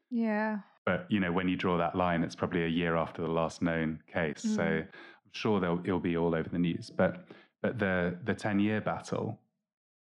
Yeah. 0.10 0.60
But 0.86 1.08
you 1.10 1.20
know, 1.20 1.32
when 1.32 1.48
you 1.50 1.58
draw 1.58 1.78
that 1.78 1.96
line, 1.96 2.24
it's 2.24 2.36
probably 2.36 2.64
a 2.64 2.68
year 2.68 2.96
after 2.96 3.22
the 3.24 3.28
last 3.28 3.62
known 3.62 4.02
case. 4.08 4.42
So 4.42 4.62
Mm. 4.64 4.82
I'm 4.84 5.32
sure 5.32 5.60
they'll, 5.60 5.82
it'll 5.84 6.00
be 6.00 6.16
all 6.16 6.34
over 6.36 6.48
the 6.48 6.60
news. 6.60 6.92
But 6.96 7.26
but 7.62 7.80
the 7.80 8.16
the 8.24 8.36
ten 8.36 8.60
year 8.60 8.80
battle 8.82 9.40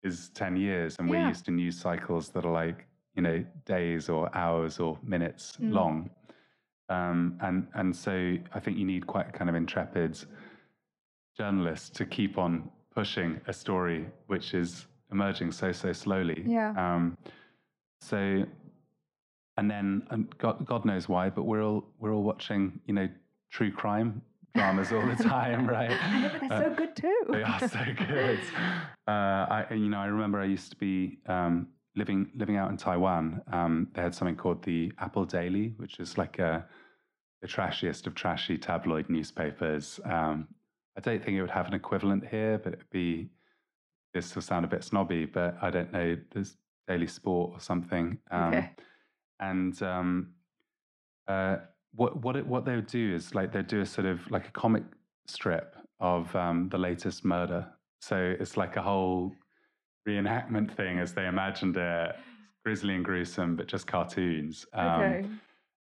is 0.04 0.30
ten 0.30 0.56
years, 0.58 0.98
and 0.98 1.08
we're 1.10 1.28
used 1.28 1.46
to 1.46 1.52
news 1.52 1.80
cycles 1.80 2.30
that 2.30 2.44
are 2.46 2.52
like 2.52 2.88
you 3.16 3.22
know 3.22 3.44
days 3.66 4.10
or 4.10 4.36
hours 4.36 4.80
or 4.80 4.98
minutes 5.04 5.58
Mm. 5.62 5.72
long. 5.74 6.10
Um, 6.90 7.38
and 7.42 7.68
and 7.76 7.96
so 7.96 8.36
I 8.54 8.60
think 8.60 8.78
you 8.78 8.86
need 8.86 9.08
quite 9.08 9.32
kind 9.34 9.50
of 9.50 9.56
intrepid 9.56 10.18
journalists 11.38 11.90
to 11.92 12.06
keep 12.06 12.38
on 12.38 12.70
pushing 12.94 13.40
a 13.48 13.54
story 13.54 14.06
which 14.28 14.54
is 14.54 14.86
emerging 15.12 15.52
so 15.52 15.72
so 15.72 15.94
slowly. 15.94 16.44
Yeah. 16.46 16.74
Um, 16.78 17.18
so, 18.02 18.44
and 19.58 19.70
then 19.72 20.06
and 20.10 20.36
God, 20.38 20.66
God 20.66 20.86
knows 20.86 21.08
why, 21.08 21.30
but 21.30 21.44
we're 21.44 21.64
all 21.64 21.86
we're 22.00 22.14
all 22.14 22.24
watching, 22.24 22.80
you 22.86 22.94
know, 22.94 23.08
true 23.50 23.72
crime 23.72 24.22
dramas 24.56 24.92
all 24.92 25.06
the 25.06 25.16
time, 25.24 25.68
right? 25.68 25.90
Know, 25.90 26.30
but 26.32 26.50
they're 26.50 26.52
Uh, 26.52 26.62
so 26.70 26.76
good 26.76 26.96
too. 26.96 27.24
they 27.32 27.44
are 27.44 27.60
so 27.60 27.80
good. 28.08 28.40
Uh, 29.06 29.66
I, 29.70 29.74
you 29.74 29.90
know, 29.90 29.98
I 29.98 30.06
remember 30.06 30.40
I 30.40 30.46
used 30.46 30.70
to 30.72 30.78
be 30.78 31.18
um, 31.28 31.68
living 31.96 32.32
living 32.36 32.58
out 32.58 32.70
in 32.72 32.78
Taiwan. 32.78 33.42
Um, 33.52 33.88
they 33.94 34.02
had 34.02 34.16
something 34.16 34.36
called 34.36 34.64
the 34.64 34.92
Apple 35.00 35.26
Daily, 35.26 35.74
which 35.78 36.00
is 36.00 36.18
like 36.18 36.40
a, 36.40 36.66
the 37.42 37.48
trashiest 37.48 38.08
of 38.08 38.16
trashy 38.16 38.58
tabloid 38.58 39.10
newspapers. 39.10 40.00
Um, 40.06 40.48
I 40.98 41.02
don't 41.02 41.24
think 41.24 41.38
it 41.38 41.42
would 41.42 41.52
have 41.52 41.68
an 41.68 41.74
equivalent 41.74 42.28
here, 42.28 42.58
but 42.58 42.74
it'd 42.74 42.90
be. 42.92 43.30
This 44.14 44.36
will 44.36 44.44
sound 44.44 44.64
a 44.64 44.68
bit 44.68 44.84
snobby, 44.84 45.26
but 45.26 45.58
I 45.60 45.72
don't 45.72 45.92
know. 45.92 46.16
There's 46.32 46.56
Daily 46.88 47.08
Sport 47.08 47.52
or 47.54 47.60
something. 47.60 48.20
Um, 48.30 48.54
Okay. 48.54 48.70
And 49.40 49.82
um, 49.82 50.34
uh, 51.28 51.58
what 51.96 52.22
what 52.22 52.36
it, 52.36 52.46
what 52.46 52.66
they 52.66 52.76
would 52.76 52.88
do 52.88 53.14
is 53.16 53.34
like 53.36 53.52
they'd 53.52 53.68
do 53.68 53.82
a 53.82 53.86
sort 53.86 54.06
of 54.08 54.20
like 54.32 54.48
a 54.48 54.52
comic 54.52 54.84
strip 55.28 55.76
of 56.00 56.34
um, 56.36 56.70
the 56.70 56.78
latest 56.78 57.26
murder. 57.26 57.68
So 58.02 58.36
it's 58.40 58.58
like 58.58 58.76
a 58.76 58.82
whole 58.82 59.34
reenactment 60.08 60.76
thing 60.76 61.00
as 61.00 61.14
they 61.14 61.28
imagined 61.28 61.78
it, 61.78 62.16
grisly 62.64 62.96
and 62.96 63.06
gruesome, 63.06 63.56
but 63.56 63.68
just 63.68 63.88
cartoons. 63.88 64.66
Um, 64.74 65.02
okay. 65.02 65.26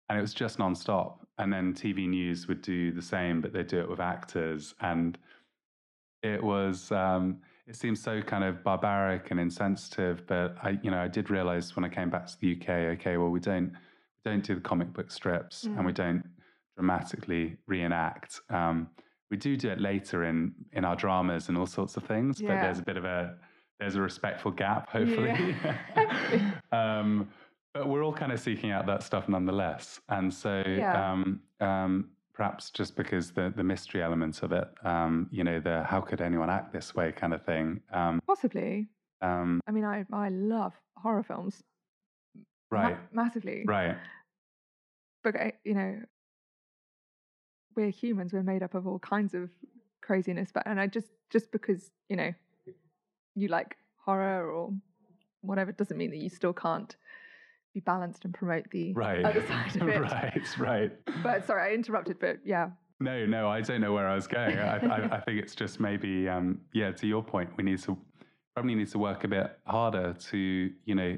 And 0.10 0.18
it 0.18 0.22
was 0.22 0.34
just 0.34 0.58
nonstop. 0.58 1.20
And 1.38 1.52
then 1.52 1.74
TV 1.74 2.08
news 2.08 2.48
would 2.48 2.62
do 2.62 2.92
the 2.92 3.02
same, 3.02 3.42
but 3.42 3.54
they'd 3.54 3.68
do 3.68 3.80
it 3.80 3.90
with 3.90 4.00
actors. 4.00 4.76
And 4.82 5.18
it 6.22 6.44
was, 6.44 6.92
um, 6.92 7.38
it 7.68 7.76
seems 7.76 8.02
so 8.02 8.22
kind 8.22 8.44
of 8.44 8.64
barbaric 8.64 9.32
and 9.32 9.40
insensitive. 9.40 10.28
But 10.28 10.56
I, 10.62 10.78
you 10.84 10.92
know, 10.92 11.00
I 11.00 11.08
did 11.08 11.30
realize 11.30 11.76
when 11.76 11.86
I 11.86 11.90
came 11.90 12.10
back 12.10 12.28
to 12.28 12.40
the 12.40 12.56
UK, 12.56 12.70
okay, 13.00 13.18
well, 13.18 13.30
we 13.30 13.40
don't, 13.40 13.72
we 13.72 14.32
don't 14.32 14.44
do 14.44 14.56
the 14.56 14.62
comic 14.62 14.94
book 14.94 15.10
strips 15.10 15.64
and 15.64 15.86
we 15.86 15.94
don't 15.94 16.24
dramatically 16.76 17.58
reenact. 17.68 18.42
Um, 18.50 18.90
we 19.32 19.38
do 19.38 19.58
do 19.58 19.70
it 19.70 19.82
later 19.82 20.26
in 20.26 20.54
in 20.74 20.86
our 20.86 20.96
dramas 20.96 21.50
and 21.50 21.58
all 21.58 21.66
sorts 21.66 21.98
of 21.98 22.04
things, 22.04 22.40
but 22.40 22.50
there's 22.50 22.78
a 22.80 22.84
bit 22.84 22.98
of 22.98 23.06
a 23.06 23.36
there's 23.84 23.96
a 23.96 24.02
respectful 24.02 24.50
gap, 24.52 24.90
hopefully. 24.90 25.56
Yeah. 25.94 26.52
um, 26.72 27.28
but 27.74 27.90
we're 27.90 28.02
all 28.04 28.14
kind 28.14 28.32
of 28.32 28.40
seeking 28.40 28.72
out 28.72 28.86
that 28.86 29.04
stuff 29.04 29.28
nonetheless. 29.28 30.00
And 30.08 30.34
so 30.34 30.64
Yeah. 30.66 31.12
um, 31.12 31.42
um, 31.60 32.10
perhaps 32.34 32.70
just 32.70 32.96
because 32.96 33.32
the, 33.32 33.52
the 33.54 33.64
mystery 33.64 34.02
elements 34.02 34.42
of 34.42 34.54
it, 34.54 34.70
um, 34.86 35.28
you 35.32 35.44
know, 35.44 35.60
the 35.60 35.84
how 35.84 36.00
could 36.00 36.22
anyone 36.22 36.50
act 36.50 36.72
this 36.72 36.96
way 36.96 37.12
kind 37.12 37.34
of 37.34 37.44
thing. 37.46 37.82
Um, 37.92 38.22
Possibly. 38.26 38.88
um, 39.22 39.60
I 39.68 39.72
mean, 39.72 39.84
I 39.84 40.06
I 40.14 40.30
love 40.30 40.74
horror 40.96 41.24
films. 41.24 41.62
ma- 42.72 42.80
right, 42.84 42.98
massively. 43.14 43.64
right. 43.68 43.98
But 45.26 45.36
you 45.66 45.74
know, 45.74 46.00
we're 47.76 47.90
humans. 47.90 48.32
We're 48.34 48.44
made 48.44 48.64
up 48.64 48.76
of 48.76 48.88
all 48.88 49.00
kinds 49.00 49.34
of 49.34 49.50
craziness. 50.02 50.52
But 50.54 50.64
and 50.68 50.80
I 50.80 50.88
just 50.88 51.08
just 51.32 51.52
because 51.52 51.92
you 52.10 52.16
know 52.16 52.34
you 53.36 53.48
like 53.48 53.78
horror 54.06 54.52
or 54.52 54.72
whatever 55.42 55.72
it 55.72 55.78
doesn't 55.78 55.98
mean 55.98 56.12
that 56.12 56.18
you 56.18 56.30
still 56.30 56.54
can't 56.54 56.96
be 57.74 57.80
balanced 57.80 58.24
and 58.26 58.34
promote 58.34 58.70
the 58.72 58.94
Right. 58.94 59.24
other 59.26 59.46
side 59.48 59.82
of 59.82 59.88
it. 59.90 60.00
right, 60.02 60.60
right. 60.60 60.92
But 61.24 61.46
sorry, 61.46 61.72
I 61.72 61.74
interrupted. 61.74 62.20
But 62.20 62.38
yeah, 62.46 62.70
No, 63.00 63.26
no, 63.26 63.50
I 63.50 63.62
don't 63.62 63.82
know 63.82 63.94
where 63.94 64.08
I 64.08 64.16
was 64.16 64.28
going. 64.28 64.58
I, 64.60 64.78
I, 64.78 65.16
I 65.18 65.20
think 65.22 65.40
it's 65.42 65.56
just 65.56 65.80
maybe, 65.80 66.30
um, 66.30 66.62
yeah, 66.74 66.92
to 66.92 67.08
your 67.08 67.24
point, 67.24 67.50
we 67.58 67.64
need 67.64 67.80
to 67.84 67.98
probably 68.54 68.76
need 68.76 68.90
to 68.92 69.00
work 69.00 69.24
a 69.24 69.28
bit 69.28 69.58
harder 69.66 70.14
to, 70.14 70.38
you 70.86 70.96
know, 70.96 71.18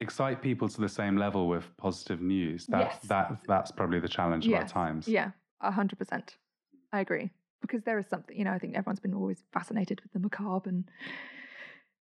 excite 0.00 0.42
people 0.42 0.68
to 0.68 0.80
the 0.80 0.88
same 0.88 1.16
level 1.16 1.46
with 1.48 1.64
positive 1.76 2.20
news. 2.20 2.66
That, 2.66 2.80
Yes. 2.92 2.98
that, 3.04 3.38
that's 3.46 3.70
probably 3.70 4.00
the 4.00 4.08
challenge 4.08 4.46
of 4.48 4.54
our 4.54 4.66
times. 4.66 5.06
Yeah, 5.06 5.30
a 5.60 5.70
hundred 5.70 5.98
percent. 5.98 6.36
I 6.92 7.00
agree 7.00 7.30
because 7.62 7.82
there 7.84 7.98
is 7.98 8.06
something. 8.06 8.36
You 8.36 8.44
know, 8.44 8.52
I 8.52 8.58
think 8.58 8.76
everyone's 8.76 9.00
been 9.00 9.14
always 9.14 9.42
fascinated 9.52 10.00
with 10.02 10.12
the 10.12 10.18
macabre 10.18 10.68
and 10.68 10.84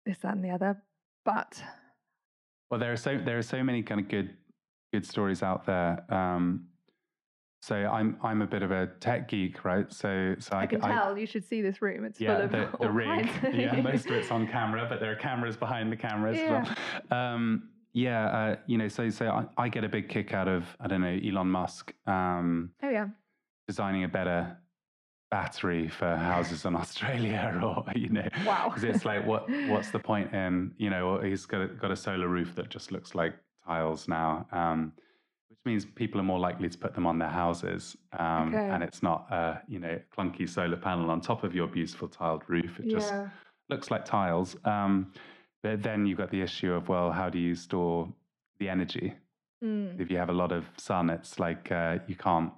this, 0.06 0.18
that, 0.18 0.34
and 0.34 0.44
the 0.44 0.50
other. 0.50 0.80
But 1.24 1.62
Well, 2.70 2.80
there 2.80 2.92
are 2.92 2.96
so 2.96 3.20
there 3.22 3.38
are 3.38 3.42
so 3.42 3.62
many 3.62 3.82
kind 3.82 4.00
of 4.00 4.08
good 4.08 4.30
good 4.92 5.06
stories 5.06 5.42
out 5.42 5.66
there. 5.66 6.04
Um, 6.12 6.68
so 7.62 7.76
I'm 7.76 8.16
I'm 8.22 8.42
a 8.42 8.46
bit 8.46 8.62
of 8.62 8.70
a 8.72 8.88
tech 8.98 9.28
geek, 9.28 9.64
right? 9.64 9.92
So 9.92 10.34
so 10.38 10.56
I, 10.56 10.62
I, 10.62 10.66
can 10.66 10.82
I- 10.82 10.92
tell 10.92 11.18
you 11.18 11.26
should 11.26 11.46
see 11.46 11.62
this 11.62 11.82
room. 11.82 12.04
It's 12.04 12.18
full 12.18 12.26
yeah, 12.26 12.38
of 12.38 12.50
the, 12.50 12.68
the 12.80 12.90
rig. 12.90 13.28
Yeah, 13.52 13.80
most 13.82 14.06
of 14.06 14.12
it's 14.12 14.30
on 14.30 14.48
camera, 14.48 14.86
but 14.88 15.00
there 15.00 15.12
are 15.12 15.16
cameras 15.16 15.56
behind 15.56 15.92
the 15.92 15.96
cameras. 15.96 16.38
as 16.38 16.50
well. 17.10 17.18
Um, 17.18 17.68
yeah, 17.92 18.26
uh, 18.26 18.56
you 18.66 18.78
know, 18.78 18.88
so 18.88 19.10
so 19.10 19.28
I, 19.28 19.64
I 19.64 19.68
get 19.68 19.84
a 19.84 19.88
big 19.88 20.08
kick 20.08 20.32
out 20.32 20.48
of 20.48 20.64
I 20.80 20.88
don't 20.88 21.02
know 21.02 21.18
Elon 21.24 21.48
Musk 21.48 21.92
um, 22.06 22.70
Oh 22.82 22.88
yeah, 22.90 23.08
designing 23.68 24.04
a 24.04 24.08
better 24.08 24.56
battery 25.32 25.88
for 25.88 26.14
houses 26.14 26.66
in 26.66 26.76
Australia, 26.76 27.58
or 27.64 27.84
you 27.96 28.10
know, 28.10 28.28
because 28.66 28.84
it's 28.84 29.04
like 29.04 29.26
what 29.26 29.50
what's 29.68 29.90
the 29.90 29.98
point 29.98 30.32
in 30.34 30.72
you 30.76 30.90
know 30.90 31.18
he's 31.20 31.46
got 31.46 31.62
a, 31.62 31.66
got 31.66 31.90
a 31.90 31.96
solar 31.96 32.28
roof 32.28 32.54
that 32.54 32.68
just 32.68 32.92
looks 32.92 33.14
like 33.14 33.34
tiles 33.66 34.06
now. 34.06 34.46
Um, 34.52 34.92
which 35.48 35.58
means 35.64 35.84
people 35.86 36.20
are 36.20 36.28
more 36.34 36.38
likely 36.38 36.68
to 36.68 36.78
put 36.78 36.94
them 36.94 37.06
on 37.06 37.18
their 37.18 37.30
houses, 37.42 37.96
um, 38.18 38.54
Okay. 38.54 38.68
and 38.72 38.82
it's 38.82 39.02
not 39.02 39.26
a 39.32 39.62
you 39.66 39.78
know 39.78 39.98
clunky 40.16 40.46
solar 40.46 40.76
panel 40.76 41.10
on 41.10 41.20
top 41.22 41.44
of 41.44 41.54
your 41.54 41.66
beautiful 41.66 42.08
tiled 42.08 42.42
roof. 42.48 42.78
It 42.78 42.88
just 42.88 43.10
yeah, 43.12 43.30
looks 43.70 43.90
like 43.90 44.04
tiles. 44.04 44.54
Um, 44.66 45.12
but 45.62 45.82
then 45.82 46.04
you've 46.06 46.18
got 46.18 46.30
the 46.30 46.42
issue 46.42 46.72
of 46.74 46.88
well, 46.90 47.10
how 47.10 47.30
do 47.30 47.38
you 47.38 47.54
store 47.54 48.06
the 48.58 48.68
energy? 48.68 49.14
Mm. 49.64 49.98
If 49.98 50.10
you 50.10 50.18
have 50.18 50.28
a 50.28 50.38
lot 50.42 50.52
of 50.52 50.64
sun, 50.76 51.08
it's 51.08 51.38
like 51.38 51.72
uh, 51.72 51.98
you 52.06 52.16
can't. 52.16 52.52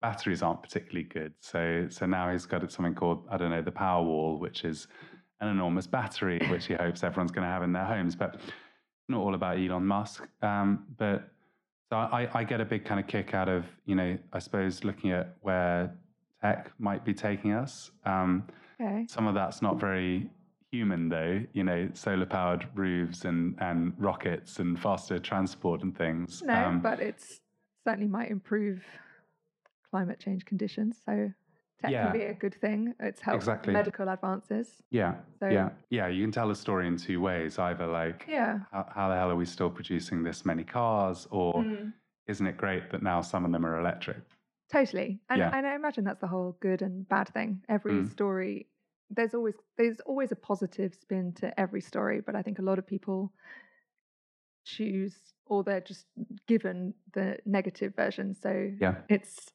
Batteries 0.00 0.42
aren't 0.42 0.62
particularly 0.62 1.04
good. 1.04 1.32
So 1.40 1.86
so 1.90 2.06
now 2.06 2.30
he's 2.30 2.46
got 2.46 2.70
something 2.70 2.94
called 2.94 3.26
I 3.30 3.36
don't 3.36 3.50
know 3.50 3.62
the 3.62 3.72
Powerwall, 3.72 4.38
which 4.38 4.64
is 4.64 4.88
an 5.40 5.48
enormous 5.48 5.86
battery, 5.86 6.40
which 6.50 6.66
he 6.66 6.74
hopes 6.74 7.02
everyone's 7.02 7.32
going 7.32 7.46
to 7.46 7.52
have 7.52 7.62
in 7.62 7.72
their 7.72 7.84
homes. 7.84 8.14
But 8.14 8.40
not 9.08 9.20
all 9.20 9.34
about 9.34 9.58
Elon 9.58 9.86
Musk. 9.86 10.28
Um, 10.42 10.84
but 10.98 11.28
so 11.90 11.96
I, 11.96 12.28
I 12.34 12.44
get 12.44 12.60
a 12.60 12.64
big 12.64 12.84
kind 12.84 13.00
of 13.00 13.06
kick 13.06 13.34
out 13.34 13.48
of 13.48 13.64
you 13.86 13.94
know 13.94 14.18
I 14.32 14.38
suppose 14.38 14.84
looking 14.84 15.12
at 15.12 15.36
where 15.40 15.94
tech 16.40 16.70
might 16.78 17.04
be 17.04 17.14
taking 17.14 17.52
us. 17.52 17.90
Um, 18.04 18.44
okay. 18.80 19.06
some 19.08 19.26
of 19.26 19.34
that's 19.34 19.62
not 19.62 19.80
very 19.80 20.30
human, 20.70 21.08
though. 21.08 21.40
You 21.52 21.64
know, 21.64 21.88
solar 21.94 22.26
powered 22.26 22.66
roofs 22.74 23.24
and, 23.24 23.56
and 23.60 23.92
rockets 23.98 24.58
and 24.58 24.78
faster 24.78 25.18
transport 25.18 25.82
and 25.82 25.96
things. 25.96 26.42
No, 26.42 26.54
Um, 26.54 26.80
but 26.80 27.00
it's 27.00 27.40
certainly 27.86 28.08
might 28.08 28.30
improve 28.30 28.84
climate 29.90 30.18
change 30.20 30.44
conditions. 30.44 31.00
So 31.04 31.32
tech 31.80 31.90
Yeah. 31.90 32.10
can 32.10 32.12
be 32.12 32.24
a 32.26 32.34
good 32.34 32.54
thing. 32.54 32.94
It's 33.00 33.20
helped 33.20 33.36
Exactly. 33.36 33.72
medical 33.72 34.08
advances. 34.08 34.82
yeah, 34.90 35.16
So 35.40 35.48
yeah, 35.48 35.70
yeah. 35.90 36.08
You 36.08 36.22
can 36.24 36.32
tell 36.32 36.50
a 36.50 36.54
story 36.56 36.86
in 36.86 36.96
two 36.96 37.20
ways. 37.20 37.58
Either 37.58 37.86
like, 37.86 38.26
yeah. 38.28 38.60
how, 38.72 38.86
how 38.94 39.08
the 39.08 39.14
hell 39.16 39.30
are 39.30 39.36
we 39.36 39.44
still 39.46 39.70
producing 39.70 40.22
this 40.22 40.44
many 40.44 40.64
cars, 40.64 41.26
or 41.30 41.62
Mm. 41.64 41.92
isn't 42.26 42.46
it 42.46 42.56
great 42.56 42.90
that 42.90 43.02
now 43.02 43.20
some 43.22 43.44
of 43.44 43.52
them 43.52 43.64
are 43.64 43.78
electric? 43.80 44.18
Totally. 44.70 45.20
And, 45.30 45.38
Yeah. 45.38 45.50
and 45.56 45.66
I 45.66 45.74
imagine 45.74 46.04
that's 46.04 46.20
the 46.20 46.26
whole 46.26 46.52
good 46.60 46.82
and 46.82 47.08
bad 47.08 47.28
thing. 47.30 47.64
Every 47.68 47.92
Mm. 47.92 48.10
story 48.10 48.68
there's 49.10 49.32
always 49.32 49.54
there's 49.78 50.00
always 50.00 50.32
a 50.32 50.36
positive 50.36 50.94
spin 50.94 51.32
to 51.32 51.58
every 51.58 51.80
story, 51.80 52.20
but 52.20 52.36
I 52.36 52.42
think 52.42 52.58
a 52.58 52.62
lot 52.62 52.78
of 52.78 52.86
people 52.86 53.32
choose 54.64 55.16
or 55.46 55.64
they're 55.64 55.80
just 55.80 56.04
given 56.46 56.92
the 57.14 57.38
negative 57.46 57.94
version. 57.96 58.34
So 58.34 58.70
Yeah, 58.78 58.96
it's 59.08 59.50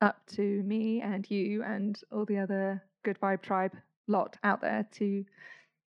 up 0.00 0.20
to 0.34 0.62
me 0.62 1.00
and 1.00 1.30
you 1.30 1.62
and 1.62 2.00
all 2.10 2.24
the 2.24 2.38
other 2.38 2.82
good 3.04 3.18
vibe 3.20 3.42
tribe 3.42 3.72
lot 4.06 4.36
out 4.42 4.60
there 4.60 4.86
to 4.92 5.24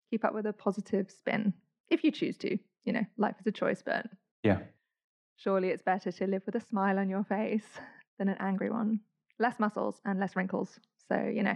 keep 0.10 0.24
up 0.24 0.34
with 0.34 0.46
a 0.46 0.54
positive 0.54 1.10
spin 1.12 1.54
if 1.90 2.04
you 2.04 2.12
choose 2.12 2.38
to. 2.38 2.58
You 2.86 2.94
know, 2.94 3.06
life 3.18 3.36
is 3.40 3.48
a 3.48 3.52
choice, 3.52 3.82
but 3.84 4.06
yeah, 4.44 4.60
surely 5.38 5.70
it's 5.70 5.84
better 5.84 6.12
to 6.12 6.28
live 6.28 6.44
with 6.46 6.56
a 6.56 6.60
smile 6.60 7.00
on 7.00 7.10
your 7.10 7.24
face 7.24 7.66
than 8.20 8.30
an 8.30 8.38
angry 8.40 8.70
one. 8.70 9.00
Less 9.40 9.60
muscles 9.60 10.00
and 10.06 10.20
less 10.20 10.36
wrinkles. 10.36 10.80
So, 11.10 11.18
you 11.34 11.44
know, 11.44 11.56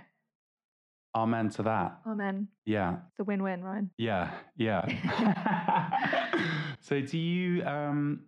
amen 1.16 1.50
to 1.52 1.64
that. 1.64 2.00
amen. 2.08 2.48
Yeah, 2.66 2.98
It's 3.10 3.20
a 3.20 3.24
win 3.24 3.44
win, 3.44 3.64
Ryan. 3.64 3.92
Yeah, 3.98 4.32
yeah. 4.56 4.86
so, 6.80 7.02
do 7.02 7.18
you 7.18 7.64
um, 7.66 8.22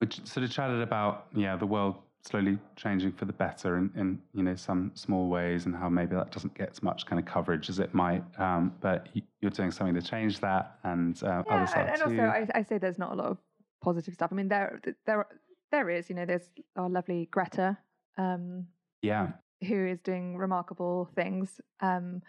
we 0.00 0.08
sort 0.24 0.44
of 0.44 0.50
chatted 0.50 0.80
about 0.82 1.26
yeah 1.34 1.56
the 1.56 1.66
world 1.66 1.96
slowly 2.22 2.58
changing 2.76 3.12
for 3.12 3.24
the 3.24 3.32
better 3.32 3.78
in, 3.78 3.90
in 3.96 4.18
you 4.34 4.42
know 4.42 4.54
some 4.54 4.90
small 4.94 5.28
ways 5.28 5.66
and 5.66 5.74
how 5.74 5.88
maybe 5.88 6.14
that 6.14 6.30
doesn't 6.30 6.54
get 6.54 6.70
as 6.70 6.82
much 6.82 7.06
kind 7.06 7.18
of 7.18 7.26
coverage 7.26 7.70
as 7.70 7.78
it 7.78 7.94
might, 7.94 8.22
um, 8.38 8.74
but 8.80 9.08
you're 9.40 9.50
doing 9.50 9.70
something 9.70 9.94
to 9.94 10.02
change 10.02 10.40
that, 10.40 10.78
and 10.84 11.22
uh, 11.22 11.42
Yeah, 11.46 11.54
others 11.54 11.70
are 11.74 11.80
and, 11.80 11.90
and 11.90 12.02
also 12.02 12.22
I, 12.22 12.46
I 12.54 12.62
say 12.62 12.78
there's 12.78 12.98
not 12.98 13.12
a 13.12 13.14
lot 13.14 13.26
of 13.26 13.38
positive 13.82 14.14
stuff. 14.14 14.30
I 14.32 14.34
mean, 14.34 14.48
there, 14.48 14.80
there, 15.06 15.26
there 15.70 15.90
is. 15.90 16.10
You 16.10 16.16
know, 16.16 16.26
there's 16.26 16.50
our 16.76 16.88
lovely 16.88 17.28
Greta, 17.30 17.78
um, 18.18 18.66
yeah, 19.02 19.28
who 19.66 19.86
is 19.86 20.00
doing 20.00 20.36
remarkable 20.36 21.10
things. 21.14 21.60
Um, 21.80 22.22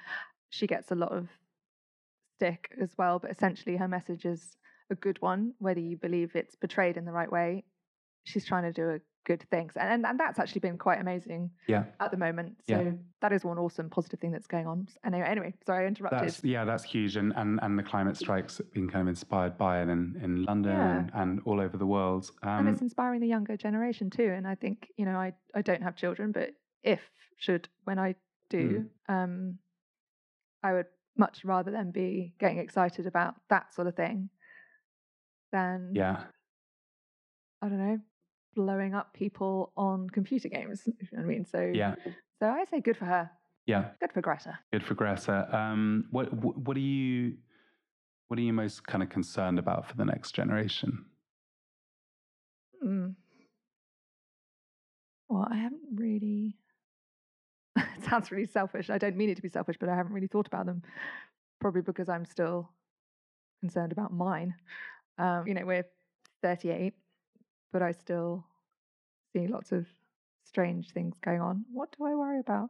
she 0.49 0.67
gets 0.67 0.91
a 0.91 0.95
lot 0.95 1.11
of 1.11 1.27
stick 2.37 2.73
as 2.81 2.91
well, 2.97 3.19
but 3.19 3.31
essentially 3.31 3.77
her 3.77 3.87
message 3.87 4.25
is 4.25 4.57
a 4.89 4.95
good 4.95 5.21
one, 5.21 5.53
whether 5.59 5.79
you 5.79 5.97
believe 5.97 6.31
it's 6.35 6.55
portrayed 6.55 6.97
in 6.97 7.05
the 7.05 7.11
right 7.11 7.31
way. 7.31 7.63
She's 8.23 8.45
trying 8.45 8.63
to 8.63 8.73
do 8.73 8.89
a 8.89 8.99
good 9.25 9.43
things, 9.51 9.73
and 9.75 9.89
and, 9.89 10.05
and 10.05 10.19
that's 10.19 10.39
actually 10.39 10.59
been 10.61 10.77
quite 10.77 10.99
amazing 10.99 11.51
yeah. 11.67 11.83
at 11.99 12.11
the 12.11 12.17
moment. 12.17 12.57
So 12.67 12.79
Yeah. 12.79 12.91
that 13.21 13.31
is 13.33 13.43
one 13.43 13.57
awesome 13.57 13.89
positive 13.89 14.19
thing 14.19 14.31
that's 14.31 14.47
going 14.47 14.67
on. 14.67 14.87
Anyway, 15.05 15.25
anyway, 15.27 15.53
sorry 15.65 15.85
I 15.85 15.87
interrupted. 15.87 16.21
That's 16.29 16.43
yeah, 16.43 16.65
that's 16.65 16.83
huge, 16.83 17.15
and, 17.17 17.33
and 17.35 17.59
and 17.61 17.77
the 17.77 17.83
climate 17.83 18.17
strikes 18.17 18.57
have 18.57 18.71
been 18.73 18.89
kind 18.89 19.01
of 19.01 19.07
inspired 19.07 19.57
by 19.57 19.81
it 19.81 19.89
in, 19.89 20.19
in 20.23 20.43
London 20.43 20.71
Yeah. 20.73 20.97
and, 20.99 21.11
and 21.13 21.41
all 21.45 21.59
over 21.61 21.77
the 21.77 21.85
world. 21.85 22.31
and 22.41 22.67
Um, 22.67 22.73
it's 22.73 22.81
inspiring 22.81 23.21
the 23.21 23.27
younger 23.27 23.57
generation 23.57 24.09
too. 24.09 24.31
And 24.35 24.47
I 24.47 24.55
think 24.55 24.87
you 24.97 25.05
know, 25.05 25.17
I 25.17 25.33
I 25.53 25.61
don't 25.61 25.83
have 25.83 25.95
children, 25.95 26.31
but 26.31 26.51
if 26.83 27.01
should 27.37 27.67
when 27.83 27.99
I 27.99 28.15
do, 28.49 28.89
Mm. 29.09 29.13
um, 29.13 29.59
I 30.63 30.73
would 30.73 30.87
much 31.17 31.43
rather 31.45 31.71
them 31.71 31.91
be 31.91 32.33
getting 32.39 32.57
excited 32.57 33.05
about 33.07 33.35
that 33.49 33.73
sort 33.73 33.87
of 33.87 33.95
thing 33.95 34.29
than 35.51 35.91
yeah, 35.93 36.23
I 37.61 37.67
don't 37.69 37.77
know 37.77 37.99
blowing 38.55 38.93
up 38.93 39.13
people 39.13 39.71
on 39.77 40.09
computer 40.09 40.49
games. 40.49 40.83
You 40.87 41.07
know 41.13 41.23
I 41.23 41.25
mean. 41.25 41.45
So 41.45 41.71
yeah, 41.73 41.95
so 42.39 42.47
I 42.47 42.65
say 42.65 42.79
good 42.79 42.97
for 42.97 43.05
her. 43.05 43.29
yeah. 43.65 43.89
Good 43.99 44.13
for 44.13 44.21
Greta. 44.21 44.59
Good 44.71 44.83
for 44.83 44.93
Greta. 44.93 45.47
Um, 45.55 46.05
what 46.11 46.33
what 46.33 46.57
what 46.57 46.77
are 46.77 46.81
you 46.81 47.37
what 48.27 48.39
are 48.39 48.43
you 48.43 48.53
most 48.53 48.85
kind 48.87 49.03
of 49.03 49.09
concerned 49.09 49.59
about 49.59 49.87
for 49.87 49.95
the 49.95 50.05
next 50.05 50.33
generation? 50.33 51.05
Hmm. 52.81 53.09
Well, 55.29 55.47
I 55.49 55.57
haven't 55.57 55.81
really. 55.95 56.57
it 57.77 58.03
sounds 58.09 58.31
really 58.31 58.47
selfish. 58.47 58.89
I 58.89 58.97
don't 58.97 59.15
mean 59.15 59.29
it 59.29 59.35
to 59.35 59.41
be 59.41 59.49
selfish, 59.49 59.77
but 59.79 59.89
I 59.89 59.95
haven't 59.95 60.13
really 60.13 60.27
thought 60.27 60.47
about 60.47 60.65
them. 60.65 60.81
Probably 61.59 61.81
because 61.81 62.09
I'm 62.09 62.25
still 62.25 62.69
concerned 63.61 63.91
about 63.91 64.11
mine. 64.11 64.55
Um, 65.17 65.47
you 65.47 65.53
know, 65.53 65.65
we're 65.65 65.85
38, 66.41 66.93
but 67.71 67.81
I 67.81 67.91
still 67.91 68.45
see 69.33 69.47
lots 69.47 69.71
of 69.71 69.87
strange 70.43 70.91
things 70.91 71.15
going 71.23 71.41
on. 71.41 71.65
What 71.71 71.95
do 71.97 72.05
I 72.05 72.15
worry 72.15 72.39
about? 72.39 72.69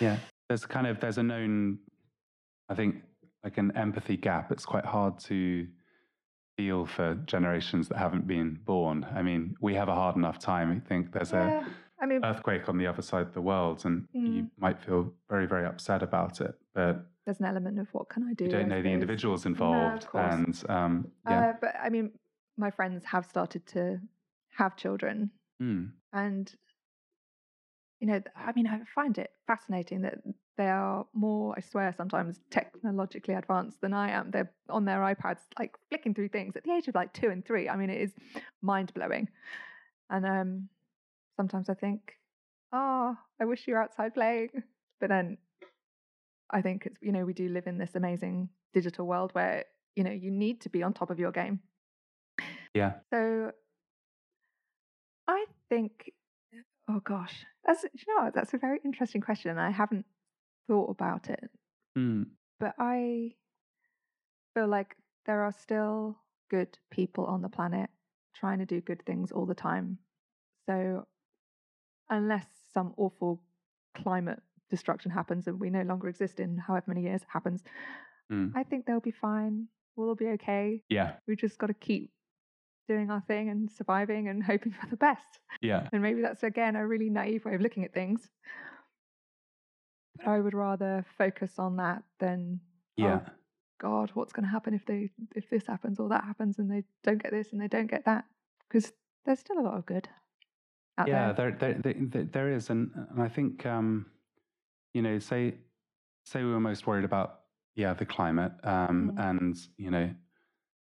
Yeah, 0.00 0.18
there's 0.48 0.66
kind 0.66 0.86
of 0.86 1.00
there's 1.00 1.18
a 1.18 1.22
known. 1.22 1.78
I 2.68 2.74
think 2.74 2.96
like 3.44 3.58
an 3.58 3.76
empathy 3.76 4.16
gap. 4.16 4.50
It's 4.52 4.66
quite 4.66 4.84
hard 4.84 5.18
to 5.20 5.66
feel 6.56 6.86
for 6.86 7.14
generations 7.26 7.88
that 7.88 7.98
haven't 7.98 8.26
been 8.26 8.58
born. 8.64 9.06
I 9.14 9.22
mean, 9.22 9.54
we 9.60 9.74
have 9.74 9.88
a 9.88 9.94
hard 9.94 10.16
enough 10.16 10.38
time. 10.38 10.70
I 10.72 10.88
think 10.88 11.12
there's 11.12 11.32
yeah. 11.32 11.64
I 12.00 12.06
mean, 12.06 12.22
a 12.22 12.28
earthquake 12.28 12.68
on 12.68 12.78
the 12.78 12.86
other 12.86 13.02
side 13.02 13.22
of 13.26 13.34
the 13.34 13.40
world, 13.42 13.84
and 13.84 14.06
you 14.12 14.42
Mm. 14.44 14.50
might 14.56 14.78
feel 14.80 15.12
very, 15.28 15.46
very 15.46 15.66
upset 15.66 16.02
about 16.02 16.40
it. 16.40 16.54
But 16.74 17.06
there's 17.24 17.40
an 17.40 17.46
element 17.46 17.78
of 17.78 17.88
what 17.92 18.08
can 18.08 18.22
I 18.24 18.34
do? 18.34 18.44
you 18.44 18.50
don't 18.50 18.66
I 18.66 18.68
know 18.68 18.82
the 18.82 18.88
individuals 18.90 19.46
involved, 19.46 20.06
course. 20.06 20.34
and 20.34 20.64
um, 20.70 21.08
yeah, 21.28 21.50
Uh, 21.50 21.52
but 21.60 21.74
I 21.80 21.88
mean, 21.88 22.12
my 22.56 22.70
friends 22.70 23.04
have 23.04 23.26
started 23.26 23.66
to 23.68 24.00
have 24.58 24.76
children, 24.76 25.30
Mm. 25.62 25.92
and 26.12 26.54
you 28.00 28.06
know, 28.06 28.22
I 28.36 28.52
mean, 28.52 28.66
I 28.68 28.80
find 28.94 29.18
it 29.18 29.32
fascinating 29.46 30.02
that 30.02 30.18
they 30.56 30.68
are 30.68 31.04
more, 31.14 31.54
I 31.56 31.60
swear, 31.60 31.92
sometimes 31.96 32.38
technologically 32.50 33.34
advanced 33.34 33.80
than 33.80 33.92
I 33.92 34.10
am. 34.10 34.30
They're 34.30 34.52
on 34.68 34.84
their 34.84 35.00
iPads, 35.00 35.40
like 35.58 35.76
flicking 35.88 36.14
through 36.14 36.28
things 36.28 36.56
at 36.56 36.62
the 36.62 36.72
age 36.72 36.86
of 36.86 36.94
like 36.94 37.12
two 37.12 37.30
and 37.30 37.44
three. 37.44 37.68
I 37.68 37.76
mean, 37.76 37.90
it 37.90 38.00
is 38.00 38.12
mind 38.62 38.94
blowing, 38.94 39.28
and 40.10 40.24
um, 40.26 40.68
sometimes 41.36 41.68
I 41.68 41.74
think, 41.74 42.12
oh, 42.72 43.16
I 43.40 43.44
wish 43.44 43.66
you 43.66 43.74
were 43.74 43.82
outside 43.82 44.14
playing, 44.14 44.50
but 45.00 45.08
then 45.08 45.38
I 46.50 46.62
think 46.62 46.86
it's 46.86 46.98
you 47.02 47.12
know 47.12 47.24
we 47.24 47.34
do 47.34 47.48
live 47.48 47.66
in 47.66 47.78
this 47.78 47.94
amazing 47.94 48.48
digital 48.72 49.06
world 49.06 49.32
where 49.32 49.64
you 49.96 50.04
know 50.04 50.10
you 50.12 50.30
need 50.30 50.60
to 50.62 50.68
be 50.68 50.82
on 50.82 50.92
top 50.92 51.10
of 51.10 51.18
your 51.18 51.32
game. 51.32 51.60
yeah, 52.74 52.94
So 53.12 53.52
I 55.28 55.44
think, 55.68 56.10
oh 56.88 57.00
gosh, 57.00 57.44
that's 57.66 57.84
you 57.84 58.16
know 58.16 58.30
that's 58.34 58.54
a 58.54 58.58
very 58.58 58.80
interesting 58.84 59.20
question. 59.20 59.58
I 59.58 59.70
haven't 59.70 60.06
thought 60.66 60.90
about 60.90 61.28
it, 61.30 61.50
Mm. 61.96 62.26
but 62.58 62.74
I 62.78 63.34
feel 64.54 64.66
like 64.68 64.96
there 65.26 65.42
are 65.42 65.52
still 65.52 66.16
good 66.50 66.78
people 66.90 67.26
on 67.26 67.42
the 67.42 67.48
planet 67.48 67.90
trying 68.34 68.58
to 68.60 68.66
do 68.66 68.80
good 68.80 69.04
things 69.04 69.30
all 69.32 69.44
the 69.46 69.54
time. 69.54 69.98
So 70.66 71.06
unless 72.10 72.46
some 72.72 72.94
awful 72.96 73.42
climate 73.94 74.40
destruction 74.70 75.10
happens 75.10 75.46
and 75.46 75.58
we 75.60 75.70
no 75.70 75.82
longer 75.82 76.08
exist 76.08 76.40
in 76.40 76.56
however 76.58 76.84
many 76.88 77.02
years 77.02 77.22
it 77.22 77.28
happens, 77.32 77.62
Mm. 78.30 78.52
I 78.54 78.62
think 78.62 78.84
they'll 78.84 79.00
be 79.00 79.10
fine. 79.10 79.68
We'll 79.96 80.08
all 80.10 80.14
be 80.14 80.28
okay. 80.28 80.82
yeah, 80.90 81.16
we 81.26 81.34
just 81.34 81.56
got 81.58 81.68
to 81.68 81.74
keep 81.74 82.10
doing 82.88 83.10
our 83.10 83.20
thing 83.28 83.48
and 83.50 83.70
surviving 83.70 84.28
and 84.28 84.42
hoping 84.52 84.72
for 84.72 84.86
the 84.88 84.96
best. 84.96 85.38
yeah, 85.60 85.88
And 85.92 86.02
maybe 86.02 86.22
that's 86.22 86.42
again 86.42 86.74
a 86.76 86.86
really 86.86 87.10
naive 87.10 87.44
way 87.44 87.54
of 87.54 87.60
looking 87.60 87.84
at 87.84 87.92
things. 87.94 88.28
But 90.16 90.28
I 90.28 90.40
would 90.40 90.54
rather 90.54 91.04
focus 91.16 91.58
on 91.58 91.76
that 91.76 92.02
than 92.18 92.60
yeah. 92.96 93.20
oh, 93.26 93.30
God, 93.80 94.10
what's 94.14 94.32
going 94.32 94.44
to 94.44 94.50
happen 94.50 94.74
if 94.74 94.84
they 94.86 95.10
if 95.36 95.48
this 95.48 95.66
happens 95.66 96.00
or 96.00 96.08
that 96.08 96.24
happens 96.24 96.58
and 96.58 96.68
they 96.70 96.82
don't 97.04 97.22
get 97.22 97.30
this 97.30 97.52
and 97.52 97.60
they 97.60 97.68
don't 97.68 97.86
get 97.90 98.04
that? 98.06 98.24
Because 98.68 98.92
there's 99.24 99.38
still 99.38 99.58
a 99.60 99.62
lot 99.62 99.74
of 99.78 99.86
good 99.86 100.08
out 100.98 101.06
yeah, 101.06 101.32
there. 101.32 101.52
there, 101.52 101.72
there, 101.74 101.80
there, 101.82 101.94
there, 102.08 102.24
there 102.24 102.52
is, 102.52 102.70
and, 102.70 102.90
and 103.10 103.22
I 103.22 103.28
think 103.28 103.64
um, 103.64 104.06
you 104.94 105.02
know, 105.02 105.18
say 105.20 105.54
say 106.24 106.42
we 106.42 106.50
were 106.50 106.58
most 106.60 106.86
worried 106.88 107.04
about 107.04 107.40
yeah 107.76 107.94
the 107.94 108.04
climate, 108.06 108.52
um, 108.64 109.12
Mm. 109.16 109.30
and 109.30 109.56
you 109.76 109.90
know, 109.92 110.10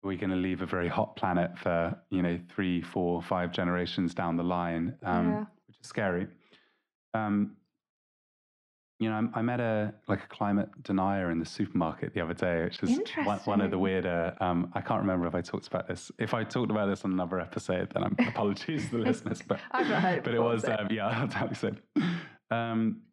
we're 0.03 0.17
going 0.17 0.29
to 0.29 0.35
leave 0.35 0.61
a 0.61 0.65
very 0.65 0.87
hot 0.87 1.15
planet 1.15 1.51
for 1.57 1.95
you 2.09 2.21
know 2.21 2.39
three, 2.53 2.81
four, 2.81 3.21
five 3.21 3.51
generations 3.51 4.13
down 4.13 4.37
the 4.37 4.43
line, 4.43 4.95
um, 5.03 5.27
Yeah. 5.29 5.39
which 5.67 5.77
is 5.81 5.87
scary. 5.87 6.27
Um, 7.13 7.55
you 8.99 9.09
know, 9.09 9.29
I, 9.33 9.39
I 9.39 9.41
met 9.41 9.61
a 9.61 9.93
like 10.09 10.23
a 10.23 10.27
climate 10.27 10.69
denier 10.83 11.31
in 11.31 11.39
the 11.39 11.45
supermarket 11.45 12.13
the 12.13 12.19
other 12.21 12.33
day, 12.33 12.63
which 12.65 12.83
is 12.83 12.99
one, 13.23 13.39
one 13.39 13.61
of 13.61 13.71
the 13.71 13.79
weirder. 13.79 14.35
Um, 14.41 14.71
I 14.73 14.81
can't 14.81 14.99
remember 14.99 15.25
if 15.25 15.35
I 15.35 15.41
talked 15.41 15.67
about 15.67 15.87
this. 15.87 16.11
If 16.19 16.33
I 16.33 16.43
talked 16.43 16.69
about 16.69 16.87
this 16.87 17.05
on 17.05 17.11
another 17.13 17.39
episode, 17.39 17.91
then 17.93 18.03
I'm 18.03 18.15
apologies 18.27 18.89
to 18.89 18.97
the 18.97 19.03
listeners. 19.05 19.41
But 19.47 19.59
I've 19.71 19.87
not 19.87 20.01
heard 20.01 20.17
it 20.17 20.23
but 20.25 20.33
it 20.33 20.41
was 20.41 20.65
um, 20.65 20.87
yeah, 20.91 21.07
I'll 21.07 21.27
tell 21.29 21.47
you 21.47 21.55
so. 21.55 21.71
Um, 22.51 23.03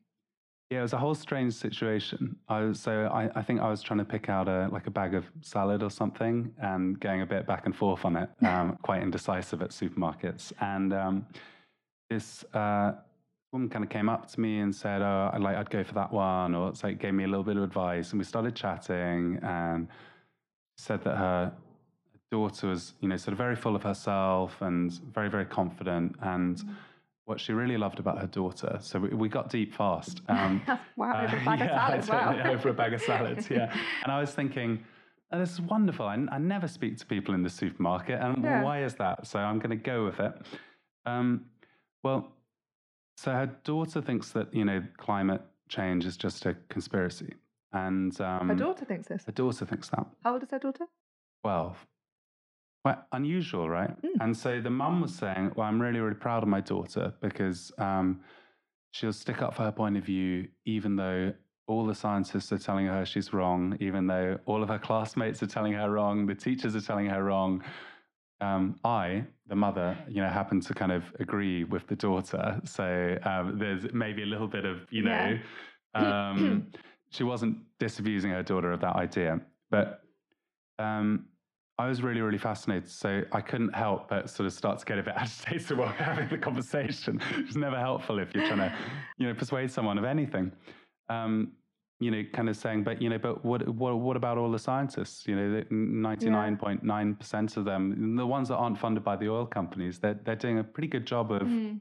yeah, 0.71 0.81
it 0.81 0.83
was 0.83 0.93
a 0.93 0.99
whole 0.99 1.15
strange 1.15 1.55
situation. 1.55 2.37
I 2.49 2.61
was 2.63 2.81
so 2.81 3.07
I, 3.13 3.31
I 3.37 3.43
think 3.43 3.61
I 3.61 3.71
was 3.71 3.83
trying 3.83 3.99
to 3.99 4.05
pick 4.05 4.29
out 4.29 4.49
a 4.49 4.69
like 4.73 4.87
a 4.87 4.91
bag 4.91 5.15
of 5.15 5.25
salad 5.41 5.83
or 5.83 5.91
something 5.91 6.53
and 6.61 6.99
going 6.99 7.23
a 7.23 7.27
bit 7.27 7.47
back 7.47 7.67
and 7.67 7.77
forth 7.77 8.05
on 8.05 8.17
it, 8.17 8.29
um, 8.45 8.77
quite 8.83 9.03
indecisive 9.03 9.63
at 9.63 9.71
supermarkets. 9.71 10.53
And 10.61 10.93
um, 10.93 11.27
this 12.11 12.45
uh, 12.53 12.93
woman 13.53 13.69
kind 13.69 13.85
of 13.85 13.91
came 13.91 14.09
up 14.09 14.29
to 14.33 14.41
me 14.41 14.59
and 14.59 14.75
said, 14.75 15.03
"Oh, 15.03 15.31
I'd 15.33 15.41
like 15.41 15.57
I'd 15.57 15.71
go 15.71 15.85
for 15.85 15.95
that 15.95 16.13
one," 16.13 16.55
or 16.55 16.69
it's 16.71 16.83
like 16.83 16.99
gave 16.99 17.15
me 17.15 17.25
a 17.25 17.29
little 17.29 17.45
bit 17.45 17.57
of 17.57 17.63
advice, 17.63 18.11
and 18.11 18.19
we 18.19 18.25
started 18.25 18.57
chatting 18.57 19.39
and 19.43 19.87
said 20.79 21.03
that 21.05 21.17
her 21.17 21.53
daughter 22.31 22.67
was, 22.67 22.95
you 23.01 23.09
know, 23.09 23.17
sort 23.17 23.33
of 23.33 23.39
very 23.39 23.57
full 23.57 23.77
of 23.77 23.83
herself 23.83 24.61
and 24.61 24.93
very, 25.15 25.31
very 25.31 25.45
confident. 25.45 26.17
And 26.23 26.63
what 27.27 27.41
she 27.41 27.53
really 27.53 27.77
loved 27.77 27.99
about 27.99 28.19
her 28.21 28.27
daughter, 28.29 28.79
so 28.81 29.01
we, 29.01 29.09
we 29.11 29.29
got 29.29 29.51
deep 29.51 29.75
fast. 29.75 30.23
Um, 30.29 30.63
wow, 30.97 31.25
over 31.25 31.37
a 31.37 31.41
uh, 31.41 31.45
bag 31.45 31.61
of 31.61 31.67
yeah, 31.67 31.87
salads. 31.87 32.09
Wow. 32.09 32.33
totally, 32.33 32.55
over 32.55 32.69
a 32.69 32.75
bag 32.75 32.93
of 32.95 33.03
salads, 33.03 33.51
yeah. 33.51 33.77
And 34.05 34.13
I 34.13 34.21
was 34.21 34.31
thinking, 34.33 34.85
oh, 35.33 35.39
this 35.41 35.51
is 35.53 35.61
wonderful. 35.61 36.07
I, 36.07 36.15
I 36.31 36.39
never 36.39 36.69
speak 36.69 36.97
to 36.99 37.07
people 37.07 37.35
in 37.35 37.43
the 37.43 37.51
supermarket. 37.51 38.21
And 38.23 38.43
Yeah. 38.45 38.63
why 38.63 38.85
is 38.85 38.95
that? 38.95 39.27
So 39.27 39.41
I'm 39.41 39.59
going 39.59 39.71
to 39.71 39.77
go 39.77 40.05
with 40.05 40.21
it. 40.21 40.33
Um, 41.05 41.47
well, 42.05 42.33
so 43.17 43.33
her 43.33 43.47
daughter 43.65 44.01
thinks 44.01 44.31
that, 44.31 44.55
you 44.55 44.65
know, 44.65 44.83
climate 44.97 45.43
change 45.69 46.05
is 46.07 46.17
just 46.17 46.47
a 46.47 46.55
conspiracy. 46.69 47.35
And 47.73 48.19
um, 48.21 48.49
Her 48.49 48.55
daughter 48.55 48.85
thinks 48.85 49.09
this. 49.09 49.25
her 49.27 49.33
daughter 49.33 49.67
thinks 49.67 49.89
that. 49.89 50.07
How 50.23 50.35
old 50.35 50.45
is 50.45 50.51
her 50.53 50.61
daughter? 50.61 50.87
12. 51.43 51.87
Well, 52.87 53.05
unusual, 53.11 53.69
right? 53.69 53.91
Mm. 54.03 54.11
And 54.21 54.37
so 54.37 54.61
the 54.61 54.71
mum 54.71 55.01
was 55.01 55.13
saying, 55.13 55.51
Well, 55.57 55.67
I'm 55.67 55.83
really, 55.83 55.99
really 55.99 56.15
proud 56.15 56.45
of 56.45 56.49
my 56.49 56.61
daughter 56.61 57.13
because 57.21 57.73
um, 57.79 58.21
she'll 58.93 59.13
stick 59.13 59.43
up 59.43 59.57
for 59.57 59.65
her 59.65 59.73
point 59.73 59.97
of 59.97 60.05
view, 60.05 60.47
even 60.67 60.95
though 60.95 61.33
all 61.67 61.85
the 61.85 61.97
scientists 61.97 62.53
are 62.53 62.59
telling 62.59 62.87
her 62.87 63.05
she's 63.05 63.33
wrong, 63.33 63.77
even 63.81 64.07
though 64.07 64.39
all 64.47 64.63
of 64.63 64.69
her 64.69 64.79
classmates 64.79 65.43
are 65.43 65.49
telling 65.49 65.73
her 65.73 65.91
wrong, 65.91 66.27
the 66.27 66.35
teachers 66.37 66.77
are 66.77 66.81
telling 66.81 67.07
her 67.07 67.25
wrong. 67.25 67.65
Um, 68.41 68.79
I, 68.85 69.25
the 69.49 69.57
mother, 69.57 69.99
you 70.09 70.23
know, 70.23 70.29
happen 70.29 70.61
to 70.61 70.73
kind 70.73 70.93
of 70.93 71.13
agree 71.19 71.65
with 71.65 71.89
the 71.89 71.97
daughter. 71.97 72.61
So 72.63 73.19
um, 73.25 73.59
there's 73.59 73.93
maybe 73.93 74.23
a 74.23 74.27
little 74.27 74.47
bit 74.47 74.65
of, 74.65 74.87
you 74.91 75.03
know, 75.03 75.37
Yeah. 75.97 76.29
um, 76.31 76.69
she 77.11 77.25
wasn't 77.25 77.59
disabusing 77.81 78.31
her 78.31 78.45
daughter 78.45 78.71
of 78.71 78.81
that 78.83 78.95
idea. 78.95 79.41
But 79.73 80.05
um, 80.79 81.27
I 81.79 81.87
was 81.87 82.03
really, 82.03 82.23
really 82.23 82.39
fascinated. 82.39 82.89
So 82.91 83.23
I 83.33 83.41
couldn't 83.43 83.75
help 83.75 84.09
but 84.09 84.31
sort 84.31 84.47
of 84.47 84.53
start 84.53 84.79
to 84.79 84.85
get 84.87 84.99
a 84.99 85.03
bit 85.03 85.15
agitated 85.17 85.77
while 85.77 85.89
we're 85.89 86.05
having 86.05 86.29
the 86.29 86.39
conversation. 86.39 87.21
It's 87.37 87.57
never 87.57 87.79
helpful 87.79 88.19
if 88.19 88.35
you're 88.35 88.47
trying 88.47 88.59
to, 88.71 88.75
you 89.19 89.27
know, 89.27 89.35
persuade 89.35 89.71
someone 89.71 89.99
of 89.99 90.05
anything. 90.05 90.53
Um, 91.09 91.53
you 91.99 92.11
know, 92.11 92.23
kind 92.35 92.49
of 92.51 92.57
saying, 92.57 92.83
but 92.85 93.01
you 93.01 93.09
know, 93.09 93.17
but 93.19 93.43
what, 93.45 93.67
what, 93.69 93.99
what 93.99 94.17
about 94.19 94.37
all 94.37 94.51
the 94.51 94.59
scientists? 94.59 95.27
You 95.27 95.35
know, 95.37 95.65
ninety-nine 95.71 96.59
point 96.59 96.83
nine 96.83 97.15
percent 97.15 97.57
of 97.57 97.65
them, 97.65 98.17
the 98.17 98.27
ones 98.27 98.49
that 98.49 98.57
aren't 98.57 98.79
funded 98.79 99.03
by 99.03 99.17
the 99.17 99.29
oil 99.31 99.47
companies, 99.47 99.99
they're 99.99 100.19
they're 100.25 100.37
doing 100.37 100.59
a 100.59 100.65
pretty 100.65 100.89
good 100.89 101.07
job 101.07 101.33
of 101.33 101.43
Mm, 101.43 101.81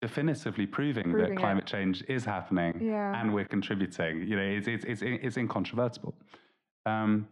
definitively 0.00 0.66
proving, 0.66 1.04
Proving 1.10 1.18
that 1.20 1.32
it. 1.32 1.38
climate 1.38 1.66
change 1.66 2.02
is 2.08 2.24
happening 2.24 2.80
yeah. 2.80 3.20
and 3.20 3.32
we're 3.32 3.44
contributing. 3.44 4.26
You 4.26 4.36
know, 4.36 4.42
it's 4.42 4.66
it's 4.66 4.84
it's, 4.84 5.02
it's 5.02 5.36
incontrovertible. 5.36 6.14
Um, 6.86 7.28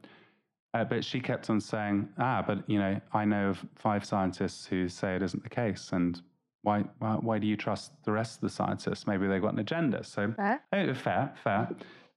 uh, 0.77 0.85
but 0.85 1.05
she 1.05 1.21
kept 1.21 1.49
on 1.49 1.61
saying, 1.61 2.09
"Ah, 2.19 2.45
but 2.47 2.69
you 2.69 2.79
know, 2.79 3.01
I 3.13 3.25
know 3.25 3.51
of 3.51 3.65
five 3.75 4.05
scientists 4.05 4.67
who 4.67 4.89
say 4.89 5.17
it 5.17 5.23
isn't 5.23 5.43
the 5.43 5.49
case, 5.49 5.93
and 5.93 6.21
why 6.63 6.85
why, 6.99 7.15
why 7.15 7.39
do 7.39 7.47
you 7.47 7.57
trust 7.57 7.93
the 8.05 8.13
rest 8.13 8.37
of 8.37 8.41
the 8.43 8.51
scientists? 8.51 9.07
Maybe 9.07 9.27
they've 9.27 9.43
got 9.43 9.55
an 9.55 9.59
agenda." 9.59 10.05
So 10.05 10.33
Fair. 10.33 10.63
Oh, 10.73 10.95
fair, 10.95 11.33
fair. 11.43 11.69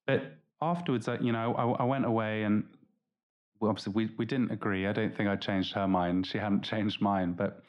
But 0.05 0.33
afterwards, 0.61 1.07
I, 1.07 1.17
you 1.19 1.31
know, 1.31 1.53
I, 1.53 1.83
I 1.83 1.85
went 1.85 2.05
away 2.05 2.43
and 2.43 2.63
well, 3.59 3.69
obviously 3.69 3.93
we, 3.93 4.09
we 4.17 4.25
didn't 4.25 4.51
agree. 4.51 4.87
I 4.87 4.93
don't 4.93 5.15
think 5.15 5.29
I 5.29 5.35
changed 5.35 5.73
her 5.73 5.87
mind. 5.87 6.25
She 6.27 6.37
hadn't 6.37 6.63
changed 6.63 7.01
mine. 7.01 7.33
But 7.33 7.63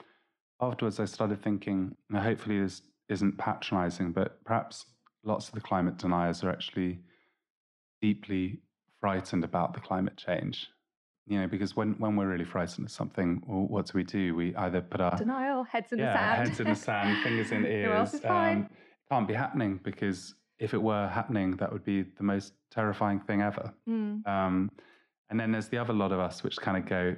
afterwards, 0.61 1.01
I 1.01 1.05
started 1.05 1.43
thinking, 1.43 1.97
hopefully 2.15 2.61
this 2.61 2.83
isn't 3.09 3.39
patronizing, 3.39 4.13
but 4.13 4.43
perhaps 4.45 4.87
lots 5.25 5.49
of 5.49 5.55
the 5.55 5.61
climate 5.61 5.99
deniers 5.99 6.45
are 6.45 6.51
actually 6.51 7.01
deeply 8.01 8.61
frightened 9.01 9.45
about 9.45 9.75
the 9.75 9.81
climate 9.81 10.17
change. 10.17 10.69
You 11.31 11.41
know, 11.41 11.47
because 11.47 11.77
when, 11.77 11.93
when 12.01 12.17
we're 12.17 12.27
really 12.29 12.45
frightened 12.45 12.87
of 12.89 12.91
something, 12.93 13.41
well, 13.47 13.61
what 13.69 13.87
do 13.87 13.93
we 13.95 14.03
do? 14.03 14.35
We 14.35 14.55
either 14.57 14.81
put 14.81 15.01
our 15.01 15.17
Denial, 15.17 15.63
heads 15.63 15.93
in 15.93 16.01
yeah, 16.01 16.07
the 16.13 16.19
sand. 16.19 16.49
heads 16.49 16.61
in 16.61 16.67
the 16.67 16.75
sand, 16.75 17.23
fingers 17.23 17.53
in 17.53 17.65
ears. 17.79 17.97
Else 17.97 18.15
is 18.15 18.21
fine? 18.21 18.57
Um, 18.59 18.71
can't 19.09 19.29
be 19.29 19.35
happening 19.35 19.79
because 19.85 20.35
if 20.59 20.75
it 20.75 20.83
were 20.83 21.07
happening, 21.07 21.53
that 21.59 21.73
would 21.73 21.85
be 21.85 22.03
the 22.03 22.25
most 22.25 22.55
terrifying 22.73 23.21
thing 23.21 23.43
ever. 23.43 23.73
Mm, 23.89 24.27
Um, 24.27 24.71
and 25.31 25.39
then 25.39 25.53
there's 25.53 25.69
the 25.69 25.79
other 25.79 25.93
lot 25.93 26.11
of 26.11 26.19
us 26.19 26.43
which 26.43 26.57
kind 26.57 26.77
of 26.77 26.85
go, 26.87 27.15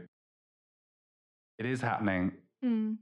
it 1.59 1.65
is 1.65 1.81
happening 1.81 2.33
mm, 2.63 2.97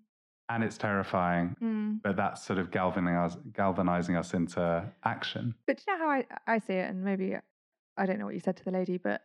and 0.48 0.62
it's 0.64 0.78
terrifying, 0.78 1.56
mm. 1.61 2.00
but 2.04 2.14
that's 2.14 2.44
sort 2.44 2.61
of 2.61 2.70
galvanizing 2.70 3.16
us, 3.16 3.36
galvanizing 3.52 4.14
us 4.14 4.32
into 4.32 4.84
action. 5.04 5.54
But 5.66 5.78
do 5.78 5.82
you 5.88 5.98
know 5.98 6.04
how 6.04 6.11
I, 6.12 6.24
I 6.46 6.58
see 6.61 6.74
it, 6.74 6.88
and 6.88 7.02
maybe 7.02 7.34
I 7.96 8.06
don't 8.06 8.20
know 8.20 8.26
what 8.26 8.34
you 8.34 8.40
said 8.40 8.56
to 8.58 8.64
the 8.64 8.70
lady, 8.70 8.96
but 8.96 9.22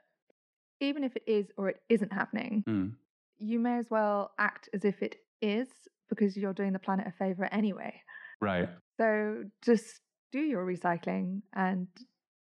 even 0.79 1.03
if 1.03 1.15
it 1.15 1.23
is 1.27 1.47
or 1.57 1.69
it 1.69 1.81
isn't 1.89 2.11
happening, 2.13 2.63
Mm. 2.67 2.93
you 3.39 3.59
may 3.59 3.77
as 3.77 3.89
well 3.89 4.31
act 4.39 4.69
as 4.73 4.85
if 4.85 5.01
it 5.01 5.17
is 5.41 5.67
because 6.09 6.35
you're 6.37 6.53
doing 6.53 6.73
the 6.73 6.79
planet 6.79 7.07
a 7.07 7.11
favor 7.11 7.47
anyway. 7.51 7.93
Right. 8.41 8.69
So 8.99 9.43
just 9.63 10.01
do 10.31 10.39
your 10.39 10.65
recycling 10.65 11.41
and, 11.53 11.87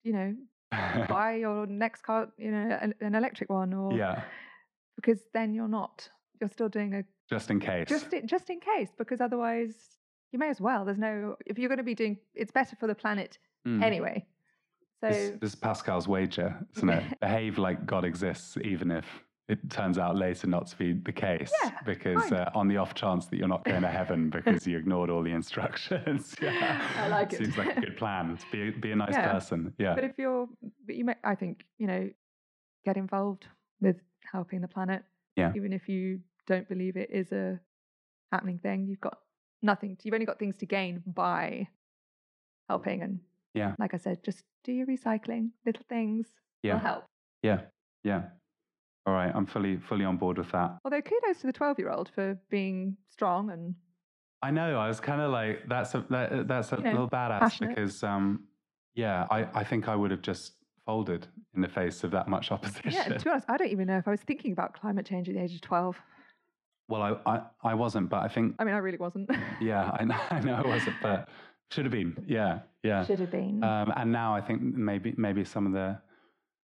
you 0.04 0.12
know, 0.12 0.34
buy 1.08 1.34
your 1.36 1.66
next 1.66 2.02
car, 2.02 2.28
you 2.38 2.50
know, 2.50 2.78
an, 2.80 2.94
an 3.00 3.14
electric 3.14 3.50
one, 3.50 3.74
or 3.74 3.92
yeah. 3.92 4.22
because 4.96 5.20
then 5.34 5.52
you're 5.54 5.68
not. 5.68 6.08
You're 6.40 6.50
still 6.50 6.68
doing 6.68 6.94
a 6.94 7.04
Just 7.28 7.50
in 7.50 7.60
case. 7.60 7.88
just 7.88 8.12
i- 8.14 8.22
just 8.22 8.48
in 8.50 8.58
case, 8.60 8.88
because 8.96 9.20
otherwise 9.20 9.74
you 10.32 10.38
may 10.38 10.48
as 10.48 10.60
well. 10.60 10.84
There's 10.84 10.98
no 10.98 11.36
if 11.46 11.58
you're 11.58 11.68
going 11.68 11.78
to 11.78 11.84
be 11.84 11.94
doing. 11.94 12.18
It's 12.34 12.50
better 12.52 12.74
for 12.76 12.86
the 12.86 12.94
planet 12.94 13.38
Mm. 13.66 13.82
anyway. 13.82 14.26
So 15.02 15.08
This, 15.08 15.30
this 15.40 15.50
is 15.50 15.54
Pascal's 15.56 16.06
wager, 16.06 16.56
isn't 16.76 16.88
it? 16.88 17.04
Behave 17.20 17.58
like 17.58 17.84
God 17.86 18.04
exists, 18.04 18.56
even 18.62 18.90
if 18.90 19.04
it 19.48 19.58
turns 19.68 19.98
out 19.98 20.16
later 20.16 20.46
not 20.46 20.68
to 20.68 20.76
be 20.76 20.92
the 20.92 21.12
case. 21.12 21.50
Yeah, 21.64 21.72
because 21.84 22.30
uh, 22.30 22.50
on 22.54 22.68
the 22.68 22.76
off 22.76 22.94
chance 22.94 23.26
that 23.26 23.36
you're 23.36 23.48
not 23.48 23.64
going 23.64 23.82
to 23.82 23.88
heaven 23.88 24.30
because 24.30 24.66
you 24.66 24.78
ignored 24.78 25.10
all 25.10 25.22
the 25.22 25.32
instructions. 25.32 26.34
yeah. 26.42 26.80
I 26.98 27.08
like 27.08 27.32
it. 27.32 27.38
Seems 27.38 27.58
like 27.58 27.76
a 27.76 27.80
good 27.80 27.96
plan 27.96 28.36
to 28.36 28.46
be, 28.52 28.70
be 28.70 28.92
a 28.92 28.96
nice 28.96 29.12
Yeah. 29.12 29.32
person. 29.32 29.74
Yeah. 29.78 29.94
But 29.96 30.04
if 30.04 30.12
you're, 30.16 30.48
but 30.86 30.94
you 30.94 31.04
may, 31.04 31.16
I 31.24 31.34
think, 31.34 31.64
you 31.78 31.86
know, 31.88 32.08
get 32.84 32.96
involved 32.96 33.46
with 33.80 33.96
helping 34.30 34.60
the 34.60 34.68
planet. 34.68 35.02
Yeah. 35.36 35.52
Even 35.56 35.72
if 35.72 35.88
you 35.88 36.20
don't 36.46 36.68
believe 36.68 36.96
it 36.96 37.10
is 37.10 37.32
a 37.32 37.58
happening 38.30 38.58
thing, 38.58 38.86
you've 38.86 39.00
got 39.00 39.18
nothing. 39.62 39.96
to, 39.96 40.02
You've 40.04 40.14
only 40.14 40.26
got 40.26 40.38
things 40.38 40.56
to 40.58 40.66
gain 40.66 41.02
by 41.06 41.66
helping. 42.68 43.02
And 43.02 43.20
Yeah. 43.54 43.74
like 43.78 43.94
I 43.94 43.98
said, 43.98 44.22
just 44.24 44.42
do 44.64 44.72
your 44.72 44.86
recycling. 44.86 45.50
Little 45.66 45.84
things 45.88 46.28
Yeah. 46.62 46.74
will 46.74 46.80
help. 46.80 47.04
Yeah. 47.42 47.60
Yeah. 48.04 48.22
All 49.06 49.12
right. 49.14 49.32
I'm 49.34 49.46
fully 49.46 49.76
fully 49.78 50.04
on 50.04 50.16
board 50.16 50.38
with 50.38 50.50
that. 50.52 50.78
Although 50.84 51.02
kudos 51.02 51.40
to 51.40 51.46
the 51.48 51.52
12 51.52 51.78
year 51.78 51.90
old 51.90 52.08
for 52.08 52.38
being 52.50 52.96
strong 53.10 53.50
and 53.50 53.74
I 54.44 54.50
know. 54.50 54.76
I 54.78 54.88
was 54.88 54.98
kind 55.00 55.20
of 55.20 55.30
like, 55.30 55.68
that's 55.68 55.94
a 55.94 56.04
that, 56.10 56.48
that's 56.48 56.72
a 56.72 56.76
You 56.76 56.82
know, 56.82 56.90
little 56.90 57.08
badass 57.10 57.40
passionate. 57.40 57.76
because, 57.76 58.02
um, 58.02 58.44
yeah, 58.94 59.26
I, 59.30 59.46
I 59.54 59.64
think 59.64 59.86
I 59.88 59.94
would 59.94 60.10
have 60.10 60.22
just 60.22 60.54
folded 60.84 61.28
in 61.54 61.60
the 61.60 61.68
face 61.68 62.02
of 62.02 62.10
that 62.10 62.26
much 62.26 62.50
opposition. 62.50 62.90
yeah. 62.92 63.04
To 63.04 63.24
be 63.24 63.30
honest, 63.30 63.48
I 63.48 63.56
don't 63.56 63.70
even 63.70 63.86
know 63.86 63.98
if 63.98 64.08
I 64.08 64.10
was 64.10 64.20
thinking 64.22 64.50
about 64.52 64.74
climate 64.74 65.06
change 65.06 65.28
at 65.28 65.34
the 65.36 65.40
age 65.42 65.54
of 65.54 65.60
12. 65.60 65.96
Well, 66.88 67.02
I, 67.24 67.30
I, 67.36 67.42
I 67.62 67.74
wasn't, 67.74 68.08
but 68.10 68.22
I 68.24 68.28
think, 68.28 68.56
I 68.58 68.64
mean, 68.64 68.74
I 68.74 68.78
really 68.78 68.98
wasn't. 68.98 69.30
yeah, 69.60 69.90
I 69.98 70.04
know, 70.04 70.18
I 70.30 70.40
know 70.40 70.54
I 70.54 70.66
wasn't, 70.66 70.96
but 71.00 71.28
should 71.72 71.84
have 71.84 71.92
been. 71.92 72.24
Yeah, 72.26 72.60
yeah. 72.82 73.04
Should 73.04 73.20
have 73.20 73.30
been. 73.30 73.62
Um, 73.64 73.92
and 73.96 74.12
now 74.12 74.34
I 74.34 74.40
think 74.40 74.62
maybe 74.62 75.14
maybe 75.16 75.44
some 75.44 75.66
of 75.66 75.72
the 75.72 75.98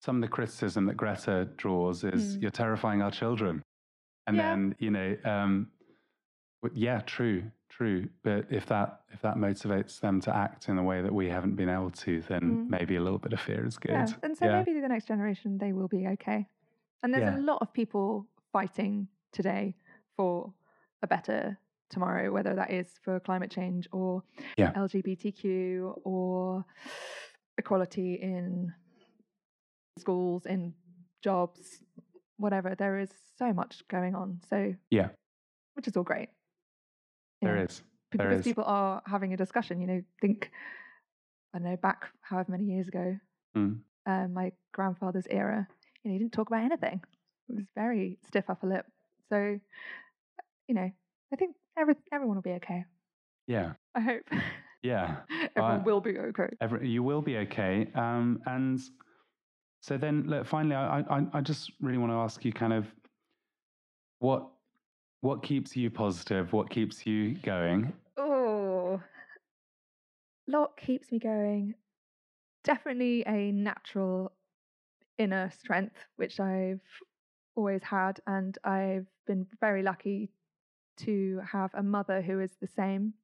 some 0.00 0.16
of 0.16 0.22
the 0.22 0.28
criticism 0.28 0.86
that 0.86 0.96
Greta 0.96 1.48
draws 1.56 2.04
is 2.04 2.36
Mm. 2.36 2.42
you're 2.42 2.50
terrifying 2.50 3.02
our 3.02 3.10
children, 3.10 3.62
and 4.26 4.36
Yeah. 4.36 4.42
then 4.42 4.74
you 4.78 4.90
know, 4.90 5.16
um, 5.24 5.70
yeah, 6.72 7.00
true, 7.00 7.44
true. 7.68 8.08
But 8.22 8.46
if 8.50 8.66
that 8.66 9.02
if 9.12 9.20
that 9.22 9.36
motivates 9.36 10.00
them 10.00 10.20
to 10.22 10.34
act 10.34 10.68
in 10.68 10.78
a 10.78 10.82
way 10.82 11.00
that 11.02 11.12
we 11.14 11.28
haven't 11.28 11.56
been 11.56 11.68
able 11.68 11.90
to, 11.90 12.22
then 12.22 12.42
Mm. 12.42 12.70
maybe 12.70 12.96
a 12.96 13.00
little 13.00 13.18
bit 13.18 13.32
of 13.32 13.40
fear 13.40 13.64
is 13.64 13.78
good. 13.78 13.92
Yeah, 13.92 14.06
and 14.22 14.36
so 14.36 14.46
yeah. 14.46 14.62
maybe 14.62 14.80
the 14.80 14.88
next 14.88 15.06
generation 15.06 15.58
they 15.58 15.72
will 15.72 15.88
be 15.88 16.06
okay. 16.08 16.48
And 17.02 17.12
there's 17.14 17.22
Yeah. 17.34 17.38
a 17.38 17.44
lot 17.50 17.58
of 17.60 17.72
people 17.72 18.26
fighting 18.52 19.08
today 19.32 19.74
for 20.16 20.52
a 21.02 21.06
better 21.06 21.58
tomorrow, 21.90 22.32
whether 22.32 22.54
that 22.54 22.70
is 22.70 22.88
for 23.02 23.20
climate 23.20 23.50
change 23.50 23.88
or 23.92 24.22
Yeah. 24.56 24.72
LGBTQ 24.72 26.00
or 26.04 26.64
equality 27.58 28.14
in 28.14 28.72
schools, 29.98 30.46
in 30.46 30.74
jobs, 31.22 31.82
whatever. 32.36 32.74
There 32.74 32.98
is 32.98 33.10
so 33.38 33.52
much 33.52 33.86
going 33.88 34.14
on. 34.14 34.40
So 34.48 34.74
Yeah. 34.90 35.10
which 35.74 35.88
is 35.88 35.96
all 35.96 36.02
great. 36.04 36.28
you 37.42 37.48
There 37.48 37.56
know, 37.56 37.62
is. 37.64 37.82
there 38.12 38.28
because 38.28 38.38
is. 38.40 38.44
people 38.44 38.64
are 38.64 39.02
having 39.06 39.32
a 39.34 39.36
discussion. 39.36 39.80
You 39.80 39.86
know, 39.86 40.02
think 40.22 40.50
I 41.52 41.58
don't 41.58 41.68
know 41.68 41.76
back 41.76 42.08
however 42.22 42.52
many 42.52 42.64
years 42.64 42.88
ago, 42.88 43.18
Mm. 43.54 43.82
um, 44.06 44.32
my 44.32 44.52
grandfather's 44.72 45.26
era, 45.28 45.66
you 46.02 46.10
know, 46.10 46.12
he 46.14 46.18
didn't 46.18 46.32
talk 46.32 46.48
about 46.48 46.62
anything. 46.64 47.02
It 47.48 47.54
was 47.56 47.64
very 47.74 48.18
stiff 48.26 48.48
upper 48.50 48.66
lip. 48.66 48.86
So, 49.28 49.58
you 50.66 50.74
know, 50.74 50.90
I 51.32 51.36
think 51.36 51.56
every, 51.76 51.94
everyone 52.12 52.36
will 52.36 52.42
be 52.42 52.52
okay. 52.52 52.84
Yeah, 53.46 53.74
I 53.94 54.00
hope 54.00 54.22
yeah. 54.82 55.20
everyone 55.56 55.82
I- 55.82 55.84
will 55.84 56.00
be 56.00 56.18
okay. 56.18 56.48
Every, 56.60 56.88
you 56.88 57.02
will 57.02 57.22
be 57.22 57.36
okay. 57.38 57.90
Um, 57.94 58.40
and 58.46 58.80
so 59.80 59.96
then, 59.96 60.24
look, 60.26 60.46
finally, 60.46 60.74
I, 60.74 61.00
I, 61.00 61.26
I 61.32 61.40
just 61.40 61.72
really 61.80 61.98
want 61.98 62.10
to 62.12 62.16
ask 62.16 62.44
you, 62.44 62.52
kind 62.52 62.72
of, 62.72 62.86
what 64.18 64.48
what 65.20 65.42
keeps 65.42 65.76
you 65.76 65.90
positive? 65.90 66.52
What 66.52 66.70
keeps 66.70 67.06
you 67.06 67.34
going? 67.34 67.92
Oh, 68.16 69.02
lot 70.46 70.76
keeps 70.76 71.12
me 71.12 71.18
going. 71.18 71.74
Definitely 72.64 73.24
a 73.26 73.52
natural 73.52 74.32
inner 75.18 75.50
strength, 75.50 75.96
which 76.16 76.40
I've 76.40 76.80
always 77.54 77.82
had, 77.82 78.20
and 78.26 78.56
I've 78.64 79.06
been 79.26 79.46
very 79.60 79.82
lucky 79.82 80.30
to 80.98 81.40
have 81.50 81.70
a 81.74 81.82
mother 81.82 82.22
who 82.22 82.40
is 82.40 82.52
the 82.60 82.66
same. 82.66 83.14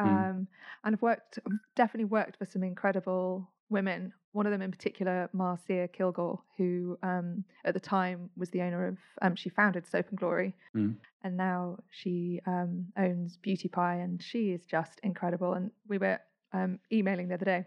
Mm. 0.00 0.06
Um, 0.06 0.46
and 0.84 0.94
I've 0.94 1.02
worked, 1.02 1.38
definitely 1.74 2.04
worked 2.04 2.36
for 2.38 2.44
some 2.46 2.62
incredible 2.62 3.48
women. 3.68 4.12
One 4.32 4.46
of 4.46 4.52
them 4.52 4.62
in 4.62 4.70
particular, 4.70 5.28
Marcia 5.32 5.88
Kilgore, 5.92 6.40
who 6.56 6.98
um, 7.02 7.44
at 7.64 7.74
the 7.74 7.80
time 7.80 8.30
was 8.36 8.50
the 8.50 8.62
owner 8.62 8.86
of, 8.86 8.98
um, 9.22 9.34
she 9.34 9.48
founded 9.48 9.86
Soap 9.86 10.10
and 10.10 10.18
Glory, 10.18 10.54
Mm. 10.76 10.96
and 11.24 11.36
now 11.36 11.78
she 11.90 12.40
um, 12.46 12.86
owns 12.96 13.36
Beauty 13.36 13.68
Pie, 13.68 13.96
and 13.96 14.22
she 14.22 14.50
is 14.50 14.64
just 14.64 15.00
incredible. 15.02 15.54
And 15.54 15.70
we 15.88 15.98
were 15.98 16.20
um, 16.52 16.78
emailing 16.92 17.28
the 17.28 17.34
other 17.34 17.44
day, 17.44 17.66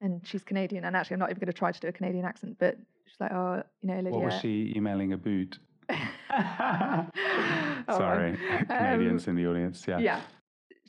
and 0.00 0.26
she's 0.26 0.42
Canadian, 0.42 0.84
and 0.84 0.96
actually, 0.96 1.14
I'm 1.14 1.20
not 1.20 1.30
even 1.30 1.40
going 1.40 1.52
to 1.52 1.58
try 1.58 1.72
to 1.72 1.80
do 1.80 1.88
a 1.88 1.92
Canadian 1.92 2.24
accent, 2.24 2.56
but 2.58 2.76
she's 3.06 3.20
like, 3.20 3.32
"Oh, 3.32 3.62
you 3.82 3.88
know, 3.88 3.96
Lydia." 3.96 4.12
What 4.12 4.24
was 4.24 4.40
she 4.40 4.72
emailing 4.74 5.12
a 5.12 5.18
boot? 5.18 5.58
Sorry, 7.88 8.30
um, 8.50 8.66
Canadians 8.66 9.28
in 9.28 9.36
the 9.36 9.46
audience. 9.46 9.84
Yeah. 9.86 9.98
yeah. 9.98 10.20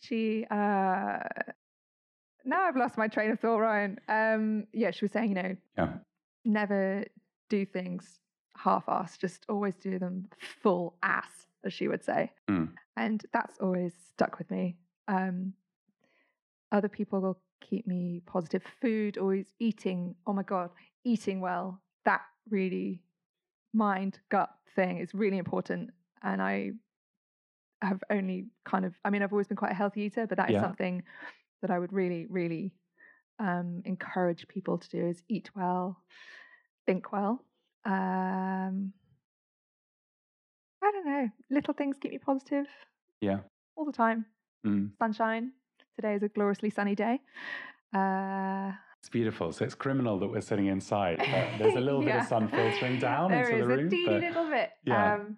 She 0.01 0.45
uh 0.49 1.19
now 2.45 2.63
I've 2.63 2.75
lost 2.75 2.97
my 2.97 3.07
train 3.07 3.31
of 3.31 3.39
thought, 3.39 3.59
Ryan. 3.59 3.99
Um 4.07 4.67
yeah, 4.73 4.91
she 4.91 5.05
was 5.05 5.11
saying, 5.11 5.29
you 5.29 5.35
know, 5.35 5.55
Yeah. 5.77 5.93
never 6.45 7.05
do 7.49 7.65
things 7.65 8.19
half 8.57 8.85
ass, 8.87 9.17
just 9.17 9.45
always 9.49 9.75
do 9.75 9.99
them 9.99 10.27
full 10.61 10.95
ass, 11.03 11.47
as 11.65 11.73
she 11.73 11.87
would 11.87 12.03
say. 12.03 12.31
Mm. 12.49 12.69
And 12.97 13.23
that's 13.33 13.57
always 13.59 13.93
stuck 14.11 14.37
with 14.37 14.49
me. 14.51 14.77
Um 15.07 15.53
other 16.71 16.89
people 16.89 17.21
will 17.21 17.39
keep 17.61 17.87
me 17.87 18.21
positive. 18.25 18.63
Food, 18.81 19.17
always 19.17 19.53
eating, 19.59 20.15
oh 20.27 20.33
my 20.33 20.43
god, 20.43 20.71
eating 21.05 21.39
well, 21.39 21.81
that 22.05 22.21
really 22.49 23.01
mind 23.73 24.19
gut 24.29 24.49
thing 24.75 24.97
is 24.99 25.13
really 25.13 25.37
important. 25.37 25.91
And 26.21 26.41
I 26.41 26.71
have 27.81 28.01
only 28.09 28.47
kind 28.65 28.85
of, 28.85 28.93
I 29.03 29.09
mean, 29.09 29.21
I've 29.21 29.33
always 29.33 29.47
been 29.47 29.57
quite 29.57 29.71
a 29.71 29.75
healthy 29.75 30.01
eater, 30.01 30.25
but 30.27 30.37
that 30.37 30.49
is 30.49 30.55
Yeah. 30.55 30.61
something 30.61 31.03
that 31.61 31.71
I 31.71 31.79
would 31.79 31.93
really, 31.93 32.25
really 32.27 32.73
um, 33.39 33.81
encourage 33.85 34.47
people 34.47 34.77
to 34.77 34.89
do 34.89 35.05
is 35.07 35.23
eat 35.29 35.49
well, 35.55 36.01
think 36.85 37.11
well. 37.11 37.43
Um, 37.85 38.93
I 40.83 40.91
don't 40.91 41.05
know. 41.05 41.29
Little 41.49 41.73
things 41.73 41.97
keep 41.97 42.11
me 42.11 42.19
positive 42.19 42.67
Yeah. 43.21 43.39
all 43.75 43.85
the 43.85 43.91
time. 43.91 44.25
Mm. 44.65 44.93
Sunshine. 44.99 45.53
Today 45.95 46.15
is 46.15 46.23
a 46.23 46.29
gloriously 46.29 46.69
sunny 46.69 46.95
day. 46.95 47.21
Uh, 47.93 48.73
It's 49.03 49.09
beautiful. 49.09 49.51
So 49.51 49.65
it's 49.65 49.75
criminal 49.75 50.17
that 50.19 50.27
we're 50.27 50.39
sitting 50.39 50.67
inside. 50.67 51.19
There's 51.59 51.75
a 51.75 51.81
little 51.81 52.01
bit 52.01 52.15
of 52.15 52.25
sun 52.25 52.47
filtering 52.47 52.99
down 52.99 53.31
there 53.31 53.49
into 53.49 53.55
is 53.57 53.67
the 53.67 53.73
a 53.73 53.77
room. 53.77 53.89
teeny 53.89 54.05
but 54.05 54.21
little 54.21 54.49
bit. 54.49 54.69
yeah. 54.85 55.15
Um, 55.15 55.37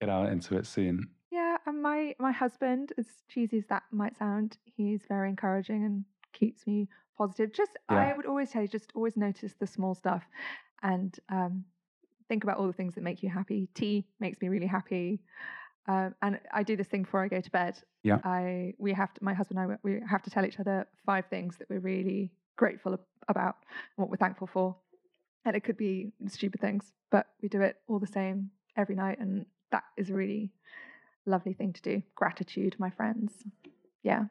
get 0.00 0.08
out 0.08 0.28
into 0.30 0.56
it 0.56 0.64
soon. 0.64 1.08
Yeah, 1.32 1.56
and 1.66 1.82
my 1.82 2.14
my 2.20 2.30
husband, 2.30 2.92
as 2.96 3.06
cheesy 3.28 3.58
as 3.58 3.66
that 3.66 3.82
might 3.90 4.16
sound, 4.16 4.58
he's 4.76 5.00
very 5.08 5.28
encouraging 5.28 5.84
and 5.84 6.04
keeps 6.32 6.64
me 6.68 6.86
positive. 7.18 7.52
Just 7.52 7.72
Yeah. 7.90 7.96
I 7.96 8.16
would 8.16 8.26
always 8.26 8.50
say, 8.52 8.68
just 8.68 8.92
always 8.94 9.16
notice 9.16 9.54
the 9.58 9.66
small 9.66 9.96
stuff, 9.96 10.22
and 10.84 11.18
um, 11.30 11.64
think 12.28 12.44
about 12.44 12.58
all 12.58 12.68
the 12.68 12.72
things 12.72 12.94
that 12.94 13.02
make 13.02 13.24
you 13.24 13.28
happy. 13.28 13.68
Tea 13.74 14.06
makes 14.20 14.40
me 14.40 14.48
really 14.48 14.68
happy, 14.68 15.20
um, 15.88 16.14
and 16.22 16.38
I 16.52 16.62
do 16.62 16.76
this 16.76 16.86
thing 16.86 17.02
before 17.02 17.24
I 17.24 17.26
go 17.26 17.40
to 17.40 17.50
bed. 17.50 17.76
Yeah. 18.04 18.18
I 18.22 18.74
we 18.78 18.92
have 18.92 19.12
to 19.14 19.24
my 19.24 19.34
husband 19.34 19.58
and 19.58 19.72
I 19.72 19.76
we 19.82 19.98
have 20.08 20.22
to 20.22 20.30
tell 20.30 20.46
each 20.46 20.60
other 20.60 20.86
five 21.04 21.26
things 21.26 21.56
that 21.56 21.68
we're 21.68 21.80
really 21.80 22.30
grateful 22.56 22.98
about 23.28 23.56
what 23.96 24.10
we're 24.10 24.16
thankful 24.16 24.46
for, 24.46 24.76
and 25.44 25.56
it 25.56 25.60
could 25.64 25.76
be 25.76 26.12
stupid 26.28 26.60
things, 26.60 26.92
but 27.10 27.26
we 27.42 27.48
do 27.48 27.60
it 27.62 27.76
all 27.88 27.98
the 27.98 28.06
same 28.06 28.50
every 28.76 28.94
night, 28.94 29.18
and 29.20 29.46
that 29.72 29.84
is 29.96 30.10
a 30.10 30.14
really 30.14 30.52
lovely 31.26 31.52
thing 31.54 31.72
to 31.72 31.82
do. 31.82 32.02
Gratitude, 32.14 32.76
my 32.78 32.90
friends. 32.90 33.32
Yeah, 34.02 34.24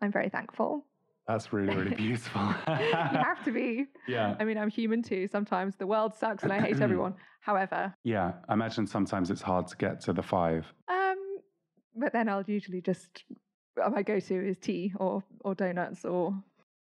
I'm 0.00 0.12
very 0.12 0.28
thankful. 0.28 0.86
That's 1.26 1.52
really, 1.52 1.74
really 1.74 1.94
beautiful. 2.06 2.40
you 2.68 2.74
have 2.84 3.44
to 3.44 3.50
be. 3.62 3.86
Yeah. 4.06 4.36
I 4.38 4.44
mean, 4.44 4.56
I'm 4.58 4.70
human 4.70 5.02
too. 5.02 5.26
Sometimes 5.26 5.74
the 5.76 5.86
world 5.86 6.14
sucks 6.14 6.44
and 6.44 6.52
I 6.52 6.60
hate 6.60 6.80
everyone. 6.80 7.14
However, 7.40 7.92
Yeah. 8.04 8.34
I 8.48 8.52
imagine 8.54 8.86
sometimes 8.86 9.30
it's 9.30 9.42
hard 9.42 9.66
to 9.68 9.76
get 9.76 10.00
to 10.02 10.12
the 10.12 10.22
five. 10.22 10.66
um, 10.88 11.16
but 11.96 12.12
then 12.12 12.28
I'll 12.28 12.44
usually 12.46 12.80
just 12.80 13.24
uh, 13.82 13.90
my 13.90 14.02
go-to 14.02 14.48
is 14.48 14.56
tea 14.58 14.92
or 15.00 15.24
or 15.40 15.54
donuts 15.56 16.04
or 16.04 16.32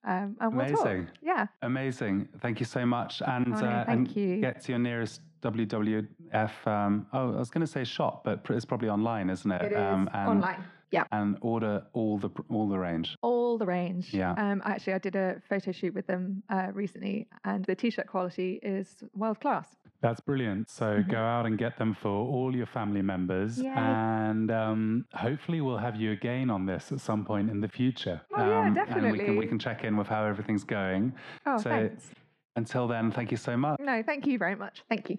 Um, 0.04 0.36
and 0.40 0.56
we'll 0.56 0.66
talk. 0.66 0.80
Amazing. 0.86 1.08
Yeah. 1.22 1.46
Amazing. 1.60 2.28
Thank 2.40 2.58
you 2.58 2.66
so 2.66 2.84
much. 2.86 3.22
And 3.34 3.54
uh, 3.54 3.58
thank 3.58 3.88
and 3.88 4.16
you. 4.16 4.40
get 4.40 4.62
to 4.62 4.72
your 4.72 4.78
nearest 4.78 5.20
WWF. 5.42 6.66
Um, 6.66 7.06
oh, 7.12 7.34
I 7.34 7.38
was 7.38 7.50
going 7.50 7.66
to 7.66 7.72
say 7.76 7.84
shop, 7.84 8.24
but 8.24 8.40
it's 8.50 8.64
probably 8.64 8.88
online, 8.88 9.28
isn't 9.30 9.50
it? 9.50 9.62
It 9.62 9.72
is 9.72 9.78
Um, 9.78 10.08
online. 10.14 10.64
Yeah. 10.92 11.04
And 11.10 11.38
order 11.40 11.84
all 11.94 12.18
the 12.18 12.30
all 12.50 12.68
the 12.68 12.78
range. 12.78 13.16
All 13.22 13.56
the 13.58 13.66
range. 13.66 14.12
Yeah. 14.12 14.32
Um, 14.36 14.60
actually, 14.64 14.92
I 14.92 14.98
did 14.98 15.16
a 15.16 15.40
photo 15.48 15.72
shoot 15.72 15.94
with 15.94 16.06
them 16.06 16.42
uh, 16.50 16.68
recently, 16.72 17.28
and 17.44 17.64
the 17.64 17.74
t-shirt 17.74 18.06
quality 18.06 18.60
is 18.62 19.02
world 19.16 19.40
class. 19.40 19.66
That's 20.02 20.20
brilliant. 20.20 20.68
So 20.68 20.98
Mhm. 20.98 21.08
go 21.08 21.18
out 21.18 21.46
and 21.46 21.56
get 21.56 21.78
them 21.78 21.94
for 21.94 22.08
all 22.10 22.54
your 22.54 22.66
family 22.66 23.02
members, 23.02 23.58
Yay. 23.62 23.68
and 23.70 24.50
um, 24.50 25.06
hopefully 25.14 25.60
we'll 25.60 25.78
have 25.78 25.96
you 25.96 26.12
again 26.12 26.50
on 26.50 26.66
this 26.66 26.92
at 26.92 27.00
some 27.00 27.24
point 27.24 27.48
in 27.50 27.60
the 27.60 27.68
future. 27.68 28.20
Oh, 28.36 28.46
yeah, 28.46 28.60
Um, 28.66 28.76
And 28.76 29.12
we 29.12 29.18
can 29.18 29.36
we 29.36 29.46
can 29.46 29.58
check 29.58 29.84
in 29.84 29.96
with 29.96 30.08
how 30.08 30.24
everything's 30.24 30.64
going. 30.64 31.14
Oh, 31.46 31.56
So- 31.58 31.70
thanks. 31.70 32.10
Until 32.54 32.86
then, 32.86 33.10
thank 33.10 33.30
you 33.30 33.38
so 33.38 33.56
much. 33.56 33.80
No, 33.80 34.02
thank 34.02 34.26
you 34.26 34.36
very 34.36 34.54
much. 34.56 34.82
Thank 34.90 35.08
you. 35.08 35.16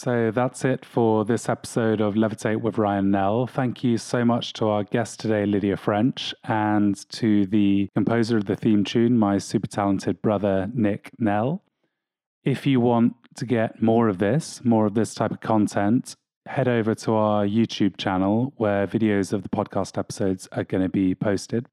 So 0.00 0.30
that's 0.30 0.64
it 0.64 0.84
for 0.84 1.24
this 1.24 1.48
episode 1.48 2.00
of 2.00 2.14
Levitate 2.14 2.60
with 2.60 2.78
Ryan 2.78 3.10
Nell. 3.10 3.48
Thank 3.48 3.82
you 3.82 3.98
so 3.98 4.24
much 4.24 4.52
to 4.52 4.68
our 4.68 4.84
guest 4.84 5.18
today, 5.18 5.44
Lydia 5.44 5.76
French, 5.76 6.32
and 6.44 6.94
to 7.10 7.46
the 7.46 7.88
composer 7.96 8.36
of 8.36 8.44
the 8.44 8.54
theme 8.54 8.84
tune, 8.84 9.18
my 9.18 9.38
super 9.38 9.66
talented 9.66 10.22
brother, 10.22 10.70
Nick 10.72 11.10
Nell. 11.18 11.64
If 12.44 12.64
you 12.64 12.78
want 12.78 13.14
to 13.38 13.44
get 13.44 13.82
more 13.82 14.06
of 14.06 14.18
this, 14.18 14.64
more 14.64 14.86
of 14.86 14.94
this 14.94 15.14
type 15.14 15.32
of 15.32 15.40
content, 15.40 16.14
head 16.46 16.68
over 16.68 16.94
to 16.94 17.14
our 17.14 17.44
YouTube 17.44 17.96
channel 17.96 18.52
where 18.56 18.86
videos 18.86 19.32
of 19.32 19.42
the 19.42 19.48
podcast 19.48 19.98
episodes 19.98 20.46
are 20.52 20.62
going 20.62 20.84
to 20.84 20.88
be 20.88 21.16
posted. 21.16 21.66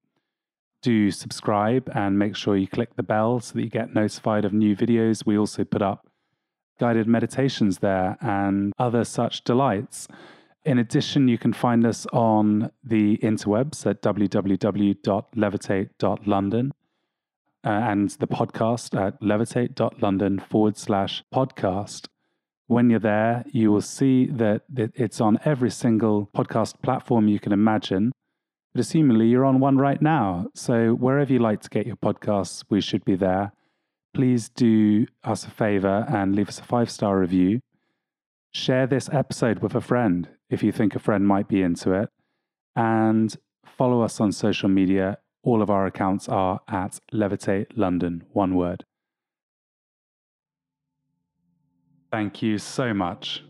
Do 0.81 1.11
subscribe 1.11 1.91
and 1.93 2.17
make 2.17 2.35
sure 2.35 2.57
you 2.57 2.67
click 2.67 2.95
the 2.95 3.03
bell 3.03 3.39
so 3.39 3.53
that 3.53 3.61
you 3.61 3.69
get 3.69 3.93
notified 3.93 4.45
of 4.45 4.51
new 4.51 4.75
videos. 4.75 5.27
We 5.27 5.37
also 5.37 5.63
put 5.63 5.83
up 5.83 6.07
guided 6.79 7.07
meditations 7.07 7.79
there 7.79 8.17
and 8.21 8.71
other 8.77 9.03
such 9.03 9.43
delights. 9.43 10.07
In 10.63 10.77
addition, 10.79 11.27
you 11.27 11.37
can 11.37 11.51
find 11.53 11.85
us 11.85 12.07
on 12.11 12.71
the 12.83 13.17
interwebs 13.17 13.85
at 13.85 14.01
www.levitate.london 14.01 16.71
uh, 17.63 17.69
and 17.69 18.09
the 18.09 18.27
podcast 18.27 18.99
at 18.99 19.21
levitate.london 19.21 20.39
forward 20.39 20.77
slash 20.77 21.23
podcast. 21.33 22.07
When 22.67 22.89
you're 22.89 22.99
there, 22.99 23.45
you 23.51 23.71
will 23.71 23.81
see 23.81 24.25
that 24.25 24.63
it's 24.73 25.21
on 25.21 25.37
every 25.45 25.69
single 25.69 26.29
podcast 26.35 26.81
platform 26.81 27.27
you 27.27 27.39
can 27.39 27.51
imagine. 27.51 28.11
But 28.73 28.83
assumingly, 28.83 29.29
you're 29.29 29.45
on 29.45 29.59
one 29.59 29.77
right 29.77 30.01
now. 30.01 30.47
So 30.55 30.93
wherever 30.93 31.31
you 31.31 31.39
like 31.39 31.61
to 31.61 31.69
get 31.69 31.85
your 31.85 31.95
podcasts, 31.95 32.63
we 32.69 32.81
should 32.81 33.05
be 33.05 33.15
there 33.15 33.51
please 34.15 34.47
do 34.47 35.05
us 35.25 35.43
a 35.43 35.49
favor 35.49 36.05
and 36.07 36.35
leave 36.35 36.47
us 36.47 36.59
a 36.59 36.63
five 36.63 36.89
star 36.89 37.19
review. 37.19 37.59
Share 38.53 38.87
this 38.87 39.09
episode 39.11 39.59
with 39.59 39.75
a 39.75 39.81
friend 39.81 40.29
if 40.49 40.63
you 40.63 40.71
think 40.71 40.95
a 40.95 40.99
friend 40.99 41.27
might 41.27 41.49
be 41.49 41.61
into 41.61 41.91
it. 41.91 42.09
And 42.77 43.35
follow 43.65 44.01
us 44.01 44.21
on 44.21 44.31
social 44.31 44.69
media. 44.69 45.17
All 45.43 45.61
of 45.61 45.69
our 45.69 45.85
accounts 45.85 46.29
are 46.29 46.61
at 46.69 46.99
Levitate 47.13 47.67
London, 47.75 48.23
one 48.31 48.55
word. 48.55 48.85
Thank 52.11 52.41
you 52.41 52.57
so 52.57 52.93
much. 52.93 53.43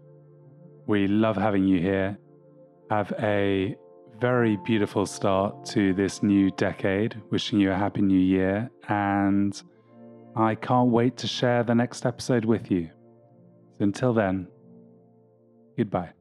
We 0.88 1.08
love 1.08 1.38
having 1.38 1.66
you 1.66 1.80
here. 1.80 2.18
Have 2.90 3.14
a 3.20 3.76
very 4.20 4.58
beautiful 4.66 5.06
start 5.06 5.66
to 5.66 5.94
this 5.94 6.24
new 6.24 6.50
decade. 6.52 7.22
Wishing 7.30 7.60
you 7.60 7.72
a 7.72 7.76
happy 7.76 8.02
new 8.02 8.20
year. 8.20 8.72
And 8.90 9.62
I 10.36 10.56
can't 10.56 10.90
wait 10.90 11.18
to 11.18 11.28
share 11.28 11.64
the 11.64 11.76
next 11.76 12.06
episode 12.06 12.44
with 12.44 12.70
you. 12.70 12.90
Until 13.80 14.14
then, 14.14 14.48
goodbye. 15.78 16.12